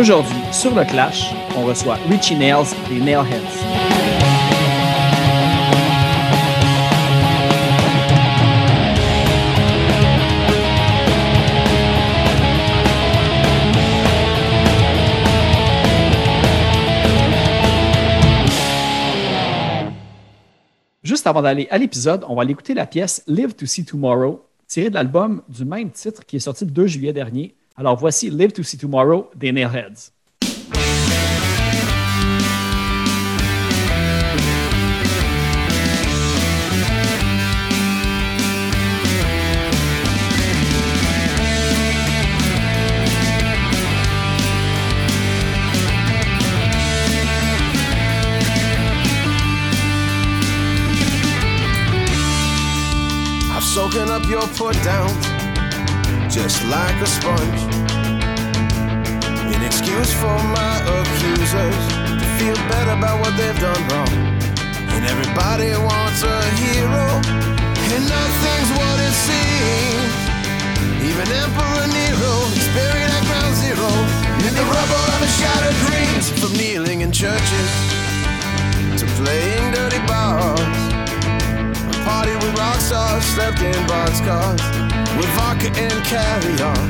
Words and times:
Aujourd'hui, 0.00 0.38
sur 0.50 0.74
le 0.74 0.82
Clash, 0.86 1.34
on 1.54 1.66
reçoit 1.66 1.96
Richie 2.08 2.34
Nails 2.34 2.64
des 2.88 3.00
Nailheads. 3.00 3.36
Juste 21.02 21.26
avant 21.26 21.42
d'aller 21.42 21.68
à 21.70 21.76
l'épisode, 21.76 22.24
on 22.26 22.36
va 22.36 22.40
aller 22.40 22.52
écouter 22.52 22.72
la 22.72 22.86
pièce 22.86 23.22
Live 23.26 23.52
to 23.52 23.66
See 23.66 23.84
Tomorrow, 23.84 24.46
tirée 24.66 24.88
de 24.88 24.94
l'album 24.94 25.42
du 25.50 25.66
même 25.66 25.90
titre 25.90 26.24
qui 26.24 26.36
est 26.36 26.40
sorti 26.40 26.64
le 26.64 26.70
2 26.70 26.86
juillet 26.86 27.12
dernier. 27.12 27.54
Alors 27.76 27.96
voici 27.96 28.30
Live 28.30 28.52
to 28.52 28.62
See 28.62 28.78
Tomorrow 28.78 29.30
des 29.34 29.52
Nailheads. 29.52 30.12
Soaken 53.70 54.08
up 54.08 54.28
your 54.28 54.42
put 54.56 54.74
down 54.82 55.39
just 56.30 56.62
like 56.66 56.94
a 57.02 57.06
sponge. 57.06 57.62
An 59.50 59.62
excuse 59.66 60.12
for 60.14 60.38
my 60.54 60.78
accusers 60.86 61.82
to 62.06 62.26
feel 62.38 62.54
better 62.70 62.94
about 62.94 63.18
what 63.18 63.34
they've 63.36 63.58
done 63.58 63.82
wrong. 63.90 64.14
And 64.94 65.02
everybody 65.06 65.74
wants 65.74 66.22
a 66.22 66.38
hero, 66.54 67.06
and 67.82 68.02
nothing's 68.06 68.70
what 68.78 68.96
it 69.02 69.14
seems. 69.26 70.14
Even 71.02 71.26
Emperor 71.34 71.86
Nero 71.90 72.34
is 72.54 72.68
buried 72.78 73.10
at 73.10 73.22
ground 73.26 73.56
zero 73.58 73.90
in 74.46 74.54
the 74.54 74.66
rubble 74.70 75.06
of 75.10 75.20
his 75.26 75.34
shattered 75.34 75.78
dreams. 75.82 76.30
From 76.38 76.52
kneeling 76.52 77.00
in 77.00 77.10
churches 77.10 77.70
to 79.02 79.06
playing 79.18 79.72
dirty 79.74 79.98
bars. 80.06 80.60
I 81.90 81.94
partied 82.06 82.38
with 82.38 82.56
rock 82.56 82.78
stars, 82.78 83.24
slept 83.24 83.60
in 83.62 83.74
boxcars 83.90 84.99
with 85.20 85.28
vodka 85.36 85.68
and 85.76 86.00
caviar. 86.08 86.80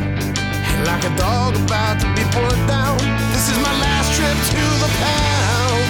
And 0.70 0.86
like 0.86 1.02
a 1.02 1.12
dog 1.18 1.56
about 1.66 1.98
to 2.00 2.06
be 2.14 2.22
put 2.30 2.54
down, 2.70 2.96
this 3.34 3.50
is 3.50 3.58
my 3.58 3.74
last 3.82 4.14
trip 4.14 4.38
to 4.54 4.64
the 4.82 4.90
pound. 5.02 5.82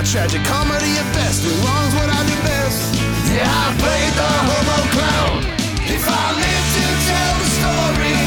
A 0.00 0.02
tragic 0.02 0.42
comedy 0.48 0.96
at 0.96 1.08
best, 1.12 1.44
do 1.44 1.50
wrong's 1.60 1.94
what 1.94 2.08
I 2.08 2.20
do 2.24 2.36
best. 2.48 2.80
Yeah, 3.28 3.44
I 3.44 3.68
played 3.76 4.12
the 4.20 4.30
hobo 4.48 4.78
clown. 4.96 5.36
If 5.84 6.04
I 6.08 6.26
live 6.44 6.66
to 6.76 6.84
tell 7.08 7.34
the 7.42 7.48
story, 7.58 8.18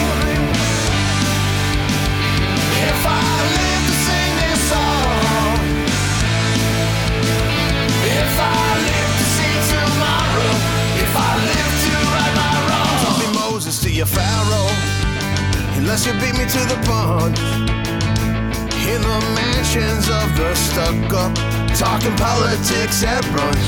if 2.92 3.02
I 3.02 3.25
live 3.58 3.84
to 3.90 3.95
sing 4.06 4.31
this 4.44 4.62
song, 4.72 5.58
if 8.22 8.34
I 8.38 8.64
live 8.90 9.12
to 9.20 9.25
see 9.36 9.56
tomorrow, 9.73 10.72
Your 14.04 14.20
Pharaoh, 14.20 14.68
unless 15.80 16.06
you 16.06 16.12
beat 16.20 16.36
me 16.36 16.44
to 16.44 16.62
the 16.68 16.76
punch. 16.84 17.40
In 18.84 19.00
the 19.00 19.20
mansions 19.32 20.12
of 20.12 20.28
the 20.36 20.52
stuck 20.59 21.14
up, 21.16 21.31
talking 21.80 22.12
politics 22.19 23.00
at 23.08 23.24
brunch. 23.31 23.63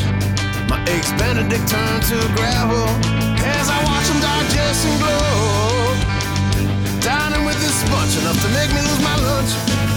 My 0.68 0.84
eggs 0.91 1.07
Benedict 1.16 1.63
turned 1.72 2.03
to 2.12 2.19
gravel 2.35 2.84
as 3.47 3.69
I 3.72 3.79
watch 3.88 4.07
them 4.12 4.19
digest 4.19 4.84
and 4.84 5.00
glow. 5.00 5.95
Dining 7.00 7.45
with 7.47 7.56
this 7.63 7.79
bunch 7.88 8.19
enough 8.19 8.35
to 8.35 8.50
make 8.59 8.75
me 8.75 8.84
lose 8.84 9.00
my 9.07 9.16
lunch. 9.16 9.51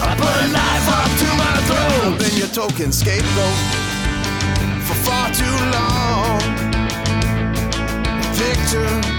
I 0.07 0.15
put 0.15 0.35
a 0.39 0.47
knife 0.55 0.89
up 1.03 1.11
to 1.19 1.29
my 1.35 1.55
throat. 1.67 2.15
I've 2.15 2.19
been 2.23 2.39
your 2.39 2.53
token 2.55 2.93
scapegoat 2.93 3.59
for 4.87 4.95
far 5.03 5.35
too 5.35 5.57
long. 5.75 5.99
Of 8.71 9.18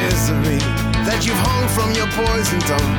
misery 0.00 0.60
that 1.04 1.20
you've 1.26 1.42
hung 1.44 1.64
from 1.76 1.92
your 1.92 2.08
poison 2.16 2.60
tongue. 2.64 2.96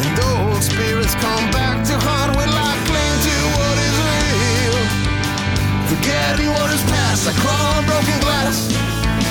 And 0.00 0.10
those 0.16 0.64
spirits 0.70 1.14
come 1.20 1.46
back 1.50 1.84
to 1.88 1.94
haunt 1.96 2.36
when 2.36 2.48
I 2.48 2.72
cling 2.88 3.16
to 3.28 3.36
what 3.56 3.76
is 3.88 3.96
real. 4.08 4.78
Forgetting 5.92 6.50
what 6.56 6.70
is 6.72 6.82
past, 6.88 7.28
I 7.28 7.32
crawl 7.42 7.66
on 7.76 7.84
broken 7.84 8.18
glass, 8.24 8.72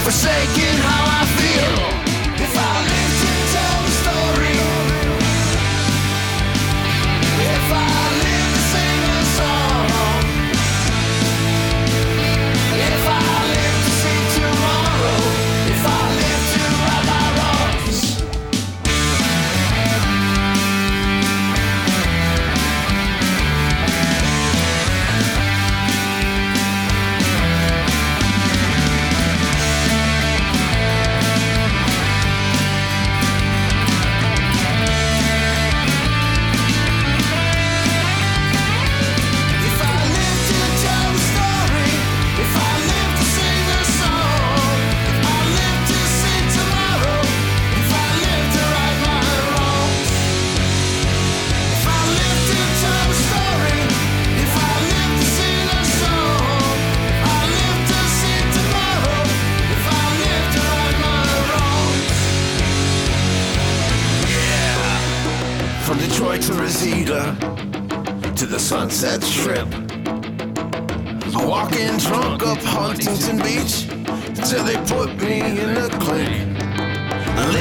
forsaking 0.05 0.77
how 0.85 1.03
I 1.19 1.23
feel. 1.39 2.06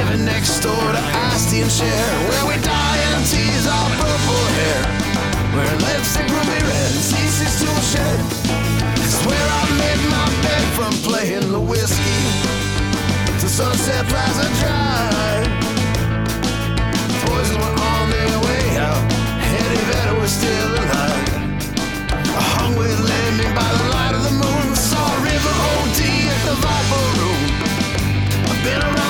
Living 0.06 0.24
next 0.24 0.60
door 0.60 0.72
to 0.72 1.02
Ice-T 1.34 1.62
and 1.62 1.70
Cher, 1.70 2.06
where 2.30 2.46
we 2.46 2.62
die 2.62 2.98
and 3.10 3.26
tease 3.26 3.66
our 3.66 3.90
purple 3.98 4.46
hair. 4.54 4.82
Wearing 5.52 5.80
lipstick 5.82 6.28
ruby 6.30 6.62
red 6.62 6.90
and 6.94 7.02
CC's 7.10 7.58
to 7.58 7.66
a 7.66 7.82
shed. 7.82 8.20
It's 9.02 9.18
where 9.26 9.48
I 9.58 9.62
made 9.82 10.02
my 10.06 10.26
bed 10.46 10.64
from 10.78 10.92
playing 11.02 11.50
the 11.50 11.58
whiskey 11.58 12.22
to 13.40 13.48
Sunset 13.48 14.06
Plaza 14.06 14.46
Drive. 14.62 15.50
Poison 17.26 17.58
were 17.58 17.76
on 17.90 18.10
their 18.10 18.38
way 18.46 18.78
out. 18.78 19.02
Eddie 19.42 19.84
Vedder 19.90 20.20
was 20.20 20.30
still 20.30 20.70
alive. 20.86 21.34
I 22.14 22.42
hung 22.54 22.76
with 22.76 22.94
Lemmy 23.10 23.50
by 23.58 23.70
the 23.74 23.88
light 23.90 24.14
of 24.14 24.22
the 24.22 24.34
moon. 24.38 24.76
Saw 24.76 25.08
River 25.18 25.54
OD 25.74 26.00
at 26.30 26.42
the 26.46 26.54
Viper 26.62 27.02
Room. 27.18 27.42
I've 28.46 28.62
been 28.62 28.82
around 28.86 29.05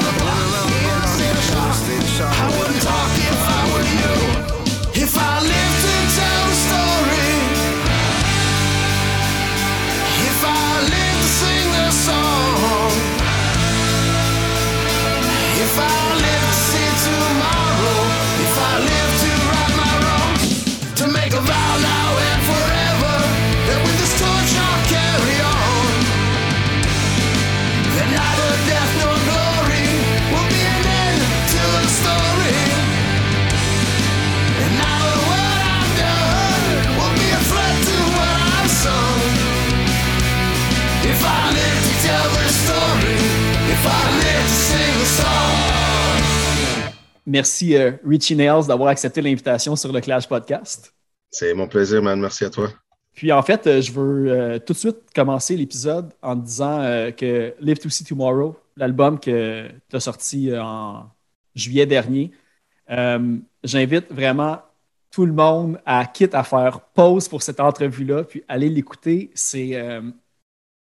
Merci 47.27 47.77
euh, 47.77 47.93
Richie 48.07 48.37
Nails 48.37 48.67
d'avoir 48.69 48.89
accepté 48.91 49.21
l'invitation 49.21 49.75
sur 49.75 49.93
le 49.93 50.01
Clash 50.01 50.29
Podcast. 50.29 50.95
C'est 51.31 51.53
mon 51.55 51.67
plaisir, 51.67 52.01
man. 52.01 52.21
Merci 52.21 52.45
à 52.45 52.51
toi. 52.51 52.71
Puis 53.15 53.33
en 53.33 53.43
fait, 53.43 53.67
euh, 53.67 53.81
je 53.81 53.91
veux 53.91 54.31
euh, 54.31 54.59
tout 54.61 54.73
de 54.73 54.79
suite 54.79 54.99
commencer 55.15 55.57
l'épisode 55.57 56.13
en 56.23 56.37
disant 56.37 57.11
que 57.17 57.55
Live 57.61 57.79
to 57.79 57.89
See 57.89 58.05
Tomorrow, 58.05 58.57
l'album 58.77 59.19
que 59.19 59.69
tu 59.89 59.97
as 59.97 60.01
sorti 60.01 60.57
en 60.57 61.11
juillet 61.55 61.87
dernier, 61.87 62.31
j'invite 63.65 64.13
vraiment 64.13 64.61
tout 65.11 65.27
le 65.27 65.33
monde 65.33 65.81
à 65.85 66.07
quitte 66.07 66.35
à 66.35 66.45
faire 66.45 66.81
pause 66.95 67.27
pour 67.27 67.43
cette 67.43 67.59
entrevue-là, 67.59 68.23
puis 68.23 68.45
aller 68.47 68.69
l'écouter. 68.69 69.31
C'est 69.35 70.01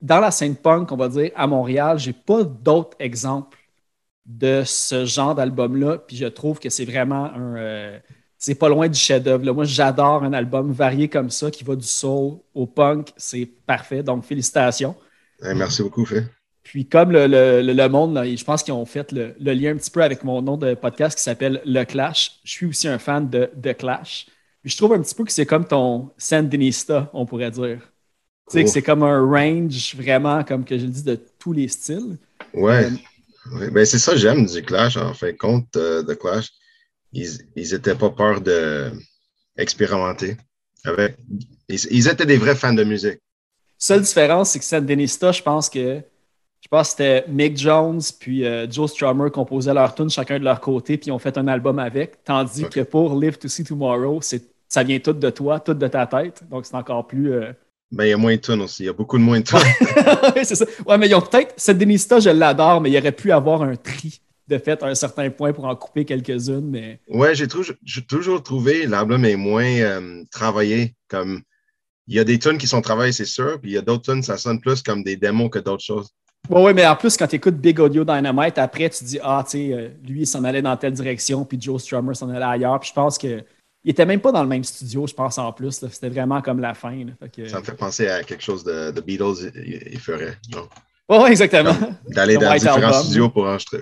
dans 0.04 0.20
la 0.20 0.30
scène 0.30 0.54
punk, 0.54 0.92
on 0.92 0.96
va 0.96 1.08
dire, 1.08 1.30
à 1.34 1.46
Montréal, 1.46 1.98
j'ai 1.98 2.12
pas 2.12 2.44
d'autres 2.44 2.94
exemples 2.98 3.58
de 4.26 4.62
ce 4.66 5.06
genre 5.06 5.34
d'album-là. 5.34 5.96
Puis 5.96 6.16
je 6.16 6.26
trouve 6.26 6.58
que 6.58 6.68
c'est 6.68 6.84
vraiment 6.84 7.32
un. 7.32 7.56
Euh, 7.56 7.98
c'est 8.36 8.54
pas 8.54 8.68
loin 8.68 8.86
du 8.86 8.98
chef-d'œuvre. 8.98 9.50
Moi, 9.52 9.64
j'adore 9.64 10.22
un 10.22 10.34
album 10.34 10.72
varié 10.72 11.08
comme 11.08 11.30
ça 11.30 11.50
qui 11.50 11.64
va 11.64 11.74
du 11.74 11.86
soul 11.86 12.34
au 12.52 12.66
punk. 12.66 13.14
C'est 13.16 13.46
parfait. 13.46 14.02
Donc, 14.02 14.24
félicitations. 14.24 14.94
merci 15.40 15.82
beaucoup, 15.82 16.04
Fait. 16.04 16.26
Puis, 16.62 16.86
comme 16.86 17.10
le, 17.10 17.88
monde, 17.88 18.22
je 18.24 18.44
pense 18.44 18.62
qu'ils 18.62 18.74
ont 18.74 18.84
fait 18.84 19.10
le, 19.10 19.34
lien 19.38 19.72
un 19.72 19.76
petit 19.76 19.90
peu 19.90 20.02
avec 20.02 20.22
mon 20.22 20.42
nom 20.42 20.58
de 20.58 20.74
podcast 20.74 21.16
qui 21.16 21.22
s'appelle 21.22 21.62
Le 21.64 21.84
Clash. 21.84 22.40
Je 22.44 22.50
suis 22.50 22.66
aussi 22.66 22.88
un 22.88 22.98
fan 22.98 23.30
de 23.30 23.50
The 23.62 23.74
Clash. 23.74 24.26
Puis, 24.60 24.70
je 24.70 24.76
trouve 24.76 24.92
un 24.92 25.00
petit 25.00 25.14
peu 25.14 25.24
que 25.24 25.32
c'est 25.32 25.46
comme 25.46 25.66
ton 25.66 26.10
Sandinista, 26.18 27.08
on 27.14 27.24
pourrait 27.24 27.50
dire. 27.50 27.80
Tu 28.50 28.58
sais, 28.58 28.64
que 28.64 28.70
c'est 28.70 28.82
comme 28.82 29.02
un 29.02 29.24
range 29.24 29.94
vraiment, 29.96 30.44
comme 30.44 30.64
que 30.64 30.76
je 30.76 30.84
le 30.84 30.90
dis, 30.90 31.02
de 31.02 31.18
tous 31.38 31.52
les 31.52 31.68
styles. 31.68 32.18
Ouais. 32.52 32.90
Euh, 33.52 33.70
ben, 33.70 33.84
c'est 33.84 33.98
ça 33.98 34.16
j'aime 34.16 34.46
du 34.46 34.62
Clash, 34.62 34.96
en 34.96 35.14
fait, 35.14 35.36
compte 35.36 35.76
euh, 35.76 36.02
de 36.02 36.14
Clash. 36.14 36.50
Ils 37.12 37.38
n'étaient 37.56 37.94
pas 37.94 38.10
peur 38.10 38.40
d'expérimenter. 38.40 40.36
Avec... 40.84 41.16
Ils, 41.68 42.08
étaient 42.08 42.26
des 42.26 42.36
vrais 42.36 42.56
fans 42.56 42.74
de 42.74 42.84
musique. 42.84 43.18
Seule 43.78 44.02
différence, 44.02 44.50
c'est 44.50 44.58
que 44.58 44.64
cette 44.64 44.84
Denista, 44.84 45.32
je 45.32 45.42
pense 45.42 45.70
que 45.70 46.00
je 46.60 46.68
pense 46.68 46.90
c'était 46.90 47.26
Mick 47.28 47.58
Jones 47.58 48.00
puis 48.18 48.46
euh, 48.46 48.66
Joe 48.70 48.90
Strummer 48.90 49.30
composaient 49.30 49.74
leur 49.74 49.94
tune 49.94 50.08
chacun 50.08 50.38
de 50.38 50.44
leur 50.44 50.60
côté 50.60 50.96
puis 50.96 51.08
ils 51.08 51.12
ont 51.12 51.18
fait 51.18 51.36
un 51.36 51.46
album 51.46 51.78
avec. 51.78 52.24
Tandis 52.24 52.64
que 52.70 52.80
pour 52.80 53.18
Live 53.18 53.36
to 53.36 53.48
See 53.48 53.64
Tomorrow, 53.64 54.20
ça 54.22 54.82
vient 54.82 54.98
tout 54.98 55.12
de 55.12 55.30
toi, 55.30 55.60
tout 55.60 55.74
de 55.74 55.86
ta 55.86 56.06
tête. 56.06 56.42
Donc 56.50 56.64
c'est 56.64 56.74
encore 56.74 57.06
plus 57.06 57.34
euh, 57.34 57.52
ben, 57.94 58.04
il 58.04 58.10
y 58.10 58.12
a 58.12 58.16
moins 58.16 58.34
de 58.34 58.40
tonnes 58.40 58.62
aussi. 58.62 58.82
Il 58.82 58.86
y 58.86 58.88
a 58.88 58.92
beaucoup 58.92 59.18
de 59.18 59.22
moins 59.22 59.40
de 59.40 59.44
tonnes. 59.44 59.60
oui, 60.36 60.42
c'est 60.44 60.56
ça. 60.56 60.64
Ouais, 60.86 60.98
mais 60.98 61.08
ils 61.08 61.14
ont 61.14 61.20
peut-être. 61.20 61.54
Cette 61.56 61.78
Denista, 61.78 62.18
je 62.18 62.30
l'adore, 62.30 62.80
mais 62.80 62.90
il 62.90 62.98
aurait 62.98 63.12
pu 63.12 63.30
avoir 63.30 63.62
un 63.62 63.76
tri 63.76 64.20
de 64.48 64.58
fait 64.58 64.82
à 64.82 64.86
un 64.86 64.94
certain 64.94 65.30
point 65.30 65.52
pour 65.52 65.64
en 65.64 65.76
couper 65.76 66.04
quelques-unes. 66.04 66.68
Mais... 66.68 67.00
Ouais, 67.08 67.34
j'ai 67.34 67.46
toujours, 67.46 68.42
trouvé 68.42 68.86
l'album 68.86 69.24
est 69.24 69.36
moins 69.36 69.64
euh, 69.64 70.22
travaillé. 70.30 70.94
Comme 71.08 71.42
il 72.06 72.16
y 72.16 72.18
a 72.18 72.24
des 72.24 72.38
tunes 72.38 72.58
qui 72.58 72.66
sont 72.66 72.82
travaillées, 72.82 73.12
c'est 73.12 73.24
sûr, 73.24 73.58
puis 73.60 73.70
il 73.70 73.74
y 73.74 73.78
a 73.78 73.82
d'autres 73.82 74.12
tunes, 74.12 74.22
ça 74.22 74.36
sonne 74.36 74.60
plus 74.60 74.82
comme 74.82 75.02
des 75.02 75.16
démos 75.16 75.50
que 75.50 75.58
d'autres 75.58 75.84
choses. 75.84 76.10
Oui, 76.50 76.60
ouais, 76.60 76.74
mais 76.74 76.86
en 76.86 76.96
plus, 76.96 77.16
quand 77.16 77.26
tu 77.26 77.36
écoutes 77.36 77.56
Big 77.56 77.80
Audio 77.80 78.04
Dynamite, 78.04 78.58
après, 78.58 78.90
tu 78.90 79.04
dis, 79.04 79.18
ah, 79.22 79.42
tu 79.44 79.52
sais, 79.52 79.72
euh, 79.72 79.88
lui, 80.06 80.22
il 80.22 80.26
s'en 80.26 80.44
allait 80.44 80.60
dans 80.60 80.76
telle 80.76 80.92
direction, 80.92 81.44
puis 81.44 81.58
Joe 81.58 81.82
Strummer 81.82 82.14
s'en 82.14 82.28
allait 82.28 82.44
ailleurs. 82.44 82.78
Puis 82.80 82.90
je 82.90 82.94
pense 82.94 83.16
que 83.16 83.42
il 83.84 83.90
était 83.90 84.06
même 84.06 84.20
pas 84.20 84.32
dans 84.32 84.42
le 84.42 84.48
même 84.48 84.64
studio, 84.64 85.06
je 85.06 85.12
pense, 85.12 85.36
en 85.36 85.52
plus. 85.52 85.84
C'était 85.90 86.08
vraiment 86.08 86.40
comme 86.40 86.58
la 86.60 86.72
fin. 86.72 87.06
Ça 87.46 87.60
me 87.60 87.64
fait 87.64 87.76
penser 87.76 88.08
à 88.08 88.22
quelque 88.22 88.42
chose 88.42 88.64
de, 88.64 88.90
de 88.90 89.00
Beatles, 89.02 89.52
il, 89.54 89.98
ferait. 89.98 90.38
Oui, 91.08 91.30
exactement. 91.30 91.76
D'aller 92.08 92.36
dans 92.38 92.52
différents 92.54 93.02
studios 93.02 93.28
pour 93.28 93.44
enregistrer. 93.44 93.80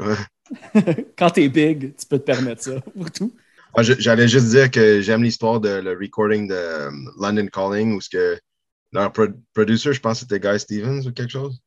Quand 1.16 1.30
t'es 1.30 1.48
big, 1.48 1.94
tu 1.96 2.06
peux 2.06 2.18
te 2.18 2.24
permettre 2.24 2.62
ça 2.62 2.80
pour 2.96 3.10
tout. 3.12 3.32
Ah, 3.74 3.82
j'allais 3.82 4.28
juste 4.28 4.48
dire 4.48 4.70
que 4.70 5.00
j'aime 5.00 5.22
l'histoire 5.22 5.60
de 5.60 5.80
le 5.80 5.92
recording 5.92 6.48
de 6.48 6.88
um, 6.88 7.10
London 7.18 7.46
Calling, 7.46 7.94
où 7.94 8.00
ce 8.00 8.10
que 8.10 8.38
leur 8.92 9.12
producer, 9.54 9.92
je 9.94 10.00
pense 10.00 10.20
que 10.20 10.26
c'était 10.28 10.46
Guy 10.46 10.58
Stevens 10.58 11.06
ou 11.06 11.12
quelque 11.12 11.30
chose. 11.30 11.58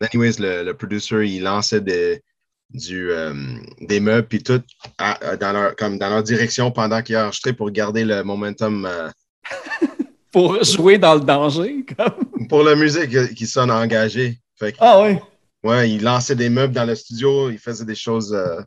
Anyways, 0.00 0.38
le, 0.38 0.64
le 0.64 0.74
producer, 0.74 1.26
il 1.26 1.44
lançait 1.44 1.80
des, 1.80 2.22
du, 2.70 3.10
euh, 3.10 3.32
des 3.80 4.00
meubles 4.00 4.26
puis 4.26 4.42
tout 4.42 4.62
dans, 4.98 5.52
leur, 5.52 5.76
comme 5.76 5.98
dans 5.98 6.08
leur 6.08 6.22
direction 6.22 6.70
pendant 6.70 7.02
qu'ils 7.02 7.16
enregistraient 7.16 7.52
pour 7.52 7.70
garder 7.70 8.04
le 8.04 8.22
momentum. 8.22 8.86
Euh, 8.86 9.10
pour 10.32 10.62
jouer 10.62 10.98
dans 10.98 11.14
le 11.14 11.20
danger, 11.20 11.84
comme. 11.96 12.48
Pour 12.48 12.62
la 12.62 12.74
musique 12.74 13.34
qui 13.34 13.46
sonne 13.46 13.70
engagée. 13.70 14.38
ah 14.78 15.02
oui? 15.02 15.16
Ouais, 15.64 15.90
il 15.90 16.02
lançait 16.02 16.36
des 16.36 16.50
meubles 16.50 16.74
dans 16.74 16.84
le 16.84 16.94
studio, 16.94 17.50
il 17.50 17.58
faisait 17.58 17.84
des 17.84 17.96
choses 17.96 18.32
euh, 18.32 18.60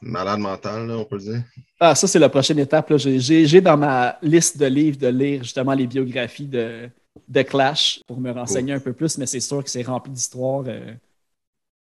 malades 0.00 0.40
mentales, 0.40 0.90
on 0.90 1.04
peut 1.04 1.16
le 1.16 1.22
dire. 1.22 1.42
Ah, 1.78 1.94
ça, 1.94 2.06
c'est 2.06 2.18
la 2.18 2.30
prochaine 2.30 2.58
étape. 2.58 2.96
J'ai 2.96 3.60
dans 3.60 3.76
ma 3.76 4.18
liste 4.22 4.56
de 4.56 4.66
livres 4.66 4.98
de 4.98 5.08
lire 5.08 5.42
justement 5.42 5.74
les 5.74 5.86
biographies 5.86 6.46
de, 6.46 6.88
de 7.28 7.42
Clash 7.42 8.00
pour 8.06 8.18
me 8.18 8.30
renseigner 8.30 8.72
un 8.72 8.80
peu 8.80 8.94
plus, 8.94 9.18
mais 9.18 9.26
c'est 9.26 9.40
sûr 9.40 9.62
que 9.62 9.68
c'est 9.68 9.82
rempli 9.82 10.10
d'histoires 10.10 10.64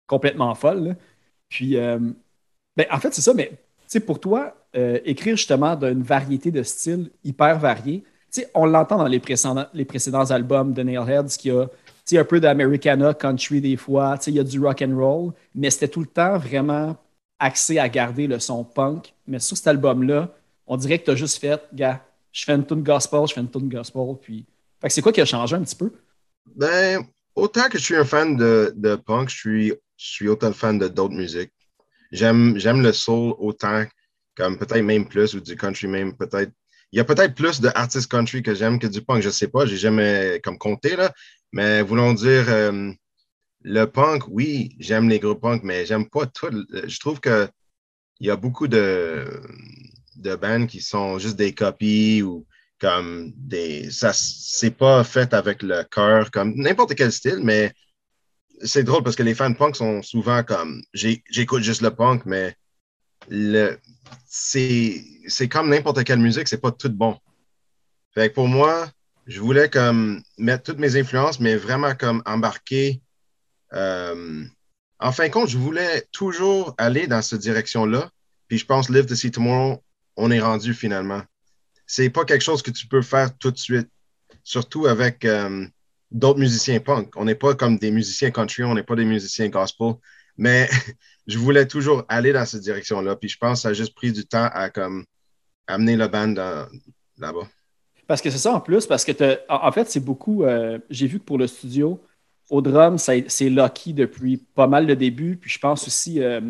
complètement 0.07 0.55
folles. 0.55 0.95
Puis, 1.53 1.77
euh, 1.77 1.99
ben, 2.75 2.87
en 2.89 2.99
fait, 2.99 3.13
c'est 3.13 3.21
ça, 3.21 3.33
mais 3.35 3.51
pour 4.07 4.19
toi, 4.19 4.55
euh, 4.75 4.97
écrire 5.05 5.37
justement 5.37 5.75
d'une 5.75 6.01
variété 6.01 6.49
de 6.49 6.63
styles 6.63 7.11
hyper 7.23 7.59
variés, 7.59 8.03
on 8.55 8.65
l'entend 8.65 8.97
dans 8.97 9.07
les 9.07 9.19
précédents, 9.19 9.67
les 9.71 9.85
précédents 9.85 10.31
albums 10.31 10.73
de 10.73 10.81
Nailheads 10.81 11.37
qui 11.37 11.51
a 11.51 11.67
un 12.13 12.23
peu 12.23 12.39
d'Americana, 12.39 13.13
country 13.13 13.61
des 13.61 13.77
fois, 13.77 14.17
il 14.25 14.33
y 14.33 14.39
a 14.39 14.43
du 14.43 14.59
rock 14.59 14.81
and 14.81 14.97
roll, 14.97 15.33
mais 15.53 15.69
c'était 15.69 15.89
tout 15.89 15.99
le 15.99 16.07
temps 16.07 16.39
vraiment 16.39 16.97
axé 17.37 17.77
à 17.77 17.87
garder 17.87 18.25
le 18.25 18.39
son 18.39 18.63
punk. 18.63 19.13
Mais 19.27 19.37
sur 19.37 19.55
cet 19.55 19.67
album-là, 19.67 20.29
on 20.65 20.75
dirait 20.75 20.97
que 20.97 21.05
tu 21.05 21.11
as 21.11 21.15
juste 21.15 21.39
fait, 21.39 21.61
gars, 21.71 22.03
je 22.31 22.45
fais 22.45 22.53
une 22.53 22.65
tune 22.65 22.81
gospel, 22.81 23.27
je 23.27 23.33
fais 23.35 23.41
une 23.41 23.51
tune 23.51 23.69
gospel, 23.69 24.15
puis. 24.19 24.43
c'est 24.87 25.03
quoi 25.03 25.11
qui 25.11 25.21
a 25.21 25.25
changé 25.25 25.55
un 25.55 25.61
petit 25.61 25.75
peu? 25.75 25.91
Ben, 26.55 27.05
autant 27.35 27.69
que 27.69 27.77
je 27.77 27.83
suis 27.83 27.95
un 27.95 28.05
fan 28.05 28.35
de, 28.35 28.73
de 28.75 28.95
punk, 28.95 29.29
je 29.29 29.35
suis 29.35 29.73
je 30.03 30.11
suis 30.11 30.27
autant 30.27 30.53
fan 30.53 30.77
de 30.77 30.87
d'autres 30.87 31.13
musiques. 31.13 31.53
J'aime, 32.11 32.55
le 32.55 32.91
soul 32.91 33.33
autant, 33.39 33.85
comme 34.35 34.57
peut-être 34.57 34.83
même 34.83 35.07
plus, 35.07 35.33
ou 35.33 35.39
du 35.39 35.55
country 35.55 35.87
même, 35.87 36.15
peut-être. 36.15 36.51
Il 36.91 36.97
y 36.97 36.99
a 36.99 37.05
peut-être 37.05 37.33
plus 37.33 37.59
d'artistes 37.59 38.11
country 38.11 38.43
que 38.43 38.53
j'aime 38.53 38.77
que 38.79 38.87
du 38.87 39.01
punk, 39.01 39.21
je 39.21 39.27
ne 39.27 39.33
sais 39.33 39.47
pas, 39.47 39.65
j'ai 39.65 39.77
jamais 39.77 40.39
comme 40.43 40.57
compté, 40.57 40.95
là. 40.95 41.11
Mais 41.51 41.81
voulons 41.81 42.13
dire, 42.13 42.45
euh, 42.49 42.91
le 43.61 43.85
punk, 43.85 44.23
oui, 44.27 44.75
j'aime 44.79 45.09
les 45.09 45.19
groupes 45.19 45.41
punk, 45.41 45.63
mais 45.63 45.85
j'aime 45.85 46.09
pas 46.09 46.27
tout. 46.27 46.51
Je 46.85 46.99
trouve 46.99 47.19
que 47.19 47.49
il 48.19 48.27
y 48.27 48.29
a 48.29 48.35
beaucoup 48.35 48.67
de, 48.67 49.41
de 50.17 50.35
bands 50.35 50.67
qui 50.67 50.81
sont 50.81 51.17
juste 51.17 51.35
des 51.35 51.53
copies 51.53 52.21
ou 52.21 52.45
comme 52.79 53.31
des. 53.35 53.89
Ça, 53.91 54.11
c'est 54.13 54.71
pas 54.71 55.03
fait 55.03 55.33
avec 55.33 55.61
le 55.63 55.83
cœur, 55.83 56.31
comme 56.31 56.53
n'importe 56.55 56.95
quel 56.95 57.11
style, 57.11 57.39
mais 57.41 57.73
c'est 58.63 58.83
drôle 58.83 59.03
parce 59.03 59.15
que 59.15 59.23
les 59.23 59.35
fans 59.35 59.53
punk 59.53 59.75
sont 59.75 60.01
souvent 60.01 60.43
comme 60.43 60.81
j'écoute 60.93 61.63
juste 61.63 61.81
le 61.81 61.91
punk, 61.91 62.25
mais 62.25 62.55
le, 63.29 63.77
c'est, 64.25 65.47
comme 65.49 65.69
n'importe 65.69 66.03
quelle 66.03 66.19
musique, 66.19 66.47
c'est 66.47 66.61
pas 66.61 66.71
tout 66.71 66.89
bon. 66.89 67.17
Fait 68.13 68.29
que 68.29 68.35
pour 68.35 68.47
moi, 68.47 68.89
je 69.27 69.39
voulais 69.39 69.69
comme 69.69 70.21
mettre 70.37 70.63
toutes 70.63 70.79
mes 70.79 70.95
influences, 70.95 71.39
mais 71.39 71.55
vraiment 71.55 71.95
comme 71.95 72.21
embarquer. 72.25 73.01
Euh, 73.73 74.43
en 74.99 75.11
fin 75.11 75.27
de 75.27 75.33
compte, 75.33 75.49
je 75.49 75.57
voulais 75.57 76.07
toujours 76.11 76.75
aller 76.77 77.07
dans 77.07 77.21
cette 77.21 77.41
direction-là. 77.41 78.09
Puis 78.47 78.57
je 78.57 78.65
pense 78.65 78.89
Live 78.89 79.05
to 79.05 79.15
See 79.15 79.31
Tomorrow, 79.31 79.83
on 80.15 80.31
est 80.31 80.39
rendu 80.39 80.73
finalement. 80.73 81.23
C'est 81.85 82.09
pas 82.09 82.25
quelque 82.25 82.41
chose 82.41 82.61
que 82.61 82.71
tu 82.71 82.87
peux 82.87 83.01
faire 83.01 83.37
tout 83.37 83.51
de 83.51 83.57
suite. 83.57 83.89
Surtout 84.43 84.87
avec 84.87 85.25
euh, 85.25 85.65
d'autres 86.11 86.39
musiciens 86.39 86.79
punk. 86.79 87.13
On 87.15 87.25
n'est 87.25 87.35
pas 87.35 87.55
comme 87.55 87.77
des 87.77 87.91
musiciens 87.91 88.31
country, 88.31 88.63
on 88.63 88.73
n'est 88.73 88.83
pas 88.83 88.95
des 88.95 89.05
musiciens 89.05 89.49
gospel, 89.49 89.93
mais 90.37 90.69
je 91.27 91.37
voulais 91.37 91.67
toujours 91.67 92.03
aller 92.09 92.33
dans 92.33 92.45
cette 92.45 92.61
direction-là. 92.61 93.15
Puis 93.15 93.29
je 93.29 93.37
pense 93.37 93.59
que 93.59 93.61
ça 93.63 93.69
a 93.69 93.73
juste 93.73 93.95
pris 93.95 94.11
du 94.11 94.25
temps 94.25 94.49
à 94.51 94.69
comme 94.69 95.05
amener 95.67 95.95
la 95.95 96.07
band 96.07 96.33
là-bas. 97.17 97.47
Parce 98.05 98.21
que 98.21 98.29
c'est 98.29 98.37
ça 98.37 98.53
en 98.53 98.59
plus, 98.59 98.85
parce 98.85 99.05
que 99.05 99.39
en 99.49 99.71
fait, 99.71 99.89
c'est 99.89 100.01
beaucoup. 100.01 100.43
Euh, 100.43 100.77
j'ai 100.89 101.07
vu 101.07 101.19
que 101.19 101.23
pour 101.23 101.37
le 101.37 101.47
studio, 101.47 102.01
au 102.49 102.61
drum, 102.61 102.97
c'est 102.97 103.49
Lucky 103.49 103.93
depuis 103.93 104.37
pas 104.37 104.67
mal 104.67 104.85
de 104.85 104.93
début. 104.93 105.37
Puis 105.37 105.49
je 105.49 105.59
pense 105.59 105.87
aussi 105.87 106.21
euh, 106.21 106.41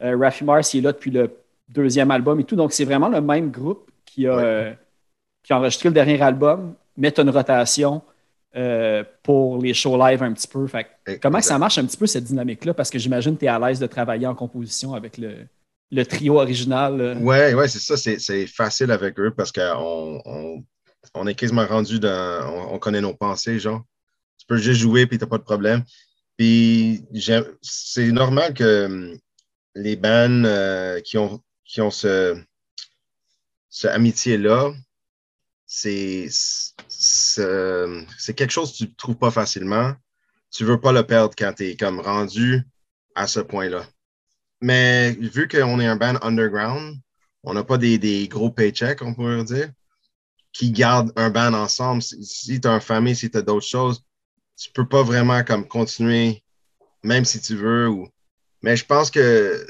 Raffi 0.00 0.44
Mars, 0.44 0.72
il 0.74 0.78
est 0.78 0.82
là 0.82 0.92
depuis 0.92 1.10
le 1.10 1.30
deuxième 1.68 2.10
album 2.10 2.40
et 2.40 2.44
tout. 2.44 2.56
Donc 2.56 2.72
c'est 2.72 2.84
vraiment 2.84 3.08
le 3.08 3.20
même 3.20 3.50
groupe 3.50 3.90
qui 4.14 4.26
a, 4.26 4.38
euh, 4.38 4.72
qui 5.42 5.52
a 5.52 5.58
enregistré 5.58 5.88
le 5.88 5.94
dernier 5.94 6.20
album, 6.22 6.74
met 6.96 7.18
une 7.18 7.30
rotation. 7.30 8.02
Euh, 8.56 9.02
pour 9.24 9.60
les 9.60 9.74
shows 9.74 9.98
live 9.98 10.22
un 10.22 10.32
petit 10.32 10.46
peu. 10.46 10.68
comment 11.20 11.40
ça 11.40 11.58
marche 11.58 11.76
un 11.76 11.84
petit 11.86 11.96
peu 11.96 12.06
cette 12.06 12.22
dynamique-là? 12.22 12.72
Parce 12.72 12.88
que 12.88 13.00
j'imagine 13.00 13.34
que 13.34 13.40
tu 13.40 13.46
es 13.46 13.48
à 13.48 13.58
l'aise 13.58 13.80
de 13.80 13.86
travailler 13.88 14.28
en 14.28 14.36
composition 14.36 14.94
avec 14.94 15.18
le, 15.18 16.04
trio 16.04 16.38
original. 16.38 17.18
Oui, 17.20 17.52
ouais, 17.52 17.66
c'est 17.66 17.80
ça. 17.80 17.96
C'est 17.96 18.46
facile 18.46 18.92
avec 18.92 19.18
eux 19.18 19.32
parce 19.36 19.50
qu'on 19.50 20.62
on, 21.14 21.26
est 21.26 21.34
quasiment 21.34 21.66
rendu 21.66 21.98
dans. 21.98 22.68
On, 22.72 22.78
connaît 22.78 23.00
nos 23.00 23.14
pensées, 23.14 23.58
genre. 23.58 23.82
Tu 24.38 24.46
peux 24.46 24.56
juste 24.56 24.80
jouer 24.80 25.08
puis 25.08 25.18
tu 25.18 25.24
n'as 25.24 25.28
pas 25.28 25.38
de 25.38 25.42
problème. 25.42 25.82
Puis 26.36 27.02
c'est 27.60 28.12
normal 28.12 28.54
que 28.54 28.84
hum, 28.84 29.18
les 29.74 29.96
bands 29.96 30.44
euh, 30.44 31.00
qui 31.00 31.18
ont, 31.18 31.42
qui 31.64 31.80
ont 31.80 31.90
ce, 31.90 32.40
ce 33.74 33.88
amitié-là, 33.88 34.72
c'est 35.66 36.28
quelque 38.36 38.50
chose 38.52 38.70
que 38.70 38.76
tu 38.76 38.84
ne 38.84 38.94
trouves 38.96 39.16
pas 39.16 39.32
facilement. 39.32 39.94
Tu 40.52 40.62
ne 40.62 40.68
veux 40.68 40.80
pas 40.80 40.92
le 40.92 41.04
perdre 41.04 41.34
quand 41.36 41.52
tu 41.54 41.70
es 41.70 41.76
comme 41.76 41.98
rendu 41.98 42.62
à 43.16 43.26
ce 43.26 43.40
point-là. 43.40 43.84
Mais 44.60 45.10
vu 45.14 45.48
qu'on 45.48 45.80
est 45.80 45.88
un 45.88 45.96
band 45.96 46.20
underground, 46.22 46.96
on 47.42 47.52
n'a 47.52 47.64
pas 47.64 47.76
des, 47.76 47.98
des, 47.98 48.28
gros 48.28 48.48
paychecks, 48.48 49.02
on 49.02 49.12
pourrait 49.12 49.42
dire, 49.42 49.72
qui 50.52 50.70
gardent 50.70 51.12
un 51.16 51.30
band 51.30 51.54
ensemble. 51.54 52.00
Si, 52.00 52.60
tu 52.60 52.68
as 52.68 52.74
une 52.74 52.80
famille, 52.80 53.16
si 53.16 53.28
tu 53.28 53.38
as 53.38 53.42
d'autres 53.42 53.66
choses, 53.66 54.04
tu 54.56 54.70
peux 54.70 54.86
pas 54.86 55.02
vraiment 55.02 55.42
comme 55.42 55.66
continuer, 55.66 56.44
même 57.02 57.24
si 57.24 57.40
tu 57.40 57.56
veux. 57.56 57.90
Mais 58.62 58.76
je 58.76 58.86
pense 58.86 59.10
que 59.10 59.66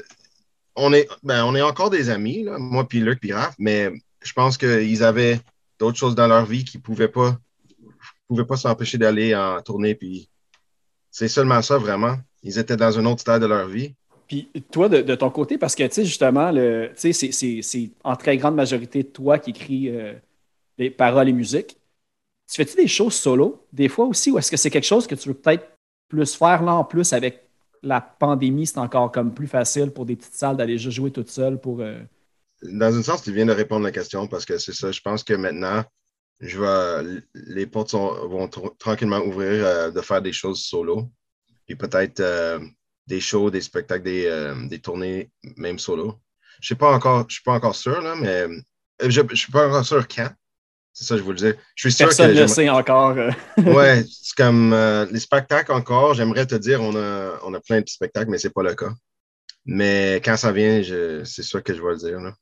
on 0.75 0.93
est, 0.93 1.07
ben, 1.23 1.43
on 1.45 1.55
est 1.55 1.61
encore 1.61 1.89
des 1.89 2.09
amis, 2.09 2.43
là, 2.43 2.57
moi 2.57 2.87
puis 2.87 2.99
Luc 2.99 3.19
puis 3.19 3.33
Raph, 3.33 3.55
mais 3.57 3.91
je 4.21 4.33
pense 4.33 4.57
qu'ils 4.57 5.03
avaient 5.03 5.39
d'autres 5.79 5.97
choses 5.97 6.15
dans 6.15 6.27
leur 6.27 6.45
vie 6.45 6.63
qui 6.65 6.77
ne 6.77 6.81
pouvaient 6.81 7.07
pas, 7.07 7.37
pouvaient 8.27 8.45
pas 8.45 8.57
s'empêcher 8.57 8.97
d'aller 8.97 9.35
en 9.35 9.61
tournée. 9.61 9.95
Puis 9.95 10.29
c'est 11.11 11.27
seulement 11.27 11.61
ça, 11.61 11.77
vraiment. 11.77 12.17
Ils 12.43 12.59
étaient 12.59 12.77
dans 12.77 12.97
un 12.97 13.05
autre 13.05 13.21
stade 13.21 13.41
de 13.41 13.47
leur 13.47 13.67
vie. 13.67 13.95
Puis 14.27 14.49
toi, 14.71 14.89
de, 14.89 15.15
ton 15.15 15.29
côté, 15.29 15.57
parce 15.57 15.75
que, 15.75 15.83
tu 15.83 15.93
sais, 15.93 16.05
justement, 16.05 16.51
c'est 16.95 17.91
en 18.03 18.15
très 18.15 18.37
grande 18.37 18.55
majorité 18.55 19.03
toi 19.03 19.37
qui 19.37 19.51
écris 19.51 19.89
euh, 19.89 20.13
les 20.77 20.89
paroles 20.89 21.29
et 21.29 21.33
musique. 21.33 21.77
Tu 22.47 22.55
fais-tu 22.55 22.75
des 22.75 22.87
choses 22.87 23.13
solo, 23.13 23.65
des 23.71 23.87
fois 23.87 24.05
aussi, 24.05 24.31
ou 24.31 24.37
est-ce 24.37 24.49
que 24.49 24.57
c'est 24.57 24.69
quelque 24.69 24.85
chose 24.85 25.05
que 25.07 25.15
tu 25.15 25.29
veux 25.29 25.35
peut-être 25.35 25.67
plus 26.07 26.35
faire 26.35 26.63
là 26.63 26.73
en 26.73 26.83
plus 26.83 27.13
avec 27.13 27.44
la 27.83 28.01
pandémie, 28.01 28.67
c'est 28.67 28.77
encore 28.77 29.11
comme 29.11 29.33
plus 29.33 29.47
facile 29.47 29.91
pour 29.91 30.05
des 30.05 30.15
petites 30.15 30.33
salles 30.33 30.57
d'aller 30.57 30.77
juste 30.77 30.95
jouer 30.95 31.11
toute 31.11 31.29
seule 31.29 31.59
pour. 31.59 31.81
Euh, 31.81 31.99
Dans 32.63 32.95
un 32.95 33.03
sens, 33.03 33.23
tu 33.23 33.31
viens 33.31 33.45
de 33.45 33.51
répondre 33.51 33.85
à 33.85 33.89
la 33.89 33.91
question 33.91 34.27
parce 34.27 34.45
que 34.45 34.57
c'est 34.57 34.73
ça. 34.73 34.91
Je 34.91 35.01
pense 35.01 35.23
que 35.23 35.33
maintenant, 35.33 35.83
je 36.39 37.21
les 37.33 37.65
portes 37.65 37.93
vont 37.93 38.49
tranquillement 38.77 39.19
ouvrir 39.19 39.65
euh, 39.65 39.91
de 39.91 40.01
faire 40.01 40.21
des 40.21 40.33
choses 40.33 40.63
solo. 40.63 41.09
Puis 41.65 41.75
peut-être 41.75 42.21
des 43.07 43.19
shows, 43.19 43.49
des 43.49 43.61
spectacles, 43.61 44.03
des, 44.03 44.25
euh, 44.25 44.67
des 44.67 44.79
tournées, 44.79 45.31
même 45.57 45.79
solo. 45.79 46.19
Je 46.61 46.73
ne 46.73 46.75
suis 47.29 47.43
pas 47.43 47.55
encore 47.55 47.75
sûr, 47.75 48.01
là, 48.01 48.15
mais 48.15 48.43
euh, 48.43 48.59
je 49.07 49.21
ne 49.21 49.35
suis 49.35 49.51
pas 49.51 49.67
encore 49.67 49.85
sûr 49.85 50.07
quand. 50.07 50.31
C'est 50.95 51.03
ça, 51.03 51.17
je 51.17 51.21
vous 51.21 51.31
le 51.31 51.37
dis. 51.37 51.51
Je 51.75 51.89
suis 51.89 51.91
sûr 51.91 52.07
Personne 52.07 52.33
ne 52.33 52.39
le 52.39 52.47
sait 52.47 52.69
encore. 52.69 53.17
Euh. 53.17 53.29
ouais, 53.57 54.03
c'est 54.09 54.35
comme 54.35 54.73
les 55.11 55.19
spectacles 55.19 55.71
encore. 55.71 56.13
J'aimerais 56.13 56.47
te 56.47 56.55
dire, 56.55 56.81
on 56.81 56.95
a, 56.95 57.37
on 57.43 57.53
a 57.53 57.59
plein 57.59 57.81
de 57.81 57.87
spectacles, 57.87 58.31
mais 58.31 58.37
ce 58.37 58.47
n'est 58.47 58.53
pas 58.53 58.63
le 58.63 58.73
cas. 58.73 58.91
Mais 59.65 60.21
quand 60.23 60.37
ça 60.37 60.51
vient, 60.51 60.81
c'est 61.25 61.43
sûr 61.43 61.61
que 61.61 61.73
je 61.73 61.81
vais 61.81 61.91
le 61.91 61.97
dire. 61.97 62.19
Là. 62.19 62.33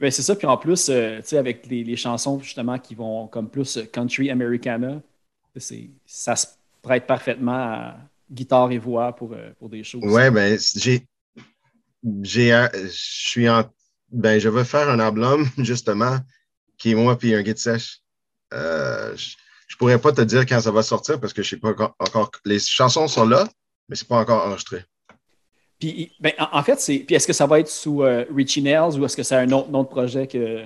Ben, 0.00 0.10
c'est 0.10 0.22
ça. 0.22 0.34
Puis 0.34 0.46
en 0.46 0.56
plus, 0.56 0.86
tu 0.86 0.92
sais, 1.22 1.36
avec 1.36 1.66
les, 1.66 1.84
les, 1.84 1.96
chansons 1.96 2.40
justement 2.40 2.78
qui 2.78 2.94
vont 2.94 3.26
comme 3.28 3.48
plus 3.48 3.78
country 3.92 4.30
americana, 4.30 5.00
ça 6.06 6.36
se 6.36 6.46
prête 6.82 7.06
parfaitement 7.06 7.52
à, 7.52 7.96
guitare 8.30 8.72
et 8.72 8.78
voix 8.78 9.14
pour, 9.14 9.32
euh, 9.32 9.50
pour 9.58 9.68
des 9.68 9.84
choses. 9.84 10.02
Ouais, 10.04 10.30
ben, 10.30 10.58
j'ai. 10.76 11.06
j'ai 12.22 12.52
euh, 12.52 12.68
je 12.72 12.88
suis 12.90 13.48
en. 13.48 13.64
Ben, 14.10 14.38
je 14.38 14.48
veux 14.48 14.64
faire 14.64 14.88
un 14.88 15.00
album, 15.00 15.48
justement, 15.58 16.18
qui 16.78 16.92
est 16.92 16.94
moi 16.94 17.16
puis 17.16 17.34
un 17.34 17.42
guide 17.42 17.58
sèche. 17.58 18.00
Euh, 18.52 19.16
je, 19.16 19.34
ne 19.74 19.78
pourrais 19.78 20.00
pas 20.00 20.12
te 20.12 20.20
dire 20.20 20.46
quand 20.46 20.60
ça 20.60 20.70
va 20.70 20.82
sortir 20.82 21.20
parce 21.20 21.32
que 21.32 21.42
je 21.42 21.50
sais 21.50 21.56
pas 21.56 21.74
encore. 21.98 22.30
Les 22.44 22.58
chansons 22.58 23.08
sont 23.08 23.26
là, 23.26 23.48
mais 23.88 23.96
c'est 23.96 24.08
pas 24.08 24.18
encore 24.18 24.46
enregistré. 24.46 24.84
Puis, 25.78 26.12
ben, 26.20 26.32
en, 26.38 26.62
fait, 26.62 26.80
c'est. 26.80 26.98
Puis 26.98 27.16
est-ce 27.16 27.26
que 27.26 27.32
ça 27.32 27.46
va 27.46 27.60
être 27.60 27.68
sous 27.68 28.04
Richie 28.34 28.62
Nails 28.62 28.98
ou 28.98 29.04
est-ce 29.04 29.16
que 29.16 29.22
c'est 29.22 29.36
un 29.36 29.50
autre, 29.50 29.90
projet 29.90 30.26
que. 30.26 30.64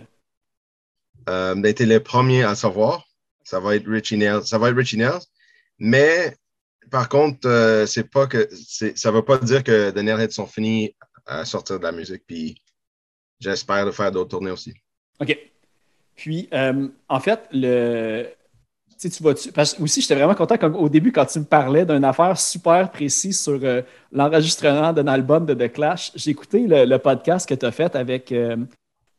Euh, 1.28 1.54
ben, 1.54 1.74
t'es 1.74 1.86
le 1.86 2.00
premier 2.00 2.42
à 2.44 2.54
savoir. 2.54 3.06
Ça 3.44 3.60
va 3.60 3.76
être 3.76 3.88
Richie 3.88 4.16
Nails. 4.16 4.44
Ça 4.44 4.58
va 4.58 4.70
être 4.70 4.76
Richie 4.76 4.98
Nails. 4.98 5.20
Mais 5.78 6.36
par 6.90 7.08
contre, 7.08 7.48
euh, 7.48 7.86
c'est 7.86 8.10
pas 8.10 8.26
que 8.26 8.48
ça 8.52 9.10
ne 9.10 9.16
veut 9.16 9.24
pas 9.24 9.38
dire 9.38 9.62
que 9.62 9.90
The 9.90 9.98
Nailheads 9.98 10.32
sont 10.32 10.46
finis 10.46 10.94
à 11.26 11.44
sortir 11.44 11.78
de 11.78 11.84
la 11.84 11.92
musique. 11.92 12.22
Puis 12.26 12.60
j'espère 13.40 13.86
de 13.86 13.90
faire 13.90 14.10
d'autres 14.10 14.30
tournées 14.30 14.50
aussi. 14.50 14.74
OK. 15.20 15.36
Puis, 16.18 16.48
euh, 16.52 16.88
en 17.08 17.20
fait, 17.20 17.40
le. 17.52 18.26
Tu, 19.00 19.08
tu 19.08 19.22
vas 19.22 19.32
parce 19.54 19.74
que 19.74 19.82
aussi, 19.82 20.00
j'étais 20.00 20.16
vraiment 20.16 20.34
content 20.34 20.58
comme 20.58 20.74
au 20.74 20.88
début 20.88 21.12
quand 21.12 21.24
tu 21.24 21.38
me 21.38 21.44
parlais 21.44 21.86
d'une 21.86 22.02
affaire 22.02 22.36
super 22.36 22.90
précise 22.90 23.38
sur 23.38 23.60
euh, 23.62 23.82
l'enregistrement 24.10 24.92
d'un 24.92 25.06
album 25.06 25.46
de 25.46 25.54
The 25.54 25.72
Clash. 25.72 26.10
J'ai 26.16 26.32
écouté 26.32 26.66
le, 26.66 26.96
podcast 26.96 27.48
que 27.48 27.54
tu 27.54 27.64
as 27.64 27.70
fait 27.70 27.94
avec 27.94 28.34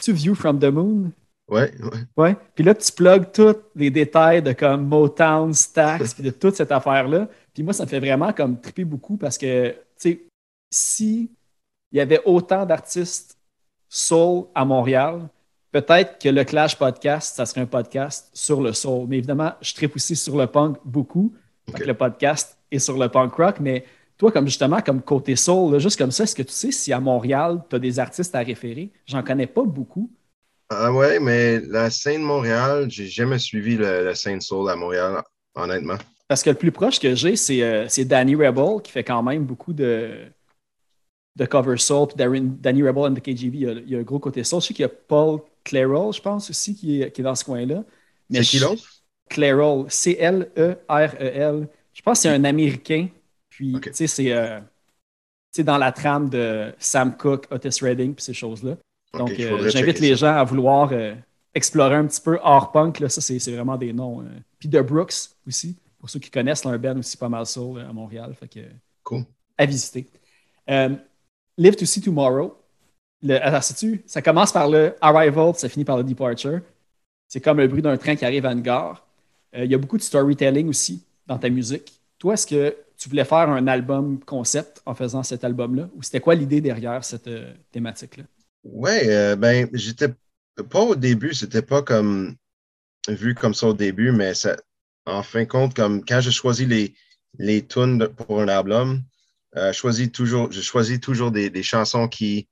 To 0.03 0.13
View 0.13 0.35
from 0.35 0.59
the 0.59 0.65
Moon. 0.65 1.13
Ouais, 1.49 1.71
ouais. 1.79 1.99
Ouais. 2.17 2.37
Puis 2.53 2.65
là, 2.65 2.75
tu 2.75 2.91
plugues 2.91 3.31
tous 3.31 3.55
les 3.73 3.89
détails 3.89 4.43
de 4.43 4.51
comme 4.51 4.85
Motown, 4.85 5.53
Stax, 5.53 6.13
puis 6.13 6.23
de 6.23 6.31
toute 6.31 6.55
cette 6.55 6.73
affaire-là. 6.73 7.29
Puis 7.53 7.63
moi, 7.63 7.71
ça 7.71 7.85
me 7.85 7.89
fait 7.89 8.01
vraiment 8.01 8.33
comme 8.33 8.59
triper 8.59 8.83
beaucoup 8.83 9.15
parce 9.15 9.37
que, 9.37 9.69
tu 9.71 9.77
sais, 9.97 10.21
si 10.69 11.31
il 11.93 11.97
y 11.97 12.01
avait 12.01 12.21
autant 12.25 12.65
d'artistes 12.65 13.37
soul 13.87 14.47
à 14.53 14.65
Montréal, 14.65 15.29
peut-être 15.71 16.19
que 16.19 16.29
le 16.29 16.43
Clash 16.43 16.77
Podcast, 16.77 17.35
ça 17.35 17.45
serait 17.45 17.61
un 17.61 17.65
podcast 17.65 18.29
sur 18.33 18.61
le 18.61 18.73
soul. 18.73 19.07
Mais 19.07 19.17
évidemment, 19.17 19.53
je 19.61 19.73
tripe 19.73 19.95
aussi 19.95 20.15
sur 20.15 20.37
le 20.37 20.47
punk 20.47 20.77
beaucoup. 20.83 21.33
le 21.79 21.93
podcast 21.93 22.57
est 22.71 22.79
sur 22.79 22.97
le 22.97 23.09
punk 23.09 23.33
rock. 23.33 23.59
Mais 23.59 23.85
toi, 24.17 24.31
comme 24.31 24.45
justement, 24.45 24.81
comme 24.81 25.01
côté 25.01 25.35
soul, 25.35 25.79
juste 25.79 25.97
comme 25.97 26.11
ça, 26.11 26.23
est-ce 26.23 26.35
que 26.35 26.43
tu 26.43 26.53
sais 26.53 26.71
si 26.71 26.91
à 26.91 26.99
Montréal, 26.99 27.61
tu 27.69 27.75
as 27.75 27.79
des 27.79 27.99
artistes 27.99 28.35
à 28.35 28.39
référer? 28.39 28.91
J'en 29.05 29.23
connais 29.23 29.47
pas 29.47 29.63
beaucoup. 29.63 30.11
Ah 30.69 30.91
ouais, 30.91 31.19
mais 31.19 31.59
la 31.61 31.89
scène 31.89 32.21
Montréal, 32.21 32.85
j'ai 32.89 33.07
jamais 33.07 33.39
suivi 33.39 33.75
la 33.77 34.13
scène 34.13 34.39
soul 34.39 34.69
à 34.69 34.75
Montréal, 34.75 35.23
honnêtement. 35.55 35.97
Parce 36.27 36.43
que 36.43 36.51
le 36.51 36.55
plus 36.55 36.71
proche 36.71 36.99
que 36.99 37.15
j'ai, 37.15 37.35
c'est, 37.35 37.63
euh, 37.63 37.87
Danny 38.05 38.35
Rebel, 38.35 38.83
qui 38.83 38.91
fait 38.91 39.03
quand 39.03 39.23
même 39.23 39.45
beaucoup 39.45 39.73
de, 39.73 40.27
de 41.35 41.45
cover 41.45 41.77
soul. 41.77 42.07
Puis 42.07 42.17
Danny 42.17 42.83
Rebel 42.83 43.05
and 43.05 43.15
the 43.15 43.19
KGB, 43.19 43.57
il 43.57 43.89
y, 43.89 43.95
a, 43.95 43.99
un 43.99 44.03
gros 44.03 44.19
côté 44.19 44.43
soul. 44.43 44.61
Je 44.61 44.67
sais 44.67 44.73
qu'il 44.75 44.83
y 44.83 44.85
a 44.85 44.89
Paul 44.89 45.39
Clairol, 45.63 46.13
je 46.13 46.21
pense 46.21 46.49
aussi, 46.49 46.75
qui 46.75 47.01
est, 47.01 47.11
qui 47.11 47.21
est 47.21 47.23
dans 47.23 47.35
ce 47.35 47.43
coin-là. 47.43 47.83
C'est 48.31 48.41
qui 48.41 48.59
l'autre? 48.59 48.83
Clairol, 49.29 49.89
C-L-E-R-E-L. 49.89 51.67
Je 51.93 52.01
pense 52.01 52.19
que 52.19 52.21
c'est 52.23 52.29
un 52.29 52.43
Américain. 52.43 53.07
Puis, 53.49 53.75
tu 53.81 53.93
sais, 53.93 54.07
c'est 54.07 54.31
euh, 54.31 54.59
dans 55.59 55.77
la 55.77 55.91
trame 55.91 56.29
de 56.29 56.73
Sam 56.79 57.15
Cooke, 57.17 57.47
Otis 57.51 57.79
Redding, 57.81 58.13
puis 58.15 58.23
ces 58.23 58.33
choses-là. 58.33 58.77
Donc, 59.13 59.31
euh, 59.39 59.69
j'invite 59.69 59.99
les 59.99 60.15
gens 60.15 60.35
à 60.35 60.43
vouloir 60.43 60.91
explorer 61.53 61.95
un 61.95 62.07
petit 62.07 62.21
peu 62.21 62.39
hors 62.43 62.71
punk. 62.71 62.99
Là. 62.99 63.09
Ça, 63.09 63.21
c'est 63.21 63.51
vraiment 63.51 63.77
des 63.77 63.93
noms. 63.93 64.23
Puis 64.59 64.69
The 64.69 64.79
Brooks 64.79 65.31
aussi 65.47 65.77
pour 65.99 66.09
ceux 66.09 66.19
qui 66.19 66.31
connaissent, 66.31 66.65
un 66.65 66.77
band 66.77 66.97
aussi 66.97 67.17
pas 67.17 67.29
mal 67.29 67.45
soul 67.45 67.81
à 67.81 67.91
Montréal. 67.91 68.33
Fait 68.33 68.47
que, 68.47 68.61
cool. 69.03 69.25
À 69.57 69.65
visiter. 69.65 70.07
Euh, 70.69 70.95
Live 71.57 71.75
to 71.75 71.85
See 71.85 72.01
Tomorrow. 72.01 72.58
Alors, 73.27 73.63
sais-tu, 73.63 74.01
ça 74.05 74.21
commence 74.21 74.51
par 74.51 74.69
le 74.69 74.95
Arrival, 75.01 75.53
ça 75.55 75.67
finit 75.67 75.85
par 75.85 75.97
le 75.97 76.03
Departure. 76.03 76.61
C'est 77.27 77.41
comme 77.41 77.57
le 77.57 77.67
bruit 77.67 77.81
d'un 77.81 77.97
train 77.97 78.15
qui 78.15 78.25
arrive 78.25 78.45
à 78.45 78.53
une 78.53 78.61
gare. 78.61 79.05
Euh, 79.55 79.65
il 79.65 79.71
y 79.71 79.75
a 79.75 79.77
beaucoup 79.77 79.97
de 79.97 80.03
storytelling 80.03 80.69
aussi 80.69 81.03
dans 81.27 81.37
ta 81.37 81.49
musique. 81.49 82.01
Toi, 82.17 82.33
est-ce 82.35 82.47
que 82.47 82.75
tu 82.97 83.09
voulais 83.09 83.25
faire 83.25 83.49
un 83.49 83.67
album 83.67 84.19
concept 84.19 84.81
en 84.85 84.95
faisant 84.95 85.23
cet 85.23 85.43
album-là? 85.43 85.89
Ou 85.95 86.03
c'était 86.03 86.19
quoi 86.19 86.35
l'idée 86.35 86.61
derrière 86.61 87.03
cette 87.03 87.27
euh, 87.27 87.53
thématique-là? 87.71 88.23
Oui, 88.63 88.91
ben, 89.37 89.69
j'étais 89.71 90.09
pas 90.69 90.81
au 90.81 90.95
début, 90.95 91.33
c'était 91.33 91.61
pas 91.61 91.81
comme 91.81 92.35
vu 93.07 93.35
comme 93.35 93.53
ça 93.53 93.67
au 93.67 93.73
début, 93.73 94.11
mais 94.11 94.33
ça, 94.33 94.57
en 95.05 95.23
fin 95.23 95.43
de 95.43 95.47
compte, 95.47 95.73
comme 95.73 96.03
quand 96.03 96.19
je 96.19 96.29
choisis 96.29 96.67
les, 96.67 96.93
les 97.37 97.65
tunes 97.65 98.07
pour 98.07 98.41
un 98.41 98.47
album, 98.47 99.01
euh, 99.55 99.71
je 99.71 99.77
choisis 99.77 100.11
toujours, 100.11 100.51
je 100.51 100.61
choisis 100.61 100.99
toujours 100.99 101.31
des, 101.31 101.63
chansons 101.63 102.07
qui 102.07 102.47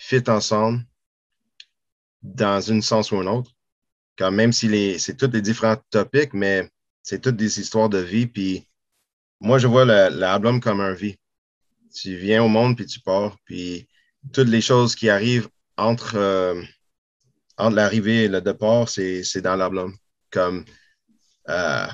fit 0.00 0.24
ensemble 0.28 0.82
dans 2.22 2.58
une 2.60 2.80
sens 2.80 3.12
ou 3.12 3.16
une 3.16 3.28
autre. 3.28 3.52
Quand 4.16 4.32
même 4.32 4.50
si 4.50 4.98
c'est 4.98 5.16
tous 5.16 5.28
des 5.28 5.42
différents 5.42 5.76
topics, 5.90 6.32
mais 6.32 6.70
c'est 7.02 7.20
toutes 7.20 7.36
des 7.36 7.60
histoires 7.60 7.90
de 7.90 7.98
vie. 7.98 8.26
Puis 8.26 8.66
moi, 9.40 9.58
je 9.58 9.66
vois 9.66 9.84
l'album 9.84 10.58
comme 10.60 10.80
un 10.80 10.94
vie. 10.94 11.16
Tu 11.94 12.16
viens 12.16 12.42
au 12.42 12.48
monde, 12.48 12.76
puis 12.76 12.86
tu 12.86 13.00
pars. 13.00 13.36
Puis 13.44 13.88
toutes 14.32 14.48
les 14.48 14.62
choses 14.62 14.94
qui 14.94 15.10
arrivent 15.10 15.48
entre, 15.76 16.16
euh, 16.16 16.62
entre 17.58 17.76
l'arrivée 17.76 18.24
et 18.24 18.28
le 18.28 18.40
départ, 18.40 18.88
c'est 18.88 19.42
dans 19.42 19.56
l'album. 19.56 19.94
Comme 20.30 20.64
euh, 21.50 21.86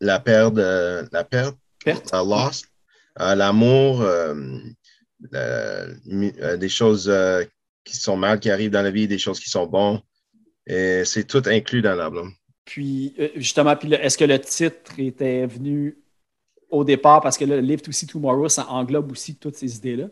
la 0.00 0.20
perte, 0.20 0.56
la 0.56 1.24
perte, 1.24 1.56
la 1.86 2.22
lost, 2.22 2.66
euh, 3.20 3.34
l'amour, 3.34 4.02
euh, 5.32 6.56
des 6.56 6.68
choses 6.68 7.12
qui 7.84 7.96
sont 7.96 8.16
mal, 8.16 8.40
qui 8.40 8.50
arrivent 8.50 8.70
dans 8.70 8.82
la 8.82 8.90
vie, 8.90 9.08
des 9.08 9.18
choses 9.18 9.40
qui 9.40 9.50
sont 9.50 9.66
bonnes. 9.66 10.00
Et 10.66 11.04
c'est 11.04 11.24
tout 11.24 11.42
inclus 11.46 11.82
dans 11.82 11.94
l'album. 11.94 12.32
Puis, 12.64 13.14
justement, 13.36 13.78
est-ce 13.78 14.16
que 14.16 14.24
le 14.24 14.38
titre 14.40 14.98
était 14.98 15.46
venu 15.46 15.98
au 16.74 16.82
départ, 16.84 17.20
parce 17.20 17.38
que 17.38 17.44
Live 17.44 17.82
to 17.82 17.92
See 17.92 18.06
Tomorrow, 18.06 18.48
ça 18.48 18.66
englobe 18.68 19.12
aussi 19.12 19.36
toutes 19.36 19.56
ces 19.56 19.76
idées-là. 19.76 20.08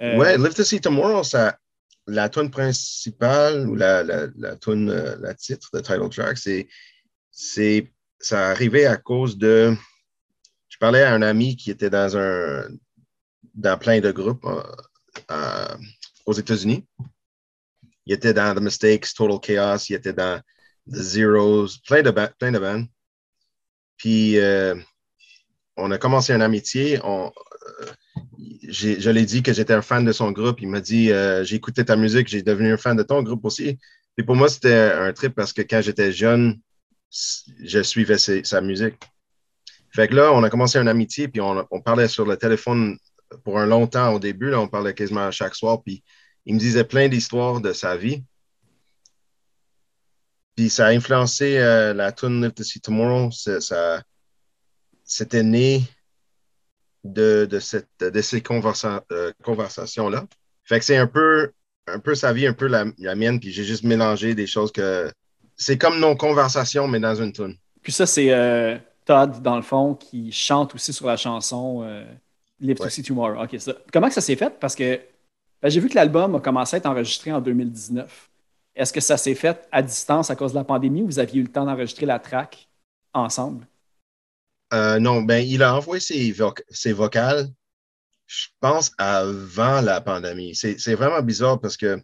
Euh, 0.00 0.16
ouais, 0.16 0.38
Live 0.38 0.54
to 0.54 0.64
See 0.64 0.80
Tomorrow, 0.80 1.22
ça, 1.22 1.58
la 2.06 2.28
tune 2.28 2.50
principale 2.50 3.68
ou 3.68 3.74
la, 3.74 4.02
la, 4.02 4.26
la 4.36 4.56
tune, 4.56 4.88
euh, 4.88 5.16
la 5.20 5.34
titre, 5.34 5.68
le 5.72 5.82
title 5.82 6.08
track, 6.08 6.38
c'est, 6.38 6.68
c'est, 7.30 7.92
ça 8.18 8.48
arrivait 8.48 8.86
à 8.86 8.96
cause 8.96 9.36
de. 9.36 9.74
Je 10.68 10.78
parlais 10.78 11.02
à 11.02 11.12
un 11.12 11.22
ami 11.22 11.56
qui 11.56 11.70
était 11.70 11.90
dans 11.90 12.16
un, 12.16 12.66
dans 13.56 13.78
plein 13.78 14.00
de 14.00 14.10
groupes 14.10 14.46
euh, 15.30 15.76
aux 16.26 16.32
États-Unis. 16.32 16.86
Il 18.06 18.12
était 18.12 18.34
dans 18.34 18.54
The 18.54 18.60
Mistakes, 18.60 19.14
Total 19.14 19.40
Chaos, 19.40 19.84
il 19.88 19.94
était 19.94 20.12
dans 20.12 20.40
The 20.90 20.96
Zeros, 20.96 21.68
plein 21.86 22.02
de, 22.02 22.10
plein 22.10 22.52
de 22.52 22.58
bands. 22.58 22.84
Puis, 23.96 24.38
euh, 24.38 24.74
on 25.76 25.90
a 25.90 25.98
commencé 25.98 26.32
une 26.32 26.42
amitié. 26.42 27.00
On, 27.02 27.32
euh, 27.80 27.86
je 28.68 29.10
l'ai 29.10 29.24
dit 29.24 29.42
que 29.42 29.52
j'étais 29.52 29.74
un 29.74 29.82
fan 29.82 30.04
de 30.04 30.12
son 30.12 30.32
groupe. 30.32 30.60
Il 30.60 30.68
m'a 30.68 30.80
dit 30.80 31.10
euh, 31.12 31.44
J'ai 31.44 31.56
écouté 31.56 31.84
ta 31.84 31.96
musique, 31.96 32.28
j'ai 32.28 32.42
devenu 32.42 32.72
un 32.72 32.76
fan 32.76 32.96
de 32.96 33.02
ton 33.02 33.22
groupe 33.22 33.44
aussi. 33.44 33.78
Puis 34.16 34.24
pour 34.24 34.36
moi, 34.36 34.48
c'était 34.48 34.92
un 34.92 35.12
trip 35.12 35.34
parce 35.34 35.52
que 35.52 35.62
quand 35.62 35.80
j'étais 35.82 36.12
jeune, 36.12 36.58
je 37.10 37.82
suivais 37.82 38.18
sa 38.18 38.60
musique. 38.60 38.96
Fait 39.94 40.08
que 40.08 40.14
là, 40.14 40.32
on 40.32 40.42
a 40.42 40.50
commencé 40.50 40.78
une 40.78 40.88
amitié, 40.88 41.28
puis 41.28 41.40
on, 41.40 41.80
parlait 41.84 42.08
sur 42.08 42.26
le 42.26 42.36
téléphone 42.36 42.98
pour 43.44 43.58
un 43.58 43.66
long 43.66 43.86
temps 43.86 44.12
au 44.12 44.18
début. 44.18 44.50
Là, 44.50 44.60
on 44.60 44.68
parlait 44.68 44.94
quasiment 44.94 45.30
chaque 45.30 45.54
soir, 45.54 45.82
puis 45.82 46.02
il 46.46 46.54
me 46.54 46.60
disait 46.60 46.84
plein 46.84 47.08
d'histoires 47.08 47.60
de 47.60 47.72
sa 47.72 47.96
vie. 47.96 48.22
Puis 50.54 50.70
ça 50.70 50.86
a 50.86 50.90
influencé 50.90 51.58
euh, 51.58 51.92
la 51.92 52.12
tune 52.12 52.42
Live 52.42 52.52
to 52.52 52.62
See 52.62 52.80
Tomorrow. 52.80 53.30
Ça, 53.30 54.02
c'était 55.04 55.42
né 55.42 55.82
de, 57.04 57.46
de, 57.48 57.60
cette, 57.60 57.88
de 58.00 58.20
ces 58.22 58.42
euh, 58.42 59.32
conversations-là. 59.42 60.26
Fait 60.64 60.78
que 60.78 60.84
c'est 60.84 60.96
un 60.96 61.06
peu, 61.06 61.52
un 61.86 61.98
peu 61.98 62.14
sa 62.14 62.32
vie, 62.32 62.46
un 62.46 62.52
peu 62.52 62.66
la, 62.66 62.86
mienne, 63.14 63.38
puis 63.38 63.52
j'ai 63.52 63.64
juste 63.64 63.84
mélangé 63.84 64.34
des 64.34 64.46
choses 64.46 64.72
que. 64.72 65.10
C'est 65.58 65.78
comme 65.78 66.00
nos 66.00 66.14
conversations, 66.16 66.86
mais 66.86 67.00
dans 67.00 67.14
une 67.14 67.32
tune. 67.32 67.56
Puis 67.82 67.92
ça, 67.92 68.04
c'est 68.04 68.30
euh, 68.30 68.76
Todd, 69.06 69.40
dans 69.40 69.56
le 69.56 69.62
fond, 69.62 69.94
qui 69.94 70.30
chante 70.30 70.74
aussi 70.74 70.92
sur 70.92 71.06
la 71.06 71.16
chanson 71.16 71.82
Live 72.60 72.78
to 72.78 72.88
See 72.88 73.02
Tomorrow. 73.02 73.42
OK, 73.42 73.60
ça. 73.60 73.74
Comment 73.92 74.08
que 74.08 74.14
ça 74.14 74.20
s'est 74.20 74.36
fait? 74.36 74.58
Parce 74.58 74.74
que 74.74 75.00
ben, 75.62 75.68
j'ai 75.68 75.80
vu 75.80 75.88
que 75.88 75.94
l'album 75.94 76.34
a 76.34 76.40
commencé 76.40 76.76
à 76.76 76.78
être 76.78 76.86
enregistré 76.86 77.32
en 77.32 77.40
2019. 77.40 78.30
Est-ce 78.74 78.92
que 78.92 79.00
ça 79.00 79.16
s'est 79.16 79.34
fait 79.34 79.66
à 79.72 79.82
distance 79.82 80.30
à 80.30 80.36
cause 80.36 80.52
de 80.52 80.58
la 80.58 80.64
pandémie 80.64 81.02
ou 81.02 81.06
vous 81.06 81.18
aviez 81.18 81.40
eu 81.40 81.44
le 81.44 81.50
temps 81.50 81.64
d'enregistrer 81.64 82.06
la 82.06 82.18
track 82.18 82.68
ensemble? 83.14 83.66
Euh, 84.74 84.98
non, 84.98 85.22
ben, 85.22 85.38
il 85.46 85.62
a 85.62 85.74
envoyé 85.74 86.00
ses, 86.00 86.34
ses, 86.70 86.92
vocales, 86.92 87.48
je 88.26 88.46
pense, 88.60 88.92
avant 88.98 89.80
la 89.80 90.00
pandémie. 90.00 90.54
C'est 90.54 90.94
vraiment 90.94 91.22
bizarre 91.22 91.60
parce 91.60 91.76
que 91.76 92.02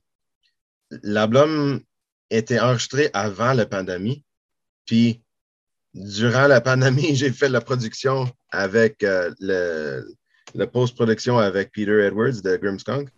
l'album 1.02 1.82
était 2.30 2.60
enregistré 2.60 3.10
avant 3.12 3.52
la 3.52 3.66
pandémie. 3.66 4.24
Puis, 4.86 5.22
durant 5.94 6.46
la 6.46 6.60
pandémie, 6.60 7.14
j'ai 7.16 7.32
fait 7.32 7.48
la 7.48 7.60
production 7.60 8.30
avec 8.50 9.02
euh, 9.02 9.32
le, 9.40 10.06
le 10.54 10.66
post-production 10.66 11.38
avec 11.38 11.72
Peter 11.72 12.04
Edwards 12.06 12.40
de 12.42 12.56
Grimmskunk. 12.56 13.08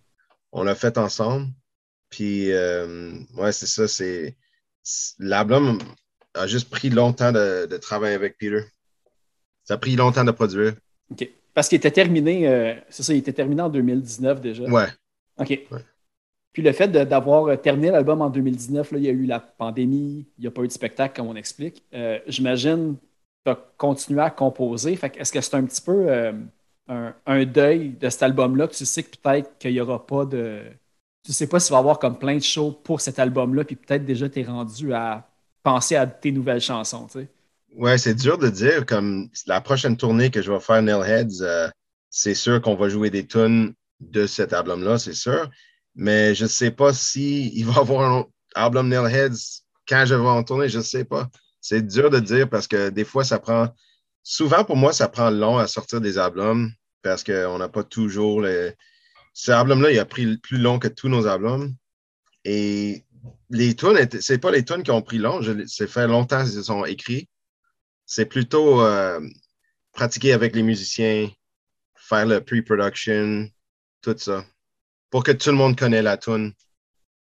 On 0.52 0.64
l'a 0.64 0.74
fait 0.74 0.98
ensemble. 0.98 1.48
Puis, 2.10 2.52
euh, 2.52 3.12
ouais, 3.36 3.52
c'est 3.52 3.66
ça. 3.66 3.88
C'est, 3.88 4.36
l'album 5.18 5.78
a 6.34 6.46
juste 6.46 6.70
pris 6.70 6.90
longtemps 6.90 7.32
de, 7.32 7.76
travailler 7.78 8.14
avec 8.14 8.38
Peter. 8.38 8.62
Ça 9.64 9.74
a 9.74 9.78
pris 9.78 9.96
longtemps 9.96 10.24
de 10.24 10.30
produire. 10.30 10.74
OK. 11.10 11.28
Parce 11.54 11.68
qu'il 11.68 11.76
était 11.76 11.90
terminé, 11.90 12.48
euh, 12.48 12.74
c'est 12.88 13.02
ça, 13.02 13.12
il 13.12 13.18
était 13.18 13.32
terminé 13.32 13.62
en 13.62 13.68
2019 13.68 14.40
déjà. 14.40 14.64
Ouais. 14.64 14.86
OK. 15.38 15.60
Puis 16.52 16.62
le 16.62 16.72
fait 16.72 16.88
d'avoir 16.88 17.60
terminé 17.60 17.90
l'album 17.90 18.22
en 18.22 18.30
2019, 18.30 18.92
là, 18.92 18.98
il 18.98 19.04
y 19.04 19.08
a 19.08 19.12
eu 19.12 19.26
la 19.26 19.40
pandémie, 19.40 20.26
il 20.38 20.40
n'y 20.40 20.46
a 20.46 20.50
pas 20.52 20.62
eu 20.62 20.68
de 20.68 20.72
spectacle, 20.72 21.16
comme 21.16 21.28
on 21.28 21.36
explique. 21.36 21.82
Euh, 21.94 22.20
j'imagine 22.28 22.96
que 22.96 23.00
tu 23.44 23.50
as 23.50 23.58
continué 23.76 24.20
à 24.20 24.30
composer. 24.30 24.94
Fait 24.94 25.16
est-ce 25.16 25.32
que 25.32 25.40
c'est 25.40 25.56
un 25.56 25.64
petit 25.64 25.82
peu 25.82 26.06
un, 26.88 27.44
deuil 27.46 27.90
de 27.90 28.10
cet 28.10 28.22
album-là 28.22 28.68
tu 28.68 28.84
sais 28.84 29.02
que 29.02 29.16
peut-être 29.16 29.58
qu'il 29.58 29.72
n'y 29.72 29.80
aura 29.80 30.06
pas 30.06 30.26
de 30.26 30.62
tu 31.24 31.32
sais 31.32 31.46
pas 31.46 31.58
s'il 31.58 31.72
va 31.72 31.78
y 31.78 31.80
avoir 31.80 31.98
comme 31.98 32.18
plein 32.18 32.36
de 32.36 32.42
shows 32.42 32.72
pour 32.72 33.00
cet 33.00 33.18
album-là, 33.18 33.64
puis 33.64 33.76
peut-être 33.76 34.04
déjà 34.04 34.28
tu 34.28 34.40
es 34.40 34.44
rendu 34.44 34.92
à 34.92 35.26
penser 35.62 35.96
à 35.96 36.06
tes 36.06 36.30
nouvelles 36.30 36.60
chansons, 36.60 37.06
tu 37.06 37.20
sais. 37.20 37.28
Ouais, 37.76 37.98
c'est 37.98 38.14
dur 38.14 38.38
de 38.38 38.48
dire. 38.48 38.86
Comme 38.86 39.28
la 39.46 39.60
prochaine 39.60 39.96
tournée 39.96 40.30
que 40.30 40.42
je 40.42 40.52
vais 40.52 40.60
faire 40.60 40.82
Nailheads, 40.82 41.40
euh, 41.40 41.68
c'est 42.10 42.34
sûr 42.34 42.60
qu'on 42.60 42.76
va 42.76 42.88
jouer 42.88 43.10
des 43.10 43.26
tunes 43.26 43.74
de 44.00 44.26
cet 44.26 44.52
album-là, 44.52 44.98
c'est 44.98 45.14
sûr. 45.14 45.50
Mais 45.96 46.34
je 46.34 46.44
ne 46.44 46.48
sais 46.48 46.70
pas 46.70 46.92
s'il 46.92 47.56
il 47.56 47.64
va 47.64 47.72
y 47.72 47.78
avoir 47.78 48.12
un 48.12 48.26
album 48.54 48.88
Nailheads 48.88 49.62
quand 49.88 50.04
je 50.06 50.14
vais 50.14 50.26
en 50.26 50.44
tourner, 50.44 50.68
je 50.68 50.78
ne 50.78 50.82
sais 50.82 51.04
pas. 51.04 51.28
C'est 51.60 51.82
dur 51.82 52.10
de 52.10 52.20
dire 52.20 52.48
parce 52.48 52.68
que 52.68 52.90
des 52.90 53.04
fois, 53.04 53.24
ça 53.24 53.38
prend. 53.38 53.68
Souvent, 54.24 54.64
pour 54.64 54.76
moi, 54.76 54.92
ça 54.92 55.08
prend 55.08 55.30
long 55.30 55.58
à 55.58 55.68
sortir 55.68 56.00
des 56.00 56.18
albums 56.18 56.72
parce 57.02 57.22
qu'on 57.22 57.58
n'a 57.58 57.68
pas 57.68 57.84
toujours 57.84 58.40
les 58.40 58.74
ce 59.34 59.50
album-là, 59.50 59.90
il 59.90 59.98
a 59.98 60.04
pris 60.04 60.38
plus 60.38 60.58
long 60.58 60.78
que 60.78 60.88
tous 60.88 61.08
nos 61.08 61.26
albums. 61.26 61.74
Et 62.44 63.04
les 63.50 63.74
tunes, 63.74 63.98
c'est 64.20 64.38
pas 64.38 64.52
les 64.52 64.64
tunes 64.64 64.84
qui 64.84 64.92
ont 64.92 65.02
pris 65.02 65.18
long. 65.18 65.40
C'est 65.66 65.88
fait 65.88 66.06
longtemps 66.06 66.44
qu'ils 66.44 66.64
sont 66.64 66.84
écrits. 66.84 67.28
C'est 68.06 68.26
plutôt 68.26 68.80
euh, 68.82 69.20
pratiquer 69.92 70.32
avec 70.32 70.54
les 70.54 70.62
musiciens, 70.62 71.28
faire 71.96 72.26
le 72.26 72.40
pre-production, 72.40 73.48
tout 74.02 74.14
ça. 74.16 74.44
Pour 75.10 75.24
que 75.24 75.32
tout 75.32 75.50
le 75.50 75.56
monde 75.56 75.76
connaisse 75.76 76.04
la 76.04 76.16
tune. 76.16 76.52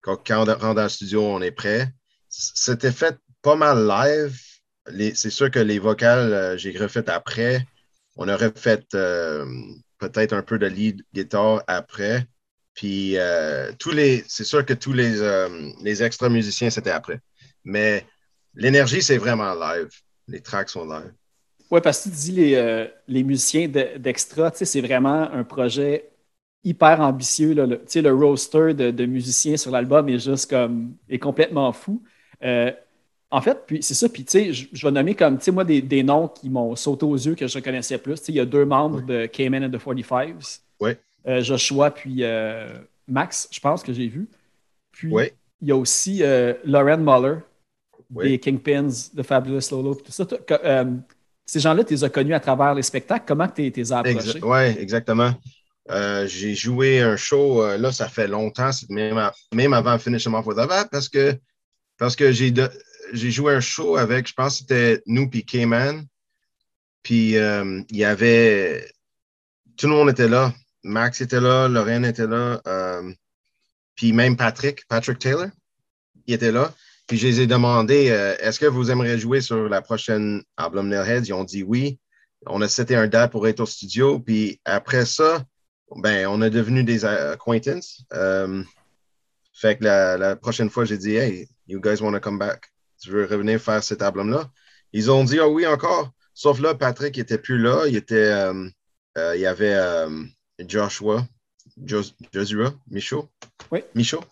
Quand, 0.00 0.18
on 0.30 0.44
rentre 0.44 0.74
dans 0.74 0.82
le 0.84 0.88
studio, 0.88 1.22
on 1.22 1.42
est 1.42 1.50
prêt. 1.50 1.92
C'était 2.28 2.92
fait 2.92 3.18
pas 3.42 3.56
mal 3.56 3.86
live. 3.86 4.40
C'est 5.14 5.30
sûr 5.30 5.50
que 5.50 5.58
les 5.58 5.78
vocales, 5.78 6.32
euh, 6.32 6.56
j'ai 6.56 6.76
refait 6.76 7.08
après. 7.08 7.66
On 8.16 8.28
aurait 8.28 8.52
fait 8.54 8.84
euh, 8.94 9.44
peut-être 9.98 10.32
un 10.34 10.42
peu 10.42 10.58
de 10.58 10.66
lead 10.66 11.02
guitare 11.14 11.62
après. 11.66 12.26
Puis 12.74 13.16
euh, 13.16 13.72
tous 13.78 13.92
les, 13.92 14.24
c'est 14.28 14.44
sûr 14.44 14.64
que 14.64 14.74
tous 14.74 14.92
les, 14.92 15.14
les 15.82 16.02
extra 16.02 16.28
musiciens, 16.28 16.70
c'était 16.70 16.90
après. 16.90 17.20
Mais 17.64 18.04
l'énergie, 18.54 19.00
c'est 19.00 19.16
vraiment 19.16 19.54
live. 19.54 19.88
Les 20.28 20.40
tracks 20.40 20.68
sont 20.68 20.84
live. 20.84 21.12
Oui, 21.70 21.80
parce 21.82 22.04
que 22.04 22.10
tu 22.10 22.14
dis 22.14 22.32
les, 22.32 22.88
les 23.08 23.22
musiciens 23.24 23.68
d'extra, 23.68 24.52
c'est 24.54 24.80
vraiment 24.80 25.30
un 25.32 25.44
projet 25.44 26.10
hyper 26.62 27.00
ambitieux. 27.00 27.54
Là. 27.54 27.66
Le, 27.66 27.80
le 27.94 28.14
roster 28.14 28.74
de, 28.74 28.90
de 28.90 29.06
musiciens 29.06 29.56
sur 29.56 29.70
l'album 29.70 30.08
est 30.08 30.18
juste 30.18 30.50
comme 30.50 30.96
est 31.08 31.18
complètement 31.18 31.72
fou. 31.72 32.02
En 33.34 33.40
fait, 33.40 33.64
puis 33.66 33.82
c'est 33.82 33.94
ça, 33.94 34.08
puis 34.08 34.24
tu 34.24 34.30
sais, 34.30 34.52
je, 34.52 34.86
vais 34.86 34.92
nommer 34.92 35.16
comme, 35.16 35.38
tu 35.38 35.46
sais, 35.46 35.50
moi, 35.50 35.64
des, 35.64 35.82
des, 35.82 36.04
noms 36.04 36.28
qui 36.28 36.48
m'ont 36.48 36.76
sauté 36.76 37.04
aux 37.04 37.16
yeux 37.16 37.34
que 37.34 37.48
je 37.48 37.58
connaissais 37.58 37.98
plus. 37.98 38.14
Tu 38.14 38.26
sais, 38.26 38.32
il 38.32 38.36
y 38.36 38.40
a 38.40 38.46
deux 38.46 38.64
membres 38.64 39.02
de 39.02 39.26
Cayman 39.26 39.64
and 39.64 39.70
the 39.70 39.82
45s. 39.82 40.60
Oui. 40.80 40.92
Euh, 41.26 41.42
Joshua, 41.42 41.90
puis 41.90 42.18
euh, 42.20 42.78
Max, 43.08 43.48
je 43.50 43.58
pense 43.58 43.82
que 43.82 43.92
j'ai 43.92 44.06
vu. 44.06 44.28
Puis 44.92 45.12
il 45.60 45.68
y 45.68 45.72
a 45.72 45.76
aussi 45.76 46.22
euh, 46.22 46.54
Lauren 46.64 46.98
Muller, 46.98 47.38
des 48.08 48.38
Kingpins, 48.38 48.90
de 49.12 49.22
Fabulous 49.24 49.68
Lolo, 49.72 49.96
tout 49.96 50.12
ça. 50.12 50.24
ces 51.44 51.58
gens-là, 51.58 51.82
tu 51.82 51.94
les 51.94 52.04
as 52.04 52.10
connus 52.10 52.34
à 52.34 52.40
travers 52.40 52.72
les 52.72 52.82
spectacles. 52.82 53.24
Comment 53.26 53.48
tu 53.48 53.68
les 53.68 53.92
as 53.92 53.98
approchés? 53.98 54.38
oui, 54.44 54.62
exactement. 54.78 55.32
j'ai 55.88 56.54
joué 56.54 57.00
un 57.00 57.16
show, 57.16 57.66
là, 57.66 57.90
ça 57.90 58.08
fait 58.08 58.28
longtemps, 58.28 58.70
même, 58.90 59.28
même 59.52 59.72
avant 59.72 59.98
Finish 59.98 60.22
Them 60.22 60.34
Off 60.34 60.46
With 60.46 60.58
a 60.58 60.84
parce 60.84 61.08
que, 61.08 61.34
parce 61.98 62.14
que 62.14 62.30
j'ai 62.30 62.52
j'ai 63.14 63.30
joué 63.30 63.54
un 63.54 63.60
show 63.60 63.96
avec, 63.96 64.28
je 64.28 64.34
pense 64.34 64.54
que 64.54 64.58
c'était 64.58 65.02
nous 65.06 65.30
puis 65.30 65.44
Cayman. 65.44 66.06
Puis 67.02 67.36
euh, 67.36 67.82
il 67.90 67.96
y 67.96 68.04
avait. 68.04 68.90
Tout 69.76 69.86
le 69.86 69.92
monde 69.92 70.10
était 70.10 70.28
là. 70.28 70.52
Max 70.82 71.20
était 71.20 71.40
là, 71.40 71.68
Lorraine 71.68 72.04
était 72.04 72.26
là. 72.26 72.60
Euh, 72.66 73.12
puis 73.94 74.12
même 74.12 74.36
Patrick, 74.36 74.86
Patrick 74.88 75.18
Taylor, 75.18 75.48
il 76.26 76.34
était 76.34 76.52
là. 76.52 76.72
Puis 77.06 77.18
je 77.18 77.26
les 77.26 77.40
ai 77.42 77.46
demandé 77.46 78.10
euh, 78.10 78.34
est-ce 78.40 78.58
que 78.58 78.66
vous 78.66 78.90
aimeriez 78.90 79.18
jouer 79.18 79.40
sur 79.40 79.68
la 79.68 79.82
prochaine 79.82 80.42
album 80.56 80.88
Nailheads? 80.88 81.26
Ils 81.26 81.34
ont 81.34 81.44
dit 81.44 81.62
oui. 81.62 81.98
On 82.46 82.60
a 82.60 82.68
c'était 82.68 82.96
un 82.96 83.06
date 83.06 83.32
pour 83.32 83.46
être 83.48 83.60
au 83.60 83.66
studio. 83.66 84.18
Puis 84.18 84.60
après 84.64 85.06
ça, 85.06 85.44
ben, 85.96 86.26
on 86.26 86.42
est 86.42 86.50
devenu 86.50 86.84
des 86.84 87.04
acquaintances. 87.04 88.04
fait 89.52 89.78
que 89.78 89.84
la, 89.84 90.16
la 90.18 90.36
prochaine 90.36 90.70
fois, 90.70 90.84
j'ai 90.84 90.98
dit 90.98 91.16
Hey, 91.16 91.48
you 91.66 91.80
guys 91.80 92.00
want 92.00 92.12
to 92.12 92.20
come 92.20 92.38
back? 92.38 92.73
Tu 93.04 93.10
veux 93.10 93.26
revenir 93.26 93.60
faire 93.60 93.82
cet 93.82 94.00
album-là? 94.00 94.50
Ils 94.92 95.10
ont 95.10 95.24
dit, 95.24 95.38
ah 95.38 95.48
oui, 95.48 95.66
encore. 95.66 96.10
Sauf 96.32 96.58
là, 96.58 96.74
Patrick 96.74 97.16
n'était 97.18 97.36
plus 97.36 97.58
là. 97.58 97.84
Il 97.86 97.96
était, 97.96 98.14
euh, 98.14 98.68
euh, 99.18 99.36
il 99.36 99.42
y 99.42 99.46
avait 99.46 99.74
euh, 99.74 100.08
Joshua, 100.66 101.26
Joshua, 102.32 102.72
Michaud. 102.90 103.28
Oui. 103.70 103.80
Michaud. 103.94 104.24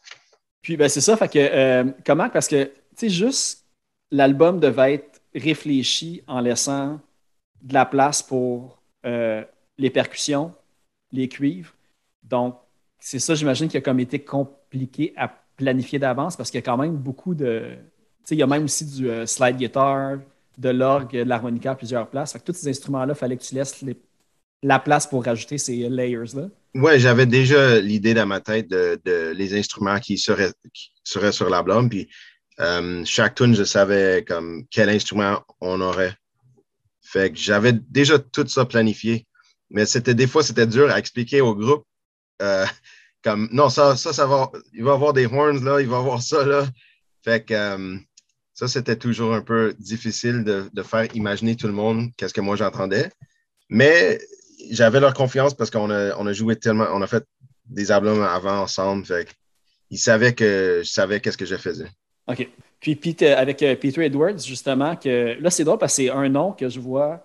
Puis, 0.62 0.76
ben, 0.76 0.88
c'est 0.88 1.02
ça. 1.02 1.16
Fait 1.16 1.28
que, 1.28 1.92
comment? 2.06 2.30
Parce 2.30 2.48
que, 2.48 2.64
tu 2.64 2.72
sais, 2.96 3.08
juste 3.10 3.66
l'album 4.10 4.58
devait 4.58 4.94
être 4.94 5.20
réfléchi 5.34 6.22
en 6.26 6.40
laissant 6.40 7.00
de 7.60 7.74
la 7.74 7.84
place 7.84 8.22
pour 8.22 8.82
les 9.04 9.90
percussions, 9.90 10.54
les 11.10 11.28
cuivres. 11.28 11.74
Donc, 12.22 12.56
c'est 13.00 13.18
ça, 13.18 13.34
j'imagine, 13.34 13.68
qui 13.68 13.76
a 13.76 13.80
comme 13.80 14.00
été 14.00 14.22
compliqué 14.22 15.12
à 15.16 15.28
planifier 15.56 15.98
d'avance 15.98 16.36
parce 16.36 16.50
qu'il 16.50 16.58
y 16.58 16.62
a 16.62 16.64
quand 16.64 16.78
même 16.78 16.96
beaucoup 16.96 17.34
de. 17.34 17.76
Il 18.30 18.38
y 18.38 18.42
a 18.42 18.46
même 18.46 18.64
aussi 18.64 18.84
du 18.84 19.10
euh, 19.10 19.26
slide 19.26 19.56
guitar, 19.56 20.18
de 20.58 20.68
l'orgue, 20.68 21.12
de 21.12 21.22
l'harmonica 21.22 21.72
à 21.72 21.74
plusieurs 21.74 22.08
places. 22.08 22.32
Fait 22.32 22.38
que 22.38 22.44
tous 22.44 22.54
ces 22.54 22.68
instruments-là, 22.68 23.14
il 23.14 23.18
fallait 23.18 23.36
que 23.36 23.42
tu 23.42 23.54
laisses 23.54 23.84
la 24.62 24.78
place 24.78 25.06
pour 25.06 25.24
rajouter 25.24 25.58
ces 25.58 25.88
layers-là. 25.88 26.48
Ouais, 26.74 26.98
j'avais 26.98 27.26
déjà 27.26 27.80
l'idée 27.80 28.14
dans 28.14 28.26
ma 28.26 28.40
tête 28.40 28.68
de, 28.68 29.32
les 29.34 29.54
instruments 29.58 29.98
qui 29.98 30.18
seraient, 30.18 30.52
seraient 31.04 31.32
sur 31.32 31.50
l'album. 31.50 31.88
Puis 31.88 32.08
euh, 32.60 33.02
chaque 33.04 33.34
tune, 33.34 33.54
je 33.54 33.64
savais 33.64 34.24
comme 34.26 34.64
quel 34.70 34.88
instrument 34.88 35.42
on 35.60 35.80
aurait. 35.80 36.14
Fait 37.02 37.30
que 37.30 37.38
j'avais 37.38 37.72
déjà 37.72 38.18
tout 38.18 38.46
ça 38.46 38.64
planifié. 38.64 39.26
Mais 39.70 39.84
c'était 39.86 40.14
des 40.14 40.26
fois, 40.26 40.42
c'était 40.42 40.66
dur 40.66 40.90
à 40.90 40.98
expliquer 40.98 41.40
au 41.40 41.54
groupe. 41.54 41.84
Euh, 42.40 42.66
comme 43.22 43.48
non, 43.52 43.68
ça, 43.68 43.96
ça, 43.96 44.12
ça 44.12 44.26
va. 44.26 44.50
Il 44.72 44.84
va 44.84 44.92
y 44.92 44.94
avoir 44.94 45.12
des 45.12 45.26
horns 45.26 45.64
là, 45.64 45.80
il 45.80 45.88
va 45.88 45.96
y 45.96 46.00
avoir 46.00 46.22
ça 46.22 46.44
là. 46.44 46.66
Fait 47.24 47.44
que 47.44 47.98
ça, 48.54 48.68
c'était 48.68 48.96
toujours 48.96 49.34
un 49.34 49.40
peu 49.40 49.74
difficile 49.78 50.44
de, 50.44 50.64
de, 50.72 50.82
faire 50.82 51.06
imaginer 51.14 51.56
tout 51.56 51.66
le 51.66 51.72
monde 51.72 52.10
qu'est-ce 52.16 52.34
que 52.34 52.40
moi 52.40 52.56
j'entendais. 52.56 53.10
Mais 53.70 54.20
j'avais 54.70 55.00
leur 55.00 55.14
confiance 55.14 55.54
parce 55.54 55.70
qu'on 55.70 55.90
a, 55.90 56.14
on 56.18 56.26
a 56.26 56.32
joué 56.32 56.56
tellement, 56.56 56.86
on 56.92 57.02
a 57.02 57.06
fait 57.06 57.24
des 57.66 57.90
albums 57.90 58.22
avant 58.22 58.60
ensemble. 58.60 59.04
Ils 59.90 59.98
savaient 59.98 60.34
que 60.34 60.82
je 60.84 60.90
savais 60.90 61.20
qu'est-ce 61.20 61.38
que 61.38 61.46
je 61.46 61.56
faisais. 61.56 61.88
OK. 62.28 62.48
Puis 62.80 62.96
Pete, 62.96 63.22
avec 63.22 63.62
euh, 63.62 63.76
Peter 63.76 64.04
Edwards, 64.04 64.38
justement, 64.38 64.96
que 64.96 65.40
là, 65.40 65.50
c'est 65.50 65.64
drôle 65.64 65.78
parce 65.78 65.96
que 65.96 66.02
c'est 66.02 66.10
un 66.10 66.28
nom 66.28 66.52
que 66.52 66.68
je 66.68 66.80
vois, 66.80 67.24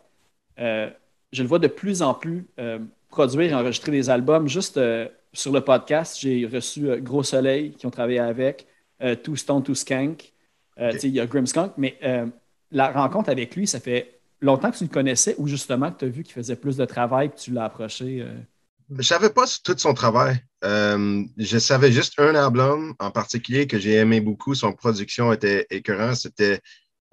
euh, 0.60 0.90
je 1.32 1.42
le 1.42 1.48
vois 1.48 1.60
de 1.60 1.68
plus 1.68 2.02
en 2.02 2.13
plus 2.13 2.48
euh, 2.60 2.80
produire 3.10 3.52
et 3.52 3.54
enregistrer 3.54 3.92
des 3.92 4.10
albums. 4.10 4.48
Juste 4.48 4.80
sur 5.34 5.52
le 5.52 5.62
podcast, 5.62 6.18
j'ai 6.20 6.46
reçu 6.46 7.02
Gros 7.02 7.24
Soleil 7.24 7.72
qui 7.72 7.86
ont 7.86 7.92
travaillé 7.92 8.20
avec, 8.20 8.68
Two 9.24 9.36
Stone, 9.36 9.63
Two 9.63 9.76
Skank. 9.76 10.32
Il 10.80 11.10
y 11.10 11.20
a 11.20 11.26
Grimskunk, 11.26 11.74
mais 11.78 11.98
la 12.72 12.92
rencontre 12.92 13.30
avec 13.30 13.56
lui, 13.56 13.68
ça 13.68 13.80
fait 13.80 14.18
longtemps 14.42 14.72
que 14.72 14.78
tu 14.78 14.84
le 14.84 14.90
connaissais 14.90 15.36
ou 15.38 15.48
justement 15.48 15.92
que 15.92 16.00
tu 16.00 16.06
as 16.06 16.10
vu 16.10 16.24
qu'il 16.24 16.34
faisait 16.34 16.56
plus 16.56 16.78
de 16.78 16.86
travail 16.86 17.32
que 17.32 17.38
tu 17.38 17.52
l'as 17.52 17.66
approché? 17.66 18.22
Euh? 18.22 18.36
Je 18.90 18.98
ne 18.98 19.02
savais 19.02 19.30
pas 19.30 19.46
tout 19.63 19.76
son 19.78 19.94
travail. 19.94 20.38
Euh, 20.63 21.24
je 21.38 21.58
savais 21.58 21.92
juste 21.92 22.20
un 22.20 22.36
album 22.36 22.94
en 23.00 23.12
particulier 23.12 23.68
que 23.68 23.78
j'ai 23.78 23.96
aimé 23.96 24.22
beaucoup. 24.22 24.56
Son 24.56 24.72
production 24.72 25.34
était 25.34 25.68
écœurante. 25.70 26.16
C'était 26.16 26.62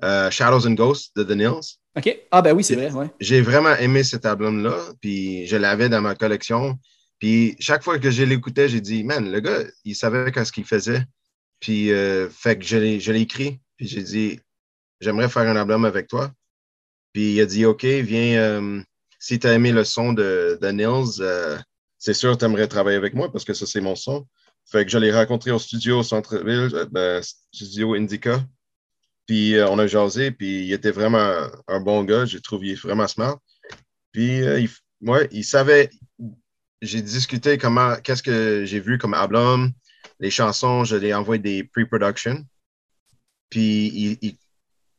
euh, 0.05 0.31
Shadows 0.31 0.67
and 0.69 0.75
Ghosts 0.75 1.17
de 1.17 1.25
The 1.25 1.37
Nils. 1.37 1.79
OK. 1.97 2.17
Ah, 2.31 2.43
ben 2.43 2.55
oui, 2.55 2.63
c'est 2.63 2.77
vrai. 2.77 2.93
Ouais. 2.93 3.11
J'ai 3.21 3.41
vraiment 3.41 3.75
aimé 3.77 4.05
cet 4.05 4.25
album-là. 4.25 4.77
Puis 5.01 5.47
je 5.47 5.57
l'avais 5.57 5.89
dans 5.89 6.01
ma 6.01 6.15
collection. 6.15 6.79
Puis 7.19 7.57
chaque 7.59 7.83
fois 7.83 7.99
que 7.99 8.11
je 8.11 8.23
l'écoutais, 8.23 8.69
j'ai 8.69 8.81
dit, 8.81 9.03
man, 9.03 9.31
le 9.31 9.41
gars, 9.41 9.65
il 9.85 9.97
savait 9.97 10.33
ce 10.45 10.53
qu'il 10.53 10.65
faisait. 10.65 11.05
Puis, 11.65 11.89
fait 12.31 12.59
que 12.59 12.65
je 12.65 12.77
l'ai 12.77 13.21
écrit. 13.21 13.59
Puis 13.77 13.89
j'ai 13.89 14.03
dit, 14.03 14.39
j'aimerais 15.01 15.31
faire 15.31 15.49
un 15.49 15.57
album 15.57 15.87
avec 15.87 16.09
toi. 16.09 16.31
Puis 17.13 17.35
il 17.35 17.41
a 17.41 17.47
dit 17.47 17.65
OK, 17.65 17.85
viens, 17.85 18.39
euh, 18.39 18.83
si 19.19 19.39
tu 19.39 19.47
as 19.47 19.55
aimé 19.55 19.73
le 19.73 19.85
son 19.85 20.13
de, 20.13 20.59
Nils, 20.63 21.21
euh, 21.21 21.57
c'est 21.99 22.13
sûr 22.15 22.37
tu 22.37 22.45
aimerais 22.45 22.67
travailler 22.67 22.97
avec 22.97 23.15
moi 23.15 23.31
parce 23.31 23.45
que 23.45 23.55
ça, 23.55 23.67
c'est 23.67 23.81
mon 23.81 23.95
son. 23.95 24.27
Fait 24.67 24.85
que 24.85 24.91
je 24.91 24.99
l'ai 24.99 25.13
rencontré 25.13 25.51
au 25.51 25.59
studio 25.59 26.03
centre-ville, 26.03 26.75
euh, 26.75 26.87
ben, 26.91 27.23
studio 27.53 27.95
Indica. 27.95 28.45
Puis 29.27 29.55
on 29.71 29.79
a 29.79 29.87
jasé, 29.87 30.33
puis 30.33 30.67
il 30.67 30.73
était 30.75 30.91
vraiment 30.91 31.49
un 31.67 31.81
bon 31.81 32.05
gars. 32.05 32.27
J'ai 32.27 32.43
trouvé 32.43 32.75
vraiment 32.75 33.09
smart. 33.09 33.39
Puis 34.13 34.41
il, 34.41 34.69
ouais, 35.01 35.29
il 35.33 35.45
savait. 35.45 35.89
J'ai 36.83 37.01
discuté 37.01 37.57
comment, 37.57 37.97
qu'est-ce 38.03 38.23
que 38.23 38.67
j'ai 38.67 38.81
vu 38.81 38.99
comme 38.99 39.15
album, 39.15 39.73
les 40.25 40.31
chansons, 40.31 40.85
je 40.85 40.97
ai 40.97 41.13
envoyé 41.13 41.41
des 41.43 41.65
pre-production. 41.65 42.47
Puis 43.51 44.19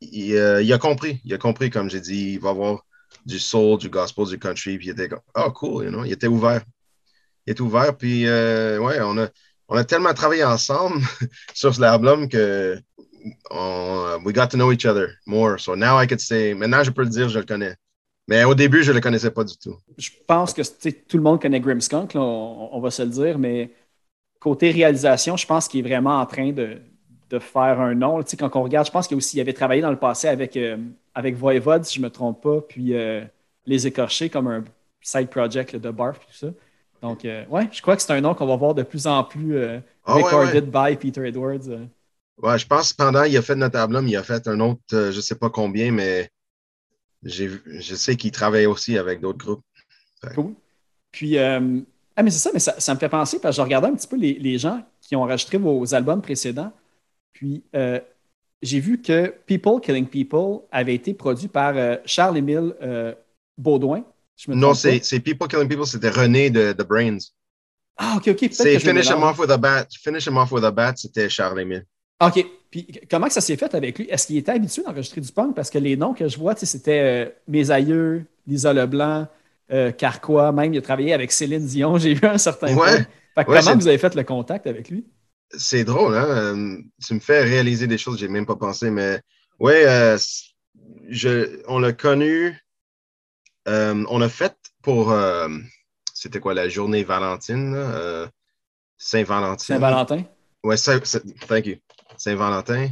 il, 0.02 0.36
euh, 0.36 0.62
il, 0.62 0.72
a 0.72 0.78
compris. 0.78 1.20
Il 1.26 1.34
a 1.34 1.40
compris, 1.40 1.72
comme 1.72 1.90
j'ai 1.90 2.00
dit, 2.00 2.34
il 2.34 2.40
va 2.40 2.52
avoir 2.52 2.86
du 3.26 3.40
soul, 3.40 3.80
du 3.80 3.90
gospel, 3.90 4.28
du 4.28 4.38
country. 4.38 4.78
Puis 4.78 4.88
il 4.88 4.92
était 4.92 5.10
comme, 5.10 5.22
oh, 5.36 5.52
cool, 5.52 5.86
you 5.86 5.90
know? 5.90 6.06
il 6.06 6.12
était 6.12 6.28
ouvert. 6.28 6.62
Il 7.48 7.52
était 7.52 7.62
ouvert. 7.62 7.98
Puis, 7.98 8.28
euh, 8.28 8.78
ouais, 8.78 9.00
on 9.02 9.18
a, 9.18 9.28
on 9.68 9.76
a 9.76 9.84
tellement 9.84 10.14
travaillé 10.14 10.44
ensemble 10.44 11.02
sur 11.56 11.72
l'album 11.80 12.30
que 12.30 12.80
on, 13.50 14.20
we 14.24 14.32
got 14.32 14.50
to 14.50 14.58
know 14.58 14.72
each 14.72 14.86
other 14.86 15.08
more. 15.26 15.60
So 15.60 15.76
now 15.76 16.00
I 16.00 16.06
could 16.06 16.22
say, 16.22 16.54
maintenant 16.54 16.84
je 16.84 16.92
peux 16.92 17.02
le 17.02 17.10
dire, 17.10 17.30
je 17.30 17.40
le 17.40 17.46
connais. 17.46 17.76
Mais 18.28 18.44
au 18.44 18.54
début, 18.54 18.84
je 18.84 18.92
ne 18.92 18.96
le 18.96 19.02
connaissais 19.02 19.32
pas 19.32 19.44
du 19.44 19.58
tout. 19.58 19.76
Je 19.98 20.12
pense 20.28 20.54
que 20.54 20.62
tout 20.62 21.18
le 21.18 21.24
monde 21.24 21.42
connaît 21.42 21.60
Grimmskunk, 21.60 22.12
on, 22.16 22.70
on, 22.72 22.80
va 22.80 22.92
se 22.92 23.04
le 23.04 23.10
dire, 23.10 23.38
mais 23.40 23.72
côté 24.46 24.70
réalisation, 24.70 25.36
je 25.38 25.48
pense 25.48 25.68
qu'il 25.68 25.80
est 25.80 25.90
vraiment 25.90 26.20
en 26.20 26.26
train 26.28 26.52
de, 26.52 26.78
de 27.32 27.40
faire 27.40 27.82
un 27.82 27.96
nom. 27.96 28.22
Tu 28.22 28.30
sais, 28.30 28.38
quand 28.38 28.56
on 28.56 28.62
regarde, 28.62 28.86
je 28.86 28.92
pense 28.92 29.08
qu'il 29.08 29.18
aussi, 29.18 29.42
avait 29.42 29.54
travaillé 29.54 29.82
dans 29.82 29.90
le 29.90 29.98
passé 29.98 30.28
avec, 30.28 30.56
euh, 30.56 30.78
avec 31.16 31.36
Voivod, 31.36 31.84
si 31.84 31.96
je 31.96 32.00
ne 32.00 32.06
me 32.06 32.12
trompe 32.12 32.44
pas, 32.44 32.62
puis 32.62 32.94
euh, 32.94 33.26
Les 33.66 33.88
Écorchés 33.88 34.30
comme 34.30 34.48
un 34.48 34.64
side 35.02 35.30
project 35.30 35.76
de 35.76 35.90
Barf 35.90 36.18
et 36.18 36.32
tout 36.32 36.38
ça. 36.38 36.48
Donc, 37.02 37.26
euh, 37.26 37.44
ouais, 37.48 37.68
je 37.72 37.82
crois 37.82 37.96
que 37.96 38.04
c'est 38.04 38.14
un 38.14 38.22
nom 38.22 38.36
qu'on 38.36 38.46
va 38.46 38.56
voir 38.56 38.76
de 38.76 38.84
plus 38.84 39.08
en 39.08 39.24
plus 39.24 39.58
ah 40.06 40.14
recorded 40.14 40.70
by 40.70 40.96
Peter 40.96 41.26
Edwards. 41.26 41.68
Ouais, 42.38 42.60
je 42.60 42.68
pense 42.68 42.94
que 42.94 42.98
pendant 42.98 43.24
il 43.24 43.36
a 43.38 43.42
fait 43.42 43.56
notre 43.56 43.80
album, 43.80 44.08
il 44.08 44.16
a 44.16 44.22
fait 44.22 44.48
un 44.48 44.60
autre, 44.60 44.82
je 44.92 45.16
ne 45.16 45.22
sais 45.22 45.36
pas 45.36 45.50
combien, 45.50 45.92
mais 45.92 46.30
je 47.24 47.96
sais 47.96 48.16
qu'il 48.16 48.32
travaille 48.32 48.68
aussi 48.68 48.96
avec 48.96 49.22
d'autres 49.22 49.44
groupes. 49.44 49.66
Cool. 50.36 50.54
Puis, 51.12 51.38
ah, 52.16 52.24
mais 52.24 52.32
c'est 52.32 52.40
ça, 52.40 52.50
mais 52.54 52.60
ça, 52.60 52.94
me 52.94 53.00
fait 53.00 53.10
penser, 53.10 53.40
parce 53.40 53.56
que 53.56 53.62
je 53.62 53.64
regardais 53.64 53.88
un 53.90 53.96
petit 53.96 54.08
peu 54.08 54.16
les, 54.16 54.34
les 54.34 54.58
gens 54.58 54.82
qui 55.02 55.16
ont 55.16 55.24
enregistré 55.24 55.58
vos 55.58 55.94
albums 55.94 56.22
précédents. 56.22 56.72
Puis, 57.34 57.64
euh, 57.76 58.00
j'ai 58.62 58.80
vu 58.80 59.02
que 59.02 59.34
People 59.46 59.82
Killing 59.82 60.08
People 60.08 60.62
avait 60.72 60.96
été 60.96 61.14
produit 61.14 61.50
par 61.50 61.74
euh, 61.76 61.98
Charles-Émile 62.06 62.74
euh, 62.82 63.14
Baudouin. 63.58 64.04
non, 64.48 64.74
c'est 64.74 65.20
People 65.20 65.48
Killing 65.50 65.68
People, 65.68 65.86
c'était 65.86 66.10
René 66.10 66.50
de 66.50 66.72
The 66.72 66.88
Brains. 66.88 67.18
Ah, 67.98 68.16
OK, 68.18 68.30
OK. 68.30 68.50
C'est 68.52 68.80
Finish 68.80 69.08
Him 69.08 69.24
Off 69.24 69.40
with 69.40 69.52
a 69.52 69.58
Bat. 69.58 69.88
Finish 70.02 70.28
Him 70.28 70.38
Off 70.38 70.52
with 70.52 70.64
a 70.64 70.72
Bat, 70.72 70.96
c'était 70.96 71.30
Charles-Émile. 71.30 71.86
OK. 72.22 72.46
Puis 72.72 72.88
comment 73.10 73.30
ça 73.30 73.42
s'est 73.42 73.58
fait 73.58 73.74
avec 73.76 74.00
lui? 74.00 74.08
Est-ce 74.10 74.28
qu'il 74.28 74.38
était 74.38 74.54
habitué 74.54 74.84
d'enregistrer 74.84 75.22
du 75.22 75.32
punk? 75.32 75.56
Parce 75.56 75.70
que 75.70 75.78
les 75.78 75.96
noms 75.98 76.14
que 76.14 76.28
je 76.28 76.38
vois, 76.38 76.56
c'était 76.56 77.36
Mes 77.48 77.72
aïeux, 77.72 78.26
Lisa 78.48 78.74
Leblanc, 78.74 79.28
Carquois, 79.98 80.52
même 80.52 80.74
il 80.74 80.78
a 80.78 80.82
travaillé 80.82 81.14
avec 81.14 81.32
Céline 81.32 81.66
Dion, 81.66 81.98
j'ai 81.98 82.14
vu 82.14 82.28
un 82.28 82.38
certain 82.38 82.76
ouais. 82.76 83.06
comment 83.46 83.76
vous 83.76 83.88
avez 83.88 83.98
fait 83.98 84.16
le 84.16 84.24
contact 84.24 84.68
avec 84.68 84.90
lui? 84.90 85.06
c'est 85.58 85.84
drôle, 85.84 86.16
hein? 86.16 86.26
Euh, 86.26 86.78
tu 87.06 87.14
me 87.14 87.20
fais 87.20 87.44
réaliser 87.44 87.88
des 87.88 87.98
choses 87.98 88.16
que 88.16 88.22
j'ai 88.22 88.28
même 88.28 88.46
pas 88.46 88.56
pensé, 88.56 88.90
mais 88.90 89.22
ouais, 89.60 89.86
euh, 89.86 90.18
on 91.68 91.80
l'a 91.80 91.94
connu. 91.94 92.58
Euh, 93.68 94.06
on 94.10 94.22
a 94.22 94.30
fait 94.30 94.56
pour 94.82 95.14
c'était 96.14 96.40
quoi 96.40 96.54
la 96.54 96.70
journée 96.70 97.04
Valentine, 97.04 98.30
Saint-Valentin. 98.98 99.64
Saint-Valentin? 99.64 100.24
Ouais, 100.64 100.78
thank 100.78 101.66
you. 101.66 101.76
Saint-Valentin. 102.18 102.90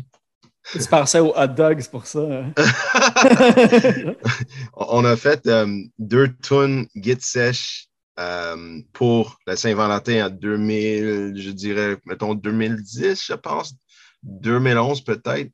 Tu 0.72 0.80
pensais 0.90 1.20
aux 1.20 1.34
hot 1.38 1.48
dogs 1.48 1.88
pour 1.90 2.06
ça. 2.06 2.22
Hein? 2.22 2.54
on 4.74 5.04
a 5.06 5.16
fait 5.16 5.48
deux 6.00 6.34
tonnes 6.42 6.88
Git 6.96 7.20
Sèche 7.20 7.90
euh, 8.20 8.80
pour 8.94 9.40
la 9.48 9.56
Saint-Valentin 9.56 10.28
en 10.28 10.30
2000, 10.30 11.34
je 11.36 11.52
dirais, 11.52 11.98
mettons 12.06 12.36
2010, 12.36 13.26
je 13.26 13.34
pense, 13.34 13.74
2011 14.24 15.04
peut-être. 15.04 15.52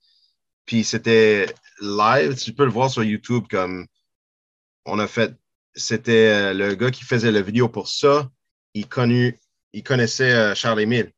Puis 0.65 0.83
c'était 0.83 1.47
live, 1.81 2.35
tu 2.35 2.53
peux 2.53 2.65
le 2.65 2.71
voir 2.71 2.91
sur 2.91 3.03
YouTube 3.03 3.45
comme 3.49 3.87
on 4.85 4.99
a 4.99 5.07
fait. 5.07 5.33
C'était 5.73 6.27
euh, 6.27 6.53
le 6.53 6.75
gars 6.75 6.91
qui 6.91 7.03
faisait 7.03 7.31
la 7.31 7.41
vidéo 7.41 7.69
pour 7.69 7.87
ça. 7.87 8.29
Il, 8.73 8.87
connu, 8.87 9.39
il 9.73 9.83
connaissait 9.83 10.33
euh, 10.33 10.53
Charles-Émile. 10.53 11.11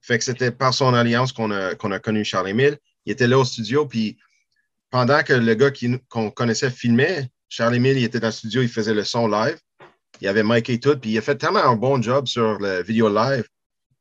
Fait 0.00 0.18
que 0.18 0.24
c'était 0.24 0.50
par 0.50 0.72
son 0.74 0.94
alliance 0.94 1.32
qu'on 1.32 1.50
a, 1.50 1.74
qu'on 1.74 1.90
a 1.90 1.98
connu 1.98 2.24
Charles-Émile. 2.24 2.78
Il 3.06 3.12
était 3.12 3.26
là 3.26 3.38
au 3.38 3.44
studio, 3.44 3.86
puis 3.86 4.18
pendant 4.90 5.22
que 5.22 5.32
le 5.32 5.54
gars 5.54 5.70
qu'on 6.08 6.30
connaissait 6.30 6.70
filmait, 6.70 7.30
Charles-Émile, 7.48 7.98
il 7.98 8.04
était 8.04 8.20
dans 8.20 8.28
le 8.28 8.32
studio, 8.32 8.62
il 8.62 8.68
faisait 8.68 8.94
le 8.94 9.04
son 9.04 9.28
live 9.28 9.58
il 10.20 10.28
avait 10.28 10.42
Mike 10.42 10.70
et 10.70 10.80
tout, 10.80 10.96
puis 10.96 11.10
il 11.10 11.18
a 11.18 11.22
fait 11.22 11.36
tellement 11.36 11.64
un 11.64 11.76
bon 11.76 12.00
job 12.00 12.26
sur 12.26 12.58
le 12.58 12.82
vidéo 12.82 13.08
live 13.08 13.46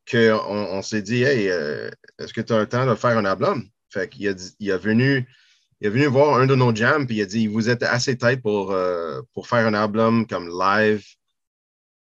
qu'on 0.09 0.39
on, 0.39 0.81
s'est 0.81 1.01
dit 1.01 1.23
Hey, 1.23 1.49
euh, 1.49 1.89
est-ce 2.19 2.33
que 2.33 2.41
tu 2.41 2.53
as 2.53 2.59
le 2.59 2.67
temps 2.67 2.85
de 2.85 2.95
faire 2.95 3.17
un 3.17 3.25
album? 3.25 3.67
Fait 3.89 4.09
qu'il 4.09 4.27
a, 4.27 4.33
il 4.59 4.73
venu. 4.73 5.27
Il 5.81 5.87
est 5.87 5.89
venu 5.89 6.05
voir 6.05 6.37
un 6.37 6.45
de 6.45 6.55
nos 6.55 6.73
jams, 6.73 7.05
puis 7.05 7.17
il 7.17 7.21
a 7.21 7.25
dit 7.25 7.47
Vous 7.47 7.69
êtes 7.69 7.83
assez 7.83 8.17
tête 8.17 8.41
pour, 8.41 8.71
euh, 8.71 9.21
pour 9.33 9.47
faire 9.47 9.65
un 9.65 9.73
album 9.73 10.27
comme 10.27 10.47
live. 10.47 11.05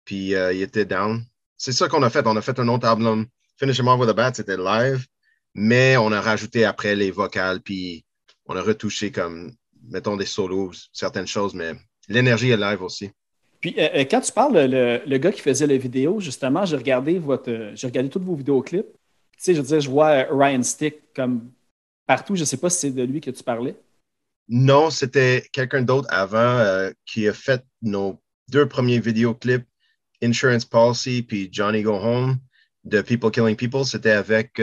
Puis 0.04 0.34
euh, 0.34 0.52
il 0.52 0.62
était 0.62 0.84
down. 0.84 1.24
C'est 1.56 1.72
ça 1.72 1.88
qu'on 1.88 2.02
a 2.02 2.10
fait. 2.10 2.26
On 2.26 2.36
a 2.36 2.42
fait 2.42 2.58
un 2.58 2.68
autre 2.68 2.86
album. 2.86 3.26
Finish 3.56 3.78
Him 3.78 3.88
Off 3.88 4.00
with 4.00 4.08
a 4.08 4.14
Bat, 4.14 4.34
c'était 4.34 4.56
live, 4.56 5.06
mais 5.54 5.96
on 5.96 6.12
a 6.12 6.20
rajouté 6.20 6.64
après 6.64 6.94
les 6.94 7.10
vocales, 7.10 7.60
puis 7.60 8.04
on 8.46 8.56
a 8.56 8.62
retouché 8.62 9.10
comme, 9.10 9.52
mettons, 9.88 10.16
des 10.16 10.26
solos, 10.26 10.72
certaines 10.92 11.26
choses, 11.26 11.54
mais 11.54 11.72
l'énergie 12.08 12.50
est 12.50 12.56
live 12.56 12.82
aussi. 12.82 13.10
Puis 13.62 13.76
euh, 13.78 13.88
euh, 13.94 14.04
quand 14.10 14.20
tu 14.20 14.32
parles, 14.32 14.66
le, 14.66 15.00
le, 15.06 15.18
gars 15.18 15.30
qui 15.30 15.40
faisait 15.40 15.66
la 15.66 15.76
vidéo, 15.76 16.20
justement, 16.20 16.66
j'ai 16.66 16.76
regardé 16.76 17.18
votre, 17.18 17.50
euh, 17.50 17.70
j'ai 17.74 17.86
regardé 17.86 18.10
tous 18.10 18.20
vos 18.20 18.34
vidéoclips. 18.34 18.92
Tu 18.92 19.38
sais, 19.38 19.54
je 19.54 19.60
veux 19.60 19.66
dire, 19.66 19.80
je 19.80 19.88
vois 19.88 20.26
Ryan 20.30 20.62
Stick 20.62 21.12
comme 21.14 21.50
partout. 22.06 22.34
Je 22.34 22.40
ne 22.40 22.44
sais 22.44 22.56
pas 22.56 22.68
si 22.68 22.80
c'est 22.80 22.90
de 22.90 23.04
lui 23.04 23.20
que 23.20 23.30
tu 23.30 23.42
parlais. 23.42 23.76
Non, 24.48 24.90
c'était 24.90 25.44
quelqu'un 25.52 25.82
d'autre 25.82 26.08
avant 26.10 26.90
qui 27.06 27.28
a 27.28 27.32
fait 27.32 27.64
nos 27.80 28.20
deux 28.48 28.68
premiers 28.68 28.98
vidéoclips, 28.98 29.64
Insurance 30.22 30.64
Policy 30.64 31.22
puis 31.22 31.48
Johnny 31.50 31.82
Go 31.82 31.94
Home 31.94 32.38
de 32.84 33.00
People 33.00 33.30
Killing 33.30 33.56
People. 33.56 33.84
C'était 33.84 34.10
avec 34.10 34.60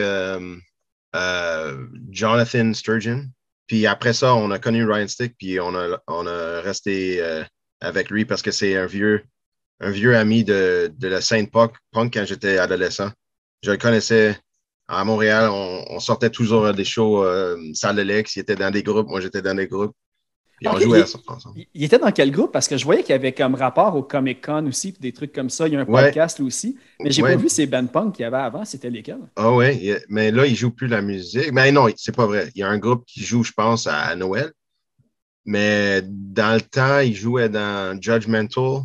Jonathan 2.09 2.73
Sturgeon. 2.73 3.27
Puis 3.67 3.85
après 3.85 4.13
ça, 4.13 4.33
on 4.35 4.49
a 4.51 4.59
connu 4.59 4.83
Ryan 4.83 5.07
Stick, 5.07 5.35
puis 5.37 5.59
on 5.59 5.75
a, 5.75 6.61
resté 6.61 7.21
avec 7.81 8.09
lui 8.09 8.25
parce 8.25 8.41
que 8.41 8.51
c'est 8.51 8.75
un 8.75 8.85
vieux, 8.85 9.23
ami 9.79 10.43
de, 10.43 10.91
la 11.01 11.21
scène 11.21 11.49
punk, 11.49 11.73
punk 11.91 12.13
quand 12.13 12.25
j'étais 12.25 12.57
adolescent. 12.57 13.11
Je 13.63 13.71
le 13.71 13.77
connaissais 13.77 14.37
à 14.87 15.03
Montréal. 15.03 15.49
On, 15.51 15.99
sortait 15.99 16.29
toujours 16.29 16.73
des 16.73 16.85
shows 16.85 17.23
euh, 17.23 17.57
salle 17.73 17.97
de 17.97 18.01
Lex. 18.01 18.35
Il 18.35 18.39
était 18.39 18.55
dans 18.55 18.71
des 18.71 18.83
groupes. 18.83 19.07
Moi, 19.07 19.21
j'étais 19.21 19.41
dans 19.41 19.55
des 19.55 19.67
groupes. 19.67 19.95
Puis 20.59 20.67
on 20.67 20.77
jouait 20.77 20.99
il, 20.99 21.31
ensemble. 21.31 21.59
Il 21.73 21.83
était 21.83 21.99
dans 21.99 22.11
quel 22.11 22.31
groupe? 22.31 22.51
Parce 22.51 22.67
que 22.67 22.77
je 22.77 22.83
voyais 22.83 23.01
qu'il 23.01 23.11
y 23.11 23.15
avait 23.15 23.31
comme 23.31 23.55
rapport 23.55 23.95
au 23.95 24.03
Comic 24.03 24.45
Con 24.45 24.65
aussi, 24.67 24.91
puis 24.91 25.01
des 25.01 25.13
trucs 25.13 25.31
comme 25.31 25.49
ça. 25.49 25.67
Il 25.67 25.73
y 25.73 25.77
a 25.77 25.79
un 25.79 25.85
podcast 25.85 26.39
aussi. 26.39 26.77
Mais 26.99 27.11
j'ai 27.11 27.21
pas 27.21 27.35
vu 27.35 27.49
ces 27.49 27.65
band 27.65 27.87
punk 27.87 28.15
qu'il 28.15 28.23
y 28.23 28.25
avait 28.25 28.37
avant. 28.37 28.65
C'était 28.65 28.89
lesquels? 28.89 29.19
Ah 29.35 29.53
oui, 29.53 29.93
mais 30.09 30.31
là, 30.31 30.45
il 30.45 30.55
joue 30.55 30.71
plus 30.71 30.87
la 30.87 31.01
musique. 31.01 31.51
Mais 31.53 31.71
non, 31.71 31.87
c'est 31.95 32.15
pas 32.15 32.25
vrai. 32.25 32.49
Il 32.55 32.59
y 32.59 32.63
a 32.63 32.69
un 32.69 32.77
groupe 32.77 33.05
qui 33.05 33.21
joue, 33.21 33.43
je 33.43 33.53
pense, 33.53 33.87
à 33.87 34.15
Noël. 34.15 34.51
Mais 35.45 36.01
dans 36.03 36.55
le 36.55 36.61
temps, 36.61 36.99
il 36.99 37.15
jouait 37.15 37.49
dans 37.49 37.99
Judgmental. 38.01 38.83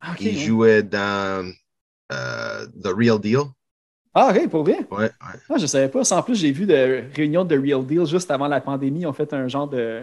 Ah, 0.00 0.14
il 0.18 0.38
jouait 0.38 0.82
dans 0.82 1.52
euh, 2.12 2.66
The 2.82 2.88
Real 2.96 3.20
Deal. 3.20 3.40
Ah, 4.14 4.32
ok, 4.34 4.48
pour 4.48 4.64
vrai? 4.64 4.78
Ouais, 4.90 4.98
ouais. 4.98 5.10
Ah, 5.48 5.58
je 5.58 5.66
savais 5.66 5.88
pas. 5.88 6.00
En 6.12 6.22
plus, 6.22 6.36
j'ai 6.36 6.50
vu 6.50 6.66
de 6.66 7.04
réunion 7.14 7.44
de 7.44 7.56
Real 7.56 7.84
Deal 7.84 8.06
juste 8.06 8.30
avant 8.30 8.48
la 8.48 8.60
pandémie. 8.60 9.00
Ils 9.00 9.06
ont 9.06 9.12
fait 9.12 9.32
un 9.32 9.46
genre 9.46 9.68
de 9.68 10.02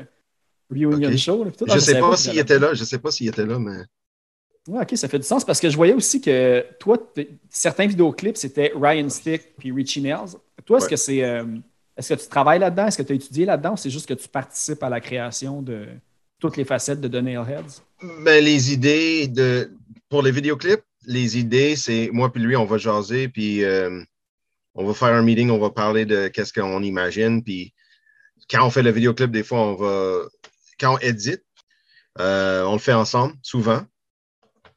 reunion 0.71 1.15
show. 1.17 1.45
je, 1.67 1.73
ne 1.73 1.79
sais 1.79 1.99
pas, 1.99 2.17
s'il 2.17 2.37
était 2.37 2.59
là. 2.59 2.73
Je 2.73 2.83
sais 2.83 2.99
pas 2.99 3.11
s'il 3.11 3.27
était 3.27 3.45
là, 3.45 3.59
mais. 3.59 3.77
Ouais, 4.67 4.81
ok, 4.81 4.97
ça 4.97 5.07
fait 5.07 5.19
du 5.19 5.25
sens 5.25 5.45
parce 5.45 5.61
que 5.61 5.69
je 5.69 5.77
voyais 5.77 5.93
aussi 5.93 6.19
que 6.19 6.65
toi, 6.77 6.97
certains 7.49 7.87
vidéoclips, 7.87 8.35
c'était 8.35 8.73
Ryan 8.75 9.09
Stick 9.09 9.55
puis 9.57 9.71
Richie 9.71 10.01
Nails. 10.01 10.35
Toi, 10.65 10.79
est-ce 10.79 10.89
que 10.89 10.95
c'est. 10.95 11.23
Euh, 11.23 11.45
est-ce 11.95 12.13
que 12.13 12.19
tu 12.21 12.27
travailles 12.27 12.59
là-dedans? 12.59 12.87
Est-ce 12.87 12.97
que 12.97 13.03
tu 13.03 13.13
as 13.13 13.15
étudié 13.15 13.45
là-dedans 13.45 13.73
ou 13.73 13.77
c'est 13.77 13.89
juste 13.89 14.07
que 14.07 14.13
tu 14.13 14.27
participes 14.27 14.83
à 14.83 14.89
la 14.89 14.99
création 14.99 15.61
de 15.61 15.87
toutes 16.39 16.57
les 16.57 16.65
facettes 16.65 17.01
de 17.01 17.07
The 17.07 17.23
Nailheads? 17.23 17.81
Ben, 18.23 18.43
les 18.43 18.73
idées 18.73 19.27
de 19.27 19.71
pour 20.09 20.21
les 20.21 20.31
vidéoclips, 20.31 20.83
les 21.05 21.37
idées, 21.37 21.75
c'est 21.75 22.09
moi 22.11 22.31
puis 22.31 22.41
lui, 22.41 22.55
on 22.55 22.65
va 22.65 22.77
jaser, 22.77 23.29
puis 23.29 23.63
euh, 23.63 24.03
on 24.75 24.85
va 24.85 24.93
faire 24.93 25.13
un 25.13 25.23
meeting, 25.23 25.49
on 25.49 25.57
va 25.57 25.69
parler 25.69 26.05
de 26.05 26.27
qu'est-ce 26.27 26.53
qu'on 26.53 26.83
imagine, 26.83 27.41
puis 27.41 27.73
quand 28.49 28.65
on 28.65 28.69
fait 28.69 28.83
le 28.83 28.91
vidéoclip, 28.91 29.31
des 29.31 29.43
fois, 29.43 29.59
on 29.59 29.75
va. 29.75 30.21
Quand 30.79 30.95
on 30.95 30.99
édite, 30.99 31.43
euh, 32.19 32.63
on 32.63 32.73
le 32.73 32.79
fait 32.79 32.93
ensemble, 32.93 33.35
souvent. 33.41 33.81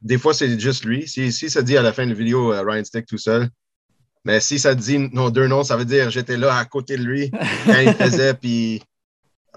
Des 0.01 0.17
fois, 0.17 0.33
c'est 0.33 0.59
juste 0.59 0.85
lui. 0.85 1.07
Si, 1.07 1.31
si 1.31 1.49
ça 1.49 1.61
dit 1.61 1.77
à 1.77 1.81
la 1.81 1.93
fin 1.93 2.05
de 2.05 2.11
la 2.11 2.17
vidéo 2.17 2.53
euh, 2.53 2.63
Ryan 2.63 2.83
Stick 2.83 3.05
tout 3.05 3.17
seul, 3.17 3.49
mais 4.25 4.39
si 4.39 4.59
ça 4.59 4.75
dit 4.75 4.99
nos 4.99 5.31
deux 5.31 5.47
noms, 5.47 5.63
ça 5.63 5.77
veut 5.77 5.85
dire 5.85 6.09
j'étais 6.11 6.37
là 6.37 6.55
à 6.55 6.65
côté 6.65 6.97
de 6.97 7.03
lui 7.03 7.31
quand 7.65 7.79
il 7.79 7.93
faisait, 7.93 8.33
puis 8.33 8.81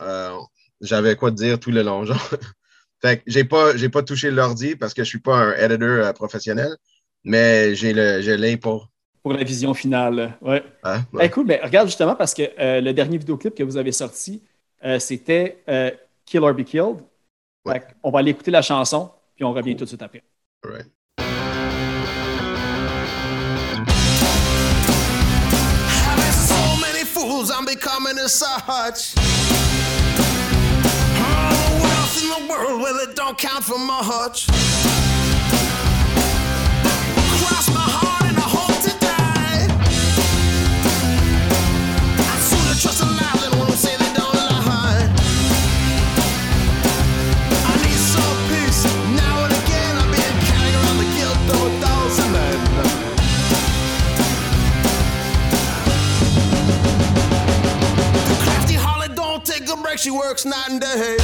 euh, 0.01 0.37
j'avais 0.81 1.17
quoi 1.17 1.31
dire 1.31 1.59
tout 1.59 1.71
le 1.71 1.83
long. 1.83 2.05
Genre. 2.05 2.31
fait 3.03 3.19
que 3.19 3.23
j'ai 3.27 3.45
pas, 3.45 3.77
j'ai 3.77 3.89
pas 3.89 4.03
touché 4.03 4.31
l'ordi 4.31 4.77
parce 4.77 4.95
que 4.95 5.03
je 5.03 5.09
suis 5.09 5.21
pas 5.21 5.37
un 5.37 5.53
editor 5.53 6.13
professionnel, 6.15 6.75
mais 7.25 7.75
j'ai 7.75 7.93
l'œil 7.93 8.57
pour. 8.57 8.91
Pour 9.23 9.33
la 9.33 9.43
vision 9.45 9.73
finale, 9.73 10.37
ouais. 10.43 10.63
Ah, 10.83 11.01
ouais. 11.15 11.31
cool, 11.31 11.47
mais 11.47 11.59
regarde 11.63 11.89
justement 11.89 12.15
parce 12.15 12.35
que 12.35 12.43
euh, 12.59 12.83
le 12.83 12.93
dernier 12.93 13.17
vidéoclip 13.17 13.55
que 13.55 13.63
vous 13.63 13.79
avez 13.79 13.93
sorti, 13.93 14.43
c'était 14.99 15.63
Kill 16.27 16.45
or 16.45 16.55
Be 16.55 16.65
Killed. 16.65 17.03
on 18.03 18.11
va 18.11 18.19
aller 18.19 18.31
écouter 18.31 18.51
la 18.51 18.63
chanson, 18.63 19.11
puis 19.35 19.45
on 19.45 19.53
revient 19.53 19.77
tout 19.77 19.85
de 19.85 19.89
suite 19.89 20.03
après. 20.03 20.23
Right. 20.65 20.87
fools, 27.15 27.51
I'm 27.51 27.65
becoming 27.65 28.19
as 28.19 28.35
such. 28.35 29.15
All 31.17 31.55
the 31.63 31.83
wealth 31.83 32.23
in 32.23 32.29
the 32.29 32.49
world, 32.51 32.83
well, 32.83 32.99
it 33.09 33.15
don't 33.15 33.39
count 33.39 33.65
for 33.65 33.79
much. 33.79 34.49
Break, 59.95 60.01
she 60.01 60.11
works 60.11 60.45
night 60.45 60.71
and 60.71 60.81
day. 60.81 61.17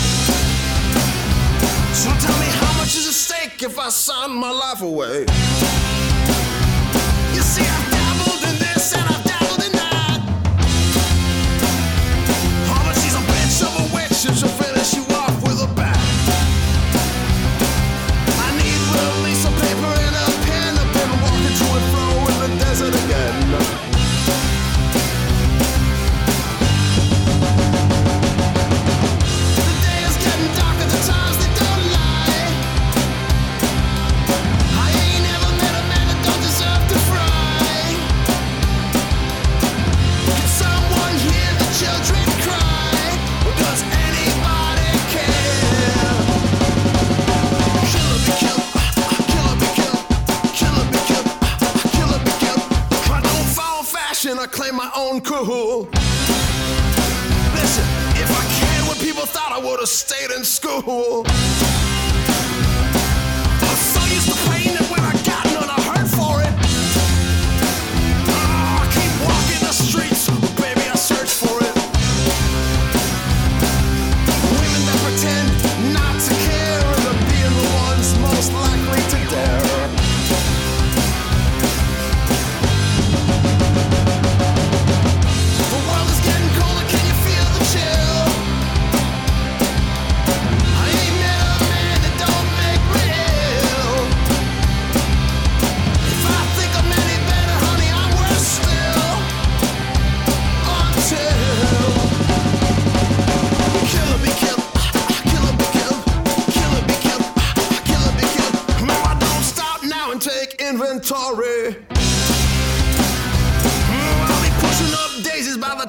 So 1.92 2.10
tell 2.20 2.38
me 2.38 2.46
how 2.46 2.78
much 2.78 2.96
is 2.96 3.08
at 3.08 3.14
stake 3.14 3.62
if 3.62 3.78
I 3.78 3.88
sign 3.88 4.30
my 4.30 4.50
life 4.50 4.82
away? 4.82 6.09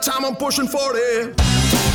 Time 0.01 0.25
I'm 0.25 0.35
pushing 0.35 0.67
40. 0.67 1.90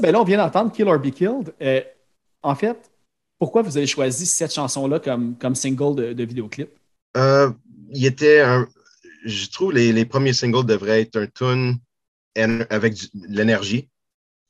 Ben 0.00 0.12
là, 0.12 0.20
on 0.20 0.24
vient 0.24 0.38
d'entendre 0.38 0.72
Kill 0.72 0.88
or 0.88 0.98
Be 0.98 1.10
Killed. 1.10 1.54
Euh, 1.62 1.80
en 2.42 2.54
fait, 2.54 2.90
pourquoi 3.38 3.62
vous 3.62 3.76
avez 3.76 3.86
choisi 3.86 4.26
cette 4.26 4.52
chanson-là 4.52 5.00
comme, 5.00 5.36
comme 5.36 5.54
single 5.54 5.94
de, 5.94 6.12
de 6.12 6.24
vidéoclip? 6.24 6.70
Euh, 7.16 7.50
il 7.90 8.06
était 8.06 8.40
un. 8.40 8.66
Je 9.24 9.48
trouve 9.50 9.72
les, 9.72 9.92
les 9.92 10.04
premiers 10.04 10.32
singles 10.32 10.64
devraient 10.64 11.02
être 11.02 11.16
un 11.16 11.26
tune 11.26 11.78
avec 12.34 12.94
de 12.94 13.36
l'énergie. 13.36 13.88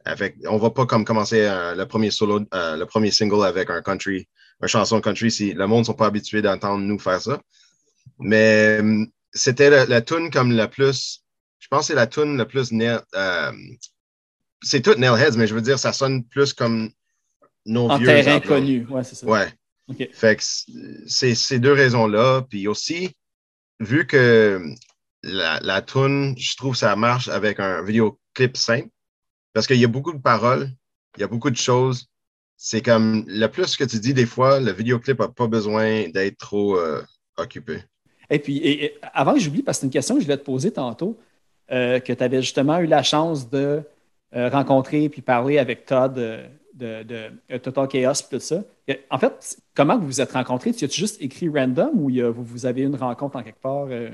Avec, 0.05 0.37
on 0.49 0.59
va 0.59 0.71
pas 0.71 0.87
comme 0.87 1.05
commencer 1.05 1.41
euh, 1.41 1.75
le 1.75 1.87
premier 1.87 2.11
solo, 2.11 2.41
le 2.53 2.85
premier 2.85 3.11
single 3.11 3.45
avec 3.45 3.71
un 3.71 3.83
country, 3.83 4.29
une 4.63 4.69
chanson 4.69 5.01
country. 5.01 5.31
Si 5.31 5.53
le 5.53 5.67
monde 5.67 5.87
sont 5.87 5.95
pas 5.95 6.07
habitués 6.07 6.43
d'entendre 6.43 6.85
nous 6.85 6.99
faire 6.99 7.21
ça. 7.21 7.41
Mais 8.19 8.81
c'était 9.33 9.71
la, 9.71 9.87
la 9.87 10.03
tune 10.03 10.31
comme 10.31 10.53
la 10.53 10.69
plus. 10.69 11.25
Je 11.59 11.69
pense 11.69 11.81
que 11.81 11.87
c'est 11.87 11.95
la 11.95 12.07
tune 12.07 12.37
la 12.37 12.45
plus 12.45 12.71
c'est 14.63 14.81
tout 14.83 14.95
Nailheads, 14.95 15.37
mais 15.37 15.47
je 15.47 15.55
veux 15.55 15.61
dire, 15.63 15.79
ça 15.79 15.93
sonne 15.93 16.25
plus 16.25 16.53
comme 16.53 16.91
nos 17.65 17.91
En 17.91 17.99
vieux 17.99 18.07
terrain 18.07 18.41
connu. 18.41 18.87
Ouais, 18.89 19.05
c'est 19.05 19.15
ça. 19.17 19.27
Ouais. 19.27 19.49
Fait 20.13 20.37
que 20.37 20.43
c'est 21.07 21.35
ces 21.35 21.59
deux 21.59 21.73
raisons-là. 21.73 22.43
Puis 22.49 22.67
aussi, 22.69 23.11
vu 23.81 24.07
que 24.07 24.63
la, 25.23 25.61
la 25.61 25.83
tune, 25.83 26.35
je 26.39 26.57
trouve 26.57 26.73
que 26.73 26.79
ça 26.79 26.95
marche 26.97 27.29
avec 27.29 27.61
un 27.61 27.83
vidéoclip 27.83 28.57
simple, 28.57 28.89
parce 29.53 29.67
qu'il 29.67 29.79
y 29.79 29.85
a 29.85 29.89
beaucoup 29.89 30.13
de 30.13 30.19
paroles, 30.21 30.71
il 31.17 31.21
y 31.21 31.25
a 31.25 31.29
beaucoup 31.29 31.51
de 31.51 31.57
choses. 31.57 32.07
C'est 32.57 32.81
comme 32.83 33.25
le 33.27 33.47
plus 33.49 33.77
que 33.77 33.85
tu 33.85 33.99
dis 34.01 34.15
des 34.15 34.27
fois, 34.27 34.61
le 34.61 34.73
vidéoclip 34.73 35.19
n'a 35.21 35.29
pas 35.29 35.47
besoin 35.47 36.09
d'être 36.09 36.39
trop 36.39 36.77
euh, 36.79 37.03
occupé. 37.37 37.83
Et 38.31 38.39
puis, 38.39 38.57
et- 38.59 38.85
et 38.87 38.99
avant 39.13 39.35
que 39.35 39.41
j'oublie, 39.41 39.63
parce 39.63 39.79
que 39.79 39.81
c'est 39.83 39.87
une 39.87 39.93
question 39.93 40.15
que 40.15 40.21
je 40.21 40.27
voulais 40.27 40.39
te 40.39 40.45
poser 40.45 40.73
tantôt, 40.73 41.19
euh, 41.71 42.01
que 42.01 42.13
tu 42.13 42.23
avais 42.25 42.41
justement 42.43 42.79
eu 42.79 42.87
la 42.87 43.03
chance 43.03 43.51
de 43.51 43.83
rencontrer 44.37 45.09
puis 45.09 45.23
parler 45.23 45.59
avec 45.59 45.87
Todd 45.87 46.19
euh, 46.19 46.47
de, 46.75 47.31
euh, 47.51 47.59
Total 47.59 47.89
Chaos 47.89 48.13
et 48.13 48.29
tout 48.31 48.41
ça. 48.41 48.63
En 49.11 49.19
fait, 49.19 49.57
comment 49.75 49.99
vous 49.99 50.07
vous 50.07 50.21
êtes 50.21 50.33
rencontrés? 50.33 50.73
Tu 50.73 50.85
as-tu 50.85 51.01
juste 51.01 51.21
écrit 51.21 51.49
random 51.49 51.91
ou 51.95 52.11
vous, 52.33 52.45
vous 52.45 52.67
avez 52.67 52.83
une 52.83 52.97
rencontre 52.97 53.37
en 53.37 53.43
quelque 53.43 53.61
part? 53.61 53.87
euh? 53.91 54.11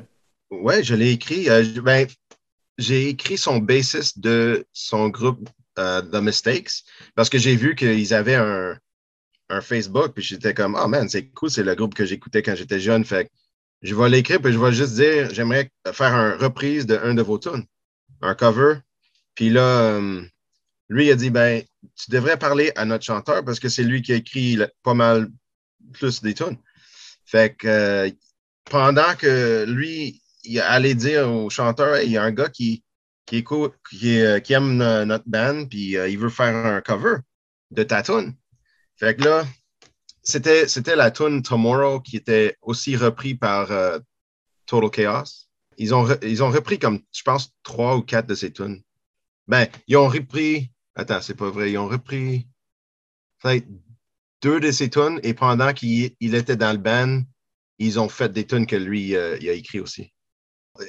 Ouais, 0.50 0.82
je 0.82 0.94
l'ai 0.94 1.10
écrit. 1.10 1.50
Euh, 1.50 1.64
ben, 1.82 2.06
j'ai 2.78 3.08
écrit 3.08 3.36
son 3.36 3.58
bassiste 3.58 4.20
de 4.20 4.64
son 4.72 5.08
groupe 5.08 5.48
euh, 5.78 6.02
The 6.02 6.22
Mistakes 6.22 6.84
parce 7.14 7.28
que 7.28 7.38
j'ai 7.38 7.56
vu 7.56 7.74
qu'ils 7.74 8.14
avaient 8.14 8.36
un, 8.36 8.76
un 9.48 9.60
Facebook, 9.60 10.12
puis 10.14 10.22
j'étais 10.22 10.54
comme, 10.54 10.78
oh 10.80 10.88
man, 10.88 11.08
c'est 11.08 11.26
cool, 11.28 11.50
c'est 11.50 11.62
le 11.62 11.74
groupe 11.74 11.94
que 11.94 12.04
j'écoutais 12.04 12.42
quand 12.42 12.54
j'étais 12.54 12.80
jeune. 12.80 13.04
Fait 13.04 13.30
je 13.82 13.94
vais 13.94 14.08
l'écrire, 14.08 14.40
puis 14.40 14.52
je 14.52 14.58
vais 14.58 14.72
juste 14.72 14.94
dire, 14.94 15.28
j'aimerais 15.34 15.70
faire 15.92 16.14
une 16.14 16.40
reprise 16.40 16.86
de 16.86 16.96
un 16.96 17.14
de 17.14 17.22
vos 17.22 17.38
tunes, 17.38 17.64
un 18.20 18.34
cover. 18.34 18.76
Puis 19.34 19.50
là, 19.50 19.94
euh, 19.94 20.22
lui, 20.88 21.06
il 21.06 21.10
a 21.10 21.16
dit, 21.16 21.30
ben, 21.30 21.62
tu 21.96 22.10
devrais 22.10 22.38
parler 22.38 22.72
à 22.76 22.84
notre 22.84 23.04
chanteur 23.04 23.44
parce 23.44 23.60
que 23.60 23.68
c'est 23.68 23.82
lui 23.82 24.02
qui 24.02 24.12
a 24.12 24.16
écrit 24.16 24.58
pas 24.82 24.94
mal 24.94 25.28
plus 25.92 26.22
des 26.22 26.34
tunes. 26.34 26.58
Fait 27.24 27.54
que 27.54 27.66
euh, 27.66 28.10
pendant 28.64 29.14
que 29.16 29.64
lui, 29.68 30.22
il 30.44 30.60
allait 30.60 30.94
dire 30.94 31.30
au 31.30 31.50
chanteur, 31.50 32.00
il 32.00 32.10
y 32.10 32.16
a 32.16 32.22
un 32.22 32.32
gars 32.32 32.48
qui, 32.48 32.84
qui, 33.26 33.44
euh, 34.20 34.40
aime 34.48 34.76
notre 35.04 35.28
band, 35.28 35.66
puis 35.66 35.92
il 35.92 36.18
veut 36.18 36.28
faire 36.28 36.54
un 36.54 36.80
cover 36.80 37.16
de 37.70 37.82
ta 37.82 38.02
tune. 38.02 38.34
Fait 38.96 39.16
que 39.16 39.24
là, 39.24 39.46
c'était, 40.22 40.66
la 40.94 41.10
tune 41.10 41.42
Tomorrow 41.42 42.00
qui 42.00 42.16
était 42.16 42.56
aussi 42.60 42.96
repris 42.96 43.34
par 43.34 43.68
Total 44.66 44.90
Chaos. 44.90 45.48
Ils 45.78 45.94
ont, 45.94 46.04
re- 46.04 46.18
ils 46.22 46.42
ont 46.42 46.50
repris 46.50 46.78
comme, 46.78 47.00
je 47.12 47.22
pense, 47.22 47.50
trois 47.62 47.96
ou 47.96 48.02
quatre 48.02 48.26
de 48.26 48.34
ces 48.34 48.52
tunes. 48.52 48.82
Ben, 49.52 49.68
ils 49.86 49.98
ont 49.98 50.08
repris, 50.08 50.70
attends, 50.94 51.20
c'est 51.20 51.34
pas 51.34 51.50
vrai, 51.50 51.70
ils 51.70 51.76
ont 51.76 51.86
repris 51.86 52.48
peut-être 53.42 53.66
deux 54.40 54.60
de 54.60 54.70
ces 54.70 54.88
tunes 54.88 55.20
et 55.22 55.34
pendant 55.34 55.74
qu'il 55.74 56.12
il 56.20 56.34
était 56.34 56.56
dans 56.56 56.72
le 56.72 56.78
band, 56.78 57.20
ils 57.78 58.00
ont 58.00 58.08
fait 58.08 58.32
des 58.32 58.46
tunes 58.46 58.66
que 58.66 58.76
lui, 58.76 59.14
euh, 59.14 59.36
il 59.42 59.50
a 59.50 59.52
écrit 59.52 59.78
aussi. 59.80 60.10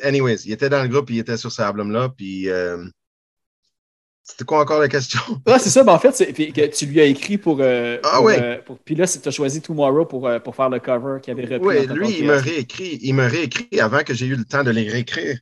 Anyways, 0.02 0.46
il 0.46 0.54
était 0.54 0.70
dans 0.70 0.82
le 0.82 0.88
groupe, 0.88 1.10
il 1.10 1.20
était 1.20 1.36
sur 1.36 1.52
cet 1.52 1.66
album-là, 1.66 2.08
puis 2.16 2.48
euh, 2.48 2.86
c'était 4.24 4.46
quoi 4.46 4.62
encore 4.62 4.80
la 4.80 4.88
question? 4.88 5.20
Ah, 5.46 5.60
c'est 5.60 5.70
ça. 5.70 5.84
Ben, 5.84 5.92
en 5.92 6.00
fait, 6.00 6.12
que 6.12 6.68
tu 6.68 6.86
lui 6.86 7.02
as 7.02 7.06
écrit 7.06 7.38
pour. 7.38 7.60
euh, 7.60 8.00
Ah 8.04 8.16
pour, 8.16 8.26
ouais. 8.28 8.42
euh, 8.42 8.62
pour- 8.62 8.80
puis 8.80 8.96
là, 8.96 9.06
tu 9.06 9.28
as 9.28 9.32
choisi 9.32 9.62
Tomorrow 9.62 10.06
pour, 10.06 10.30
pour 10.42 10.56
faire 10.56 10.70
le 10.70 10.80
cover 10.80 11.20
qui 11.22 11.32
avait 11.32 11.44
repris. 11.44 11.80
Oui, 11.80 11.88
lui, 11.88 12.20
il 12.20 12.28
m'a 12.28 12.38
réécrit, 12.38 12.98
il 13.02 13.14
m'a 13.14 13.28
réécrit 13.28 13.82
avant 13.82 14.06
que 14.06 14.14
j'ai 14.14 14.28
eu 14.28 14.38
le 14.38 14.46
temps 14.46 14.64
de 14.64 14.72
les 14.72 14.90
réécrire. 14.90 15.38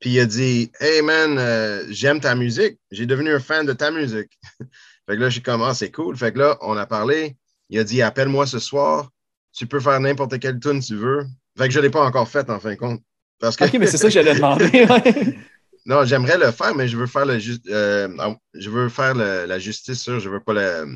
Puis 0.00 0.10
il 0.10 0.20
a 0.20 0.26
dit 0.26 0.70
Hey 0.80 1.02
man, 1.02 1.38
euh, 1.38 1.84
j'aime 1.88 2.20
ta 2.20 2.34
musique, 2.34 2.78
j'ai 2.90 3.06
devenu 3.06 3.32
un 3.34 3.40
fan 3.40 3.66
de 3.66 3.72
ta 3.72 3.90
musique. 3.90 4.38
fait 4.60 5.16
que 5.16 5.20
là, 5.20 5.28
j'ai 5.30 5.40
comme 5.40 5.62
Ah, 5.62 5.74
c'est 5.74 5.90
cool. 5.90 6.16
Fait 6.16 6.32
que 6.32 6.38
là, 6.38 6.58
on 6.60 6.76
a 6.76 6.86
parlé. 6.86 7.36
Il 7.70 7.78
a 7.78 7.84
dit 7.84 8.02
Appelle-moi 8.02 8.46
ce 8.46 8.58
soir, 8.58 9.10
tu 9.52 9.66
peux 9.66 9.80
faire 9.80 9.98
n'importe 10.00 10.38
quelle 10.38 10.60
tune 10.60 10.80
tu 10.80 10.96
veux. 10.96 11.24
Fait 11.56 11.68
que 11.68 11.74
je 11.74 11.78
ne 11.78 11.84
l'ai 11.84 11.90
pas 11.90 12.04
encore 12.04 12.28
faite 12.28 12.50
en 12.50 12.60
fin 12.60 12.70
de 12.70 12.76
compte. 12.76 13.00
Parce 13.40 13.56
que 13.56 13.64
Ok, 13.64 13.74
mais 13.74 13.86
c'est 13.86 13.98
ça 13.98 14.08
que 14.08 14.12
j'allais 14.12 14.34
demander. 14.34 14.86
non, 15.86 16.04
j'aimerais 16.04 16.38
le 16.38 16.50
faire, 16.52 16.74
mais 16.74 16.88
je 16.88 16.96
veux 16.96 17.06
faire 17.06 17.26
le 17.26 17.38
ju- 17.38 17.58
euh, 17.68 18.08
non, 18.08 18.36
je 18.54 18.70
veux 18.70 18.88
faire 18.88 19.14
le- 19.14 19.46
la 19.46 19.58
justice 19.58 20.00
sur, 20.02 20.20
je 20.20 20.28
veux 20.28 20.40
pas 20.40 20.52
le, 20.54 20.86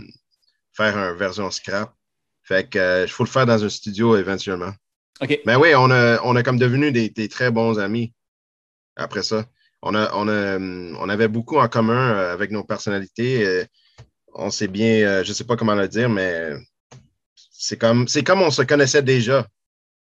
faire 0.73 0.97
une 0.97 1.17
version 1.19 1.51
scrap. 1.51 1.95
Fait 2.43 2.69
que 2.69 3.05
il 3.05 3.11
faut 3.11 3.25
le 3.25 3.29
faire 3.29 3.47
dans 3.47 3.63
un 3.63 3.69
studio 3.69 4.17
éventuellement. 4.17 4.73
Ok. 5.21 5.41
Mais 5.45 5.57
oui, 5.57 5.75
on 5.75 5.91
a, 5.91 6.21
on 6.25 6.35
a 6.37 6.43
comme 6.43 6.59
devenu 6.59 6.93
des, 6.93 7.11
des 7.11 7.29
très 7.29 7.51
bons 7.51 7.79
amis 7.79 8.13
après 9.01 9.23
ça. 9.23 9.45
On, 9.83 9.95
a, 9.95 10.11
on, 10.15 10.29
a, 10.29 10.59
on 10.59 11.09
avait 11.09 11.29
beaucoup 11.29 11.59
en 11.59 11.69
commun 11.69 12.13
euh, 12.13 12.33
avec 12.33 12.51
nos 12.51 12.65
personnalités. 12.65 13.46
euh, 13.46 13.65
On 14.35 14.51
s'est 14.51 14.69
bien, 14.69 15.07
euh, 15.07 15.25
je 15.25 15.33
sais 15.33 15.44
pas 15.44 15.57
comment 15.57 15.75
le 15.75 15.88
dire, 15.88 16.09
mais 16.09 16.53
c'est 17.53 17.79
comme, 17.79 18.07
c'est 18.07 18.23
comme 18.23 18.42
on 18.42 18.51
se 18.51 18.63
connaissait 18.63 19.03
déjà. 19.03 19.46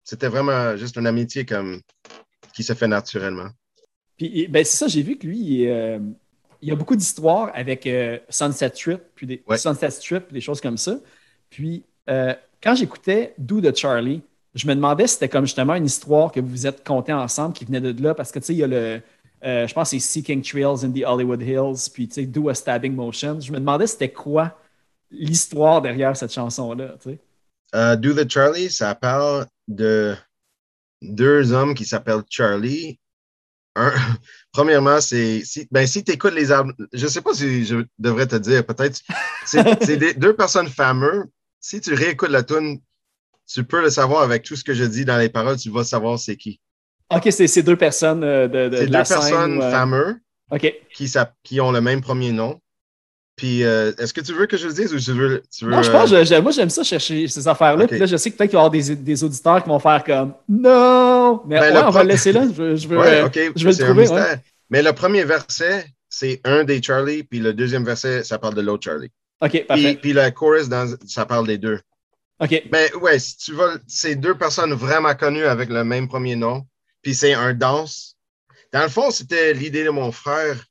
C'était 0.03 0.27
vraiment 0.27 0.75
juste 0.77 0.95
une 0.95 1.07
amitié 1.07 1.45
comme, 1.45 1.81
qui 2.53 2.63
se 2.63 2.73
fait 2.73 2.87
naturellement. 2.87 3.49
Puis, 4.17 4.47
ben, 4.47 4.65
c'est 4.65 4.77
ça, 4.77 4.87
j'ai 4.87 5.03
vu 5.03 5.17
que 5.17 5.27
lui, 5.27 5.37
il, 5.39 5.67
euh, 5.69 5.99
y 6.61 6.71
a 6.71 6.75
beaucoup 6.75 6.95
d'histoires 6.95 7.51
avec 7.53 7.85
euh, 7.87 8.17
Sunset 8.29 8.71
Strip, 8.75 9.01
puis 9.15 9.27
des 9.27 9.43
Ouais. 9.47 9.57
Sunset 9.57 9.91
Strip, 9.91 10.33
des 10.33 10.41
choses 10.41 10.59
comme 10.61 10.77
ça. 10.77 10.99
Puis, 11.49 11.85
euh, 12.09 12.33
quand 12.61 12.75
j'écoutais 12.75 13.33
Do 13.37 13.61
de 13.61 13.75
Charlie, 13.75 14.21
je 14.53 14.67
me 14.67 14.75
demandais 14.75 15.07
si 15.07 15.13
c'était 15.13 15.29
comme 15.29 15.45
justement 15.45 15.75
une 15.75 15.85
histoire 15.85 16.31
que 16.31 16.39
vous 16.39 16.49
vous 16.49 16.67
êtes 16.67 16.85
conté 16.85 17.13
ensemble 17.13 17.53
qui 17.53 17.65
venait 17.65 17.81
de 17.81 18.03
là, 18.03 18.13
parce 18.13 18.31
que, 18.31 18.39
tu 18.39 18.47
sais, 18.47 18.53
il 18.53 18.59
y 18.59 18.63
a 18.63 18.67
le, 18.67 19.01
euh, 19.43 19.65
je 19.67 19.73
pense 19.73 19.91
que 19.91 19.97
c'est 19.97 20.05
Seeking 20.05 20.41
Trails 20.43 20.85
in 20.85 20.91
the 20.91 21.03
Hollywood 21.05 21.41
Hills, 21.41 21.89
puis, 21.91 22.07
tu 22.07 22.15
sais, 22.15 22.25
Do 22.25 22.49
a 22.49 22.53
Stabbing 22.53 22.93
Motion. 22.93 23.39
Je 23.39 23.51
me 23.51 23.59
demandais 23.59 23.87
c'était 23.87 24.11
quoi 24.11 24.57
l'histoire 25.09 25.81
derrière 25.81 26.15
cette 26.15 26.33
chanson-là, 26.33 26.95
tu 27.01 27.11
sais. 27.11 27.19
Euh, 27.73 27.95
Do 27.95 28.13
the 28.13 28.29
Charlie, 28.29 28.69
ça 28.69 28.93
parle 28.95 29.47
de 29.67 30.15
deux 31.01 31.53
hommes 31.53 31.73
qui 31.73 31.85
s'appellent 31.85 32.23
Charlie. 32.29 32.99
Un, 33.75 33.93
premièrement, 34.51 34.99
c'est 34.99 35.41
si, 35.45 35.67
ben, 35.71 35.87
si 35.87 36.03
tu 36.03 36.11
écoutes 36.11 36.33
les 36.33 36.51
albums, 36.51 36.75
je 36.91 37.05
ne 37.05 37.09
sais 37.09 37.21
pas 37.21 37.33
si 37.33 37.65
je 37.65 37.77
devrais 37.97 38.27
te 38.27 38.35
dire, 38.35 38.65
peut-être, 38.65 39.01
c'est 39.45 40.17
deux 40.19 40.35
personnes 40.35 40.67
fameuses. 40.67 41.25
Si 41.61 41.79
tu 41.79 41.93
réécoutes 41.93 42.29
la 42.31 42.43
tune, 42.43 42.79
tu 43.53 43.63
peux 43.63 43.81
le 43.81 43.89
savoir 43.89 44.21
avec 44.23 44.43
tout 44.43 44.55
ce 44.55 44.63
que 44.63 44.73
je 44.73 44.83
dis 44.83 45.05
dans 45.05 45.17
les 45.17 45.29
paroles, 45.29 45.57
tu 45.57 45.69
vas 45.69 45.83
savoir 45.83 46.17
c'est 46.19 46.35
qui. 46.35 46.59
Ok, 47.13 47.27
c'est 47.31 47.47
ces 47.47 47.63
deux 47.63 47.75
personnes 47.75 48.23
euh, 48.23 48.47
de, 48.47 48.69
de, 48.69 48.77
C'est 48.77 48.87
de 48.87 48.91
deux 48.91 49.03
scène. 49.03 49.17
personnes 49.19 49.61
euh, 49.61 49.71
fameuses 49.71 50.15
qui, 51.43 51.59
ont 51.61 51.71
le 51.71 51.81
même 51.81 52.01
premier 52.01 52.31
nom. 52.31 52.59
Puis, 53.35 53.63
euh, 53.63 53.91
est-ce 53.97 54.13
que 54.13 54.21
tu 54.21 54.33
veux 54.33 54.45
que 54.45 54.57
je 54.57 54.67
le 54.67 54.73
dise 54.73 54.93
ou 54.93 54.99
tu 54.99 55.13
veux. 55.13 55.41
Tu 55.55 55.65
veux 55.65 55.71
Non, 55.71 55.81
je 55.81 55.89
euh, 55.89 55.93
pense, 55.93 56.11
que 56.11 56.23
je- 56.23 56.35
moi 56.41 56.51
j'aime 56.51 56.69
ça 56.69 56.83
chercher 56.83 57.27
ces 57.27 57.47
affaires-là. 57.47 57.87
Puis 57.87 57.97
là, 57.97 58.05
je 58.05 58.15
sais 58.17 58.29
que 58.29 58.37
peut-être 58.37 58.49
qu'il 58.51 58.57
va 58.57 58.63
y 58.63 58.65
avoir 58.65 58.71
des, 58.71 58.95
des 58.95 59.23
auditeurs 59.23 59.63
qui 59.63 59.69
vont 59.69 59.79
faire 59.79 60.03
comme 60.03 60.33
Non! 60.47 61.41
Mais 61.47 61.59
Ben, 61.59 61.73
ouais, 61.73 61.81
le 61.81 61.87
on 61.87 61.89
va 61.89 62.03
le 62.03 62.09
laisser 62.09 62.31
là. 62.31 62.45
Je, 62.55 62.75
je 62.75 62.87
veux, 62.87 62.97
Ouais, 62.99 63.21
euh, 63.21 63.25
OK. 63.27 63.33
je 63.55 63.63
vais 63.63 63.71
le 63.71 63.71
c'est 63.71 63.83
un 63.83 63.85
trouver, 63.87 64.01
mystère. 64.03 64.39
Mais 64.69 64.83
le 64.83 64.93
premier 64.93 65.23
verset, 65.23 65.85
c'est 66.09 66.39
un 66.43 66.63
des 66.63 66.81
Charlie, 66.83 67.23
puis 67.23 67.39
le 67.39 67.53
deuxième 67.53 67.83
verset, 67.85 68.23
ça 68.23 68.37
parle 68.37 68.53
de 68.53 68.61
l'autre 68.61 68.83
Charlie. 68.83 69.09
OK, 69.41 69.49
Puis, 69.51 69.61
parfait. 69.63 69.99
puis 70.01 70.13
le 70.13 70.29
chorus, 70.31 70.69
dans, 70.69 70.93
ça 71.07 71.25
parle 71.25 71.47
des 71.47 71.57
deux. 71.57 71.79
OK. 72.41 72.63
Mais 72.71 72.93
ouais, 72.95 73.19
si 73.19 73.37
tu 73.37 73.53
vas, 73.53 73.77
c'est 73.87 74.15
deux 74.15 74.35
personnes 74.37 74.73
vraiment 74.73 75.13
connues 75.15 75.45
avec 75.45 75.69
le 75.69 75.83
même 75.83 76.07
premier 76.07 76.35
nom, 76.35 76.65
puis 77.01 77.13
c'est 77.15 77.33
un 77.33 77.53
danse. 77.53 78.17
Dans 78.73 78.81
le 78.83 78.89
fond, 78.89 79.11
c'était 79.11 79.53
l'idée 79.53 79.83
de 79.83 79.89
mon 79.89 80.11
frère 80.11 80.65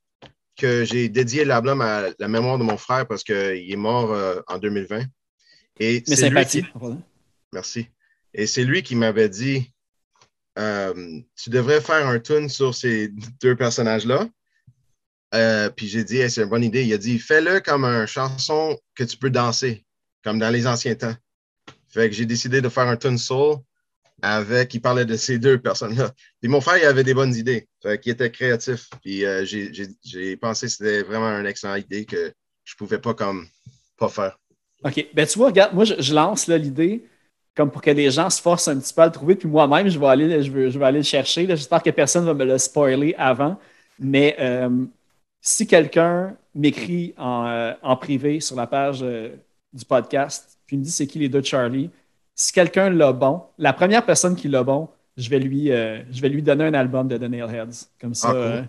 que 0.57 0.83
j'ai 0.85 1.07
dédié 1.09 1.45
l'album 1.45 1.81
à 1.81 2.09
la 2.19 2.27
mémoire 2.27 2.57
de 2.57 2.63
mon 2.63 2.77
frère 2.77 3.07
parce 3.07 3.23
qu'il 3.23 3.35
est 3.71 3.75
mort 3.77 4.11
euh, 4.11 4.41
en 4.47 4.57
2020. 4.57 5.03
Et 5.79 6.03
Mais 6.07 6.15
c'est 6.15 6.29
lui 6.29 6.37
sympathie. 6.43 6.63
qui- 6.63 6.69
Merci. 7.53 7.87
Et 8.33 8.45
c'est 8.47 8.63
lui 8.63 8.83
qui 8.83 8.95
m'avait 8.95 9.29
dit 9.29 9.71
euh, 10.59 11.19
Tu 11.41 11.49
devrais 11.49 11.79
faire 11.81 12.05
un 12.07 12.19
tune 12.19 12.49
sur 12.49 12.75
ces 12.75 13.09
deux 13.41 13.55
personnages-là. 13.55 14.27
Euh, 15.33 15.69
puis 15.69 15.87
j'ai 15.87 16.03
dit 16.03 16.17
Hey, 16.17 16.29
C'est 16.29 16.43
une 16.43 16.49
bonne 16.49 16.63
idée. 16.63 16.83
Il 16.83 16.93
a 16.93 16.97
dit 16.97 17.17
Fais-le 17.19 17.59
comme 17.61 17.85
une 17.85 18.05
chanson 18.05 18.77
que 18.95 19.03
tu 19.03 19.17
peux 19.17 19.29
danser, 19.29 19.85
comme 20.23 20.39
dans 20.39 20.49
les 20.49 20.67
anciens 20.67 20.95
temps. 20.95 21.15
Fait 21.91 22.09
que 22.09 22.15
j'ai 22.15 22.25
décidé 22.25 22.61
de 22.61 22.69
faire 22.69 22.87
un 22.87 22.97
tune 22.97 23.17
soul 23.17 23.57
avec. 24.21 24.73
Il 24.73 24.81
parlait 24.81 25.05
de 25.05 25.15
ces 25.15 25.39
deux 25.39 25.59
personnes-là. 25.59 26.11
Puis 26.41 26.49
mon 26.49 26.61
frère, 26.61 26.77
il 26.77 26.85
avait 26.85 27.03
des 27.03 27.13
bonnes 27.13 27.35
idées. 27.35 27.67
Fait 27.81 27.99
qu'il 27.99 28.11
était 28.11 28.31
créatif. 28.31 28.89
Puis 29.01 29.25
euh, 29.25 29.43
j'ai- 29.45 29.73
j'ai 29.73 29.87
j'ai 30.03 30.37
pensé 30.37 30.67
que 30.67 30.71
c'était 30.71 31.03
vraiment 31.03 31.27
une 31.39 31.45
excellente 31.45 31.83
idée 31.85 32.05
que 32.05 32.31
je 32.63 32.75
pouvais 32.75 32.99
pas 32.99 33.13
comme 33.13 33.47
pas 33.97 34.09
faire. 34.09 34.37
OK. 34.83 35.07
Ben, 35.13 35.27
tu 35.27 35.37
vois, 35.37 35.47
regarde, 35.47 35.73
moi, 35.73 35.85
je, 35.85 36.13
lance 36.13 36.47
là, 36.47 36.57
l'idée 36.57 37.05
comme 37.55 37.69
pour 37.69 37.81
que 37.81 37.91
les 37.91 38.09
gens 38.09 38.29
se 38.29 38.41
forcent 38.41 38.69
un 38.69 38.79
petit 38.79 38.93
peu 38.93 39.01
à 39.01 39.05
le 39.07 39.11
trouver, 39.11 39.35
puis 39.35 39.47
moi-même, 39.47 39.89
je 39.89 39.99
vais 39.99 40.07
aller, 40.07 40.41
je 40.41 40.49
vais, 40.51 40.71
je 40.71 40.79
vais 40.79 40.85
aller 40.85 40.99
le 40.99 41.03
chercher. 41.03 41.45
là. 41.45 41.55
J'espère 41.55 41.83
que 41.83 41.89
personne 41.89 42.23
ne 42.23 42.27
va 42.27 42.33
me 42.33 42.45
le 42.45 42.57
spoiler 42.57 43.13
avant. 43.17 43.59
Mais 43.99 44.35
euh, 44.39 44.69
si 45.41 45.67
quelqu'un 45.67 46.35
m'écrit 46.55 47.13
en, 47.17 47.45
euh, 47.47 47.73
en 47.83 47.97
privé 47.97 48.39
sur 48.39 48.55
la 48.55 48.67
page 48.67 49.01
du 49.01 49.85
podcast, 49.85 50.57
puis 50.71 50.77
me 50.77 50.83
dit 50.85 50.91
c'est 50.91 51.05
qui 51.05 51.19
les 51.19 51.27
deux 51.27 51.41
Charlie, 51.43 51.89
si 52.33 52.53
quelqu'un 52.53 52.89
l'a 52.89 53.11
bon, 53.11 53.43
la 53.57 53.73
première 53.73 54.05
personne 54.05 54.37
qui 54.37 54.47
l'a 54.47 54.63
bon, 54.63 54.87
je 55.17 55.29
vais 55.29 55.39
lui, 55.39 55.69
euh, 55.69 56.01
je 56.09 56.21
vais 56.21 56.29
lui 56.29 56.41
donner 56.41 56.63
un 56.63 56.73
album 56.73 57.09
de 57.09 57.17
The 57.17 57.23
Nailheads. 57.23 57.87
Comme 57.99 58.13
ça, 58.15 58.29
Ah, 58.29 58.31
cool. 58.31 58.41
euh, 58.41 58.61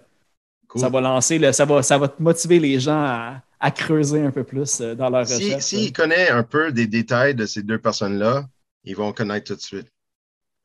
Cool. 0.67 0.81
ça 0.81 0.89
va 0.89 1.01
lancer, 1.01 1.39
le- 1.39 1.53
ça, 1.53 1.65
va, 1.65 1.81
ça 1.85 1.99
va 1.99 2.13
motiver 2.19 2.59
les 2.59 2.81
gens 2.81 2.99
à, 3.05 3.41
à 3.61 3.71
creuser 3.71 4.21
un 4.21 4.33
peu 4.33 4.43
plus 4.43 4.81
euh, 4.81 4.97
dans 4.97 5.09
leur 5.11 5.29
Si, 5.29 5.35
recherche. 5.45 5.63
s'il 5.63 5.93
connaît 5.93 6.29
un 6.31 6.43
peu 6.43 6.73
des 6.73 6.89
détails 6.89 7.37
de 7.37 7.47
ces 7.47 7.63
deux 7.63 7.79
personnes-là, 7.79 8.49
ils 8.83 8.97
vont 8.97 9.13
connaître 9.13 9.47
tout 9.47 9.55
de 9.55 9.61
suite. 9.61 9.87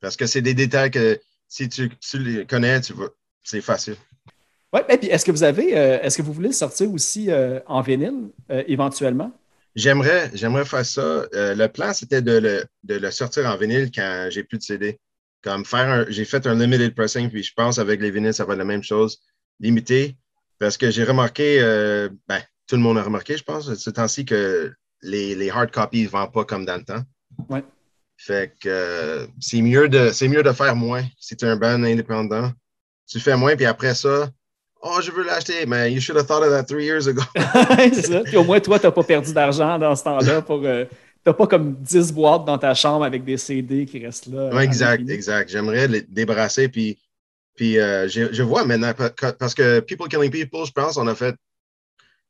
Parce 0.00 0.16
que 0.16 0.26
c'est 0.26 0.42
des 0.42 0.54
détails 0.54 0.90
que 0.90 1.20
si 1.46 1.68
tu, 1.68 1.88
tu 2.00 2.18
les 2.18 2.46
connais, 2.46 2.80
tu 2.80 2.94
vas, 2.94 3.06
c'est 3.44 3.60
facile. 3.60 3.94
Ouais, 4.72 4.84
ben, 4.88 4.98
puis 4.98 5.06
est-ce 5.08 5.24
que 5.24 5.30
vous 5.30 5.44
avez, 5.44 5.78
euh, 5.78 6.00
est-ce 6.02 6.18
que 6.18 6.22
vous 6.22 6.32
voulez 6.32 6.48
le 6.48 6.54
sortir 6.54 6.92
aussi 6.92 7.30
euh, 7.30 7.60
en 7.68 7.80
vinyle 7.80 8.30
euh, 8.50 8.64
éventuellement? 8.66 9.30
J'aimerais, 9.74 10.30
j'aimerais 10.34 10.64
faire 10.64 10.84
ça. 10.84 11.00
Euh, 11.34 11.54
le 11.54 11.68
plan, 11.68 11.92
c'était 11.92 12.22
de 12.22 12.38
le, 12.38 12.64
de 12.84 12.94
le 12.96 13.10
sortir 13.10 13.46
en 13.46 13.56
vinyle 13.56 13.90
quand 13.94 14.28
j'ai 14.30 14.42
plus 14.44 14.58
de 14.58 14.62
CD. 14.62 14.98
Comme 15.42 15.64
faire 15.64 15.88
un, 15.88 16.06
j'ai 16.08 16.24
fait 16.24 16.46
un 16.46 16.54
limited 16.54 16.94
pressing, 16.94 17.30
puis 17.30 17.42
je 17.42 17.52
pense 17.54 17.78
avec 17.78 18.00
les 18.00 18.10
vinyles, 18.10 18.34
ça 18.34 18.44
va 18.44 18.54
être 18.54 18.58
la 18.58 18.64
même 18.64 18.82
chose, 18.82 19.20
limité. 19.60 20.16
Parce 20.58 20.76
que 20.76 20.90
j'ai 20.90 21.04
remarqué, 21.04 21.60
euh, 21.60 22.08
ben, 22.26 22.40
tout 22.66 22.74
le 22.74 22.82
monde 22.82 22.98
a 22.98 23.02
remarqué, 23.02 23.36
je 23.36 23.44
pense, 23.44 23.72
ce 23.72 23.90
temps-ci, 23.90 24.24
que 24.24 24.72
les, 25.02 25.36
les 25.36 25.50
hard 25.50 25.70
copies 25.70 26.04
ne 26.04 26.08
vendent 26.08 26.32
pas 26.32 26.44
comme 26.44 26.64
dans 26.64 26.76
le 26.76 26.84
temps. 26.84 27.02
Ouais. 27.48 27.62
Fait 28.16 28.52
que 28.60 28.68
euh, 28.68 29.26
c'est 29.38 29.62
mieux 29.62 29.88
de 29.88 30.10
c'est 30.10 30.26
mieux 30.26 30.42
de 30.42 30.50
faire 30.50 30.74
moins 30.74 31.04
si 31.20 31.36
tu 31.36 31.44
es 31.44 31.48
un 31.48 31.56
band 31.56 31.84
indépendant. 31.84 32.52
Tu 33.06 33.20
fais 33.20 33.36
moins, 33.36 33.54
puis 33.54 33.64
après 33.64 33.94
ça, 33.94 34.28
oh, 34.82 35.00
je 35.02 35.10
veux 35.10 35.24
l'acheter, 35.24 35.66
mais 35.66 35.92
you 35.92 36.00
should 36.00 36.16
have 36.16 36.26
thought 36.26 36.42
of 36.42 36.50
that 36.50 36.64
three 36.64 36.84
years 36.84 37.06
ago. 37.08 37.22
c'est 37.92 38.06
ça. 38.06 38.20
Puis 38.20 38.36
au 38.36 38.44
moins, 38.44 38.60
toi, 38.60 38.78
tu 38.78 38.86
n'as 38.86 38.92
pas 38.92 39.02
perdu 39.04 39.32
d'argent 39.32 39.78
dans 39.78 39.94
ce 39.96 40.04
temps-là 40.04 40.42
pour. 40.42 40.62
euh, 40.64 40.84
T'as 41.24 41.32
pas 41.34 41.46
comme 41.48 41.74
10 41.74 42.12
boîtes 42.12 42.44
dans 42.46 42.56
ta 42.56 42.72
chambre 42.74 43.04
avec 43.04 43.24
des 43.24 43.36
CD 43.36 43.84
qui 43.84 43.98
restent 44.04 44.28
là. 44.28 44.48
Ouais, 44.54 44.64
exact, 44.64 45.06
exact. 45.10 45.50
J'aimerais 45.50 45.86
les 45.88 46.00
débarrasser. 46.02 46.68
Puis, 46.68 46.96
puis 47.54 47.78
euh, 47.78 48.08
je, 48.08 48.32
je 48.32 48.42
vois 48.42 48.64
maintenant, 48.64 48.92
parce 49.38 49.52
que 49.52 49.80
People 49.80 50.08
Killing 50.08 50.30
People, 50.30 50.64
je 50.64 50.70
pense, 50.72 50.96
on 50.96 51.06
a 51.06 51.14
fait 51.14 51.34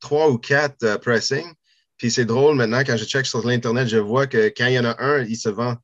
trois 0.01 0.29
ou 0.31 0.39
quatre 0.39 0.83
euh, 0.85 0.99
pressings. 0.99 1.53
Puis 1.97 2.11
c'est 2.11 2.25
drôle 2.25 2.57
maintenant, 2.57 2.81
quand 2.81 2.97
je 2.97 3.05
check 3.05 3.27
sur 3.27 3.47
l'Internet, 3.47 3.87
je 3.89 3.99
vois 3.99 4.27
que 4.27 4.49
quand 4.57 4.67
il 4.67 4.73
y 4.75 4.79
en 4.79 4.85
a 4.87 4.97
un, 5.01 5.23
il 5.23 5.37
se 5.37 5.49
vend. 5.51 5.77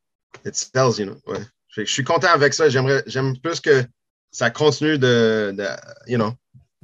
It 0.45 0.57
sells, 0.57 0.99
you 0.99 1.05
know. 1.07 1.17
Ouais. 1.27 1.41
Je 1.69 1.85
suis 1.85 2.05
content 2.05 2.29
avec 2.33 2.55
ça. 2.55 2.69
J'aimerais, 2.69 3.03
j'aime 3.07 3.37
plus 3.39 3.61
que 3.61 3.85
ça 4.33 4.51
continue 4.51 4.99
de, 4.99 5.53
de 5.57 5.67
you 6.09 6.17
know. 6.17 6.33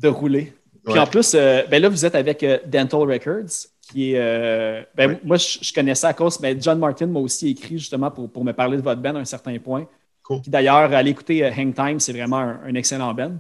De 0.01 0.09
rouler. 0.09 0.53
Puis 0.85 0.95
Ouais. 0.95 0.99
en 0.99 1.07
plus, 1.07 1.33
euh, 1.35 1.63
ben 1.71 1.81
là, 1.83 1.89
vous 1.89 2.05
êtes 2.07 2.15
avec 2.15 2.43
euh, 2.43 2.59
Dental 2.67 3.01
Records, 3.01 3.51
qui 3.83 4.13
est. 4.15 4.19
euh, 4.19 4.83
ben, 4.95 5.11
Ouais. 5.11 5.21
Moi, 5.25 5.37
je, 5.37 5.59
je 5.63 5.73
connais 5.73 5.95
ça 5.95 6.09
à 6.09 6.15
cause. 6.15 6.39
Ben, 6.41 6.61
John 6.61 6.79
Martin 6.79 7.07
m'a 7.07 7.21
aussi 7.21 7.51
écrit 7.51 7.79
justement 7.79 8.11
pour, 8.11 8.31
pour 8.31 8.45
me 8.45 8.53
parler 8.53 8.77
de 8.79 8.83
votre 8.83 9.01
band 9.01 9.15
à 9.17 9.19
un 9.21 9.25
certain 9.25 9.59
point. 9.59 9.87
Cool. 10.23 10.41
Puis 10.43 10.51
d'ailleurs, 10.51 10.93
allez 10.93 11.11
écouter 11.11 11.45
Hang 11.45 11.75
Time, 11.75 12.01
c'est 12.01 12.13
vraiment 12.13 12.39
un, 12.39 12.61
un 12.65 12.75
excellent 12.75 13.13
band. 13.15 13.37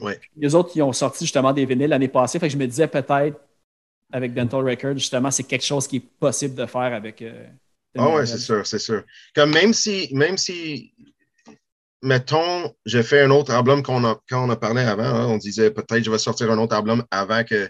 Ouais. 0.00 0.20
Les 0.36 0.54
autres, 0.54 0.70
qui 0.72 0.82
ont 0.82 0.92
sorti 0.92 1.24
justement 1.24 1.52
des 1.52 1.64
vinyles 1.64 1.88
l'année 1.88 2.08
passée. 2.08 2.38
Fait 2.38 2.48
que 2.48 2.52
je 2.52 2.58
me 2.58 2.66
disais 2.66 2.86
peut-être, 2.88 3.40
avec 4.12 4.34
Dental 4.34 4.62
Records, 4.68 4.98
justement, 4.98 5.30
c'est 5.30 5.44
quelque 5.44 5.64
chose 5.64 5.88
qui 5.88 5.96
est 5.96 6.06
possible 6.20 6.54
de 6.54 6.66
faire 6.66 6.92
avec. 6.92 7.24
Ah 7.98 8.10
ouais, 8.14 8.26
c'est 8.26 8.38
sûr, 8.38 8.66
c'est 8.66 8.78
sûr. 8.78 9.02
Comme 9.34 9.52
même 9.54 9.72
si, 9.72 10.08
même 10.12 10.36
si, 10.36 10.92
mettons, 12.06 12.72
je 12.84 13.02
fais 13.02 13.22
un 13.22 13.30
autre 13.30 13.52
album 13.52 13.82
qu'on 13.82 14.04
a, 14.04 14.20
quand 14.28 14.46
on 14.46 14.50
a 14.50 14.56
parlé 14.56 14.82
avant, 14.82 15.02
hein, 15.04 15.26
on 15.26 15.38
disait 15.38 15.70
peut-être 15.70 16.04
je 16.04 16.10
vais 16.10 16.18
sortir 16.18 16.50
un 16.50 16.58
autre 16.58 16.74
album 16.76 17.04
avant 17.10 17.42
que 17.44 17.68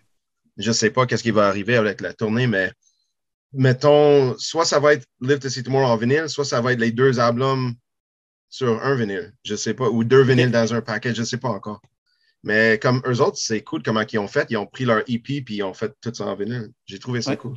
je 0.58 0.72
sais 0.72 0.90
pas 0.90 1.06
qu'est-ce 1.06 1.22
qui 1.22 1.30
va 1.30 1.48
arriver 1.48 1.76
avec 1.76 2.00
la 2.00 2.12
tournée, 2.12 2.46
mais 2.46 2.70
mettons, 3.52 4.36
soit 4.38 4.64
ça 4.64 4.78
va 4.78 4.92
être 4.92 5.06
Live 5.20 5.38
to 5.38 5.48
See 5.48 5.62
Tomorrow 5.62 5.86
en 5.86 5.96
vinyle, 5.96 6.28
soit 6.28 6.44
ça 6.44 6.60
va 6.60 6.72
être 6.72 6.80
les 6.80 6.92
deux 6.92 7.18
albums 7.18 7.72
sur 8.50 8.82
un 8.82 8.94
vinyle, 8.94 9.32
je 9.42 9.56
sais 9.56 9.74
pas, 9.74 9.88
ou 9.88 10.04
deux 10.04 10.22
vinyles 10.22 10.50
dans 10.50 10.74
un 10.74 10.82
paquet, 10.82 11.14
je 11.14 11.22
sais 11.22 11.38
pas 11.38 11.48
encore. 11.48 11.80
Mais 12.42 12.78
comme 12.80 13.02
eux 13.06 13.20
autres, 13.20 13.38
c'est 13.38 13.62
cool 13.62 13.82
comment 13.82 14.02
ils 14.10 14.18
ont 14.18 14.28
fait. 14.28 14.46
Ils 14.50 14.56
ont 14.56 14.66
pris 14.66 14.84
leur 14.84 15.00
EP 15.08 15.42
puis 15.42 15.56
ils 15.56 15.62
ont 15.64 15.74
fait 15.74 15.92
tout 16.00 16.12
ça 16.14 16.26
en 16.26 16.36
vinyle. 16.36 16.68
J'ai 16.84 16.98
trouvé 17.00 17.20
ça 17.20 17.30
Ouais. 17.30 17.36
cool. 17.36 17.56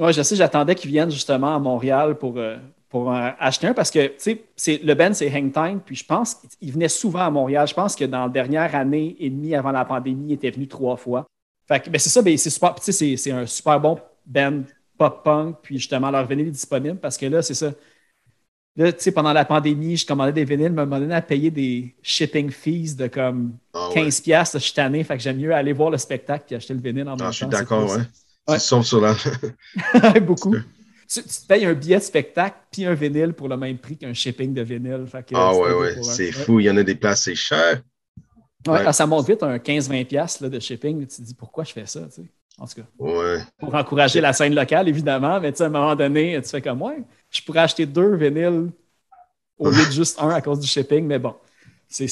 Oui, 0.00 0.12
je 0.12 0.22
sais, 0.22 0.34
j'attendais 0.34 0.74
qu'ils 0.74 0.90
viennent 0.90 1.10
justement 1.10 1.54
à 1.54 1.58
Montréal 1.60 2.18
pour, 2.18 2.36
euh, 2.38 2.56
pour 2.94 3.12
euh, 3.12 3.30
acheter 3.40 3.66
un 3.66 3.74
parce 3.74 3.90
que, 3.90 4.12
c'est- 4.18 4.44
le 4.84 4.94
band, 4.94 5.12
c'est 5.14 5.28
Hang 5.34 5.50
Time, 5.52 5.80
puis 5.84 5.96
je 5.96 6.04
pense 6.04 6.36
qu'il 6.60 6.70
venait 6.70 6.88
souvent 6.88 7.22
à 7.22 7.30
Montréal. 7.30 7.66
Je 7.66 7.74
pense 7.74 7.96
que 7.96 8.04
dans 8.04 8.22
la 8.22 8.28
dernière 8.28 8.72
année 8.76 9.16
et 9.18 9.28
demie 9.30 9.52
avant 9.56 9.72
la 9.72 9.84
pandémie, 9.84 10.26
il 10.28 10.32
était 10.34 10.52
venu 10.52 10.68
trois 10.68 10.96
fois. 10.96 11.26
Fait 11.66 11.80
que, 11.80 11.90
ben, 11.90 11.98
c'est 11.98 12.08
ça, 12.08 12.22
ben, 12.22 12.38
c'est 12.38 12.50
super, 12.50 12.76
c'est- 12.80 13.16
c'est 13.16 13.32
un 13.32 13.46
super 13.46 13.80
bon 13.80 13.98
band 14.24 14.62
pop-punk, 14.96 15.56
puis 15.60 15.78
justement, 15.78 16.08
leur 16.12 16.24
vinyle 16.24 16.46
est 16.46 16.50
disponible 16.52 17.00
parce 17.00 17.18
que 17.18 17.26
là, 17.26 17.42
c'est 17.42 17.54
ça. 17.54 17.72
Là, 18.76 18.92
tu 18.92 19.00
sais, 19.02 19.10
pendant 19.10 19.32
la 19.32 19.44
pandémie, 19.44 19.96
je 19.96 20.06
commandais 20.06 20.32
des 20.32 20.44
vinyles, 20.44 20.70
me 20.72 20.84
donné 20.86 21.14
à 21.16 21.20
payer 21.22 21.50
des 21.50 21.96
shipping 22.00 22.50
fees 22.52 22.94
de 22.94 23.08
comme 23.08 23.56
Ah 23.72 23.88
ouais. 23.88 23.94
15$. 23.94 24.20
piastres, 24.20 24.58
Je 24.60 24.64
suis 24.66 24.72
tanné, 24.74 25.02
fait 25.02 25.16
que 25.16 25.22
j'aime 25.24 25.38
mieux 25.38 25.52
aller 25.52 25.72
voir 25.72 25.90
le 25.90 25.98
spectacle 25.98 26.44
qu'acheter 26.48 26.74
le 26.74 26.80
vinyle 26.80 27.08
en 27.08 27.16
même 27.16 27.16
Ah, 27.22 27.24
temps. 27.24 27.30
je 27.32 27.36
suis 27.38 27.46
d'accord, 27.48 27.90
ouais. 27.90 28.02
Ouais. 28.46 28.54
Tu 28.56 28.60
sauves 28.60 28.84
sur 28.84 29.00
la. 29.00 29.14
Beaucoup. 30.20 30.54
Tu, 31.08 31.22
tu 31.22 31.28
te 31.28 31.46
payes 31.46 31.64
un 31.66 31.74
billet 31.74 31.98
de 31.98 32.02
spectacle 32.02 32.56
puis 32.70 32.84
un 32.86 32.94
vinyle 32.94 33.32
pour 33.32 33.48
le 33.48 33.56
même 33.56 33.78
prix 33.78 33.96
qu'un 33.96 34.14
shipping 34.14 34.54
de 34.54 34.62
vinyle. 34.62 35.06
Fait 35.06 35.24
que, 35.24 35.34
Ah 35.34 35.54
ouais, 35.54 35.72
ouais, 35.72 36.02
c'est 36.02 36.32
fou. 36.32 36.60
Il 36.60 36.66
y 36.66 36.70
en 36.70 36.76
a 36.76 36.82
des 36.82 36.94
places, 36.94 37.22
c'est 37.24 37.34
cher. 37.34 37.82
Ouais, 38.66 38.72
Ouais. 38.72 38.82
ah, 38.86 38.92
ça 38.92 39.06
monte 39.06 39.28
vite, 39.28 39.42
un 39.42 39.58
15-20$ 39.58 40.06
piastres, 40.06 40.42
là, 40.44 40.48
de 40.48 40.58
shipping. 40.58 41.00
Tu 41.06 41.16
te 41.16 41.22
dis 41.22 41.34
pourquoi 41.34 41.64
je 41.64 41.72
fais 41.72 41.86
ça, 41.86 42.00
tu 42.06 42.22
sais? 42.22 42.28
En 42.56 42.66
tout 42.66 42.76
cas, 42.76 42.86
Ouais. 42.98 43.40
pour 43.58 43.74
encourager 43.74 44.20
la 44.20 44.32
scène 44.32 44.54
locale, 44.54 44.88
évidemment, 44.88 45.40
mais 45.40 45.52
tu 45.52 45.58
sais, 45.58 45.64
à 45.64 45.66
un 45.66 45.70
moment 45.70 45.96
donné, 45.96 46.40
tu 46.42 46.48
fais 46.48 46.62
comme 46.62 46.78
moi, 46.78 46.94
je 47.30 47.42
pourrais 47.42 47.60
acheter 47.60 47.84
deux 47.84 48.14
vinyles 48.14 48.70
au 49.58 49.70
lieu 49.70 49.86
de 49.86 49.90
juste 49.92 50.20
un 50.20 50.30
à 50.30 50.40
cause 50.40 50.60
du 50.60 50.66
shipping, 50.66 51.04
mais 51.06 51.18
bon, 51.18 51.34
c'est, 51.88 52.08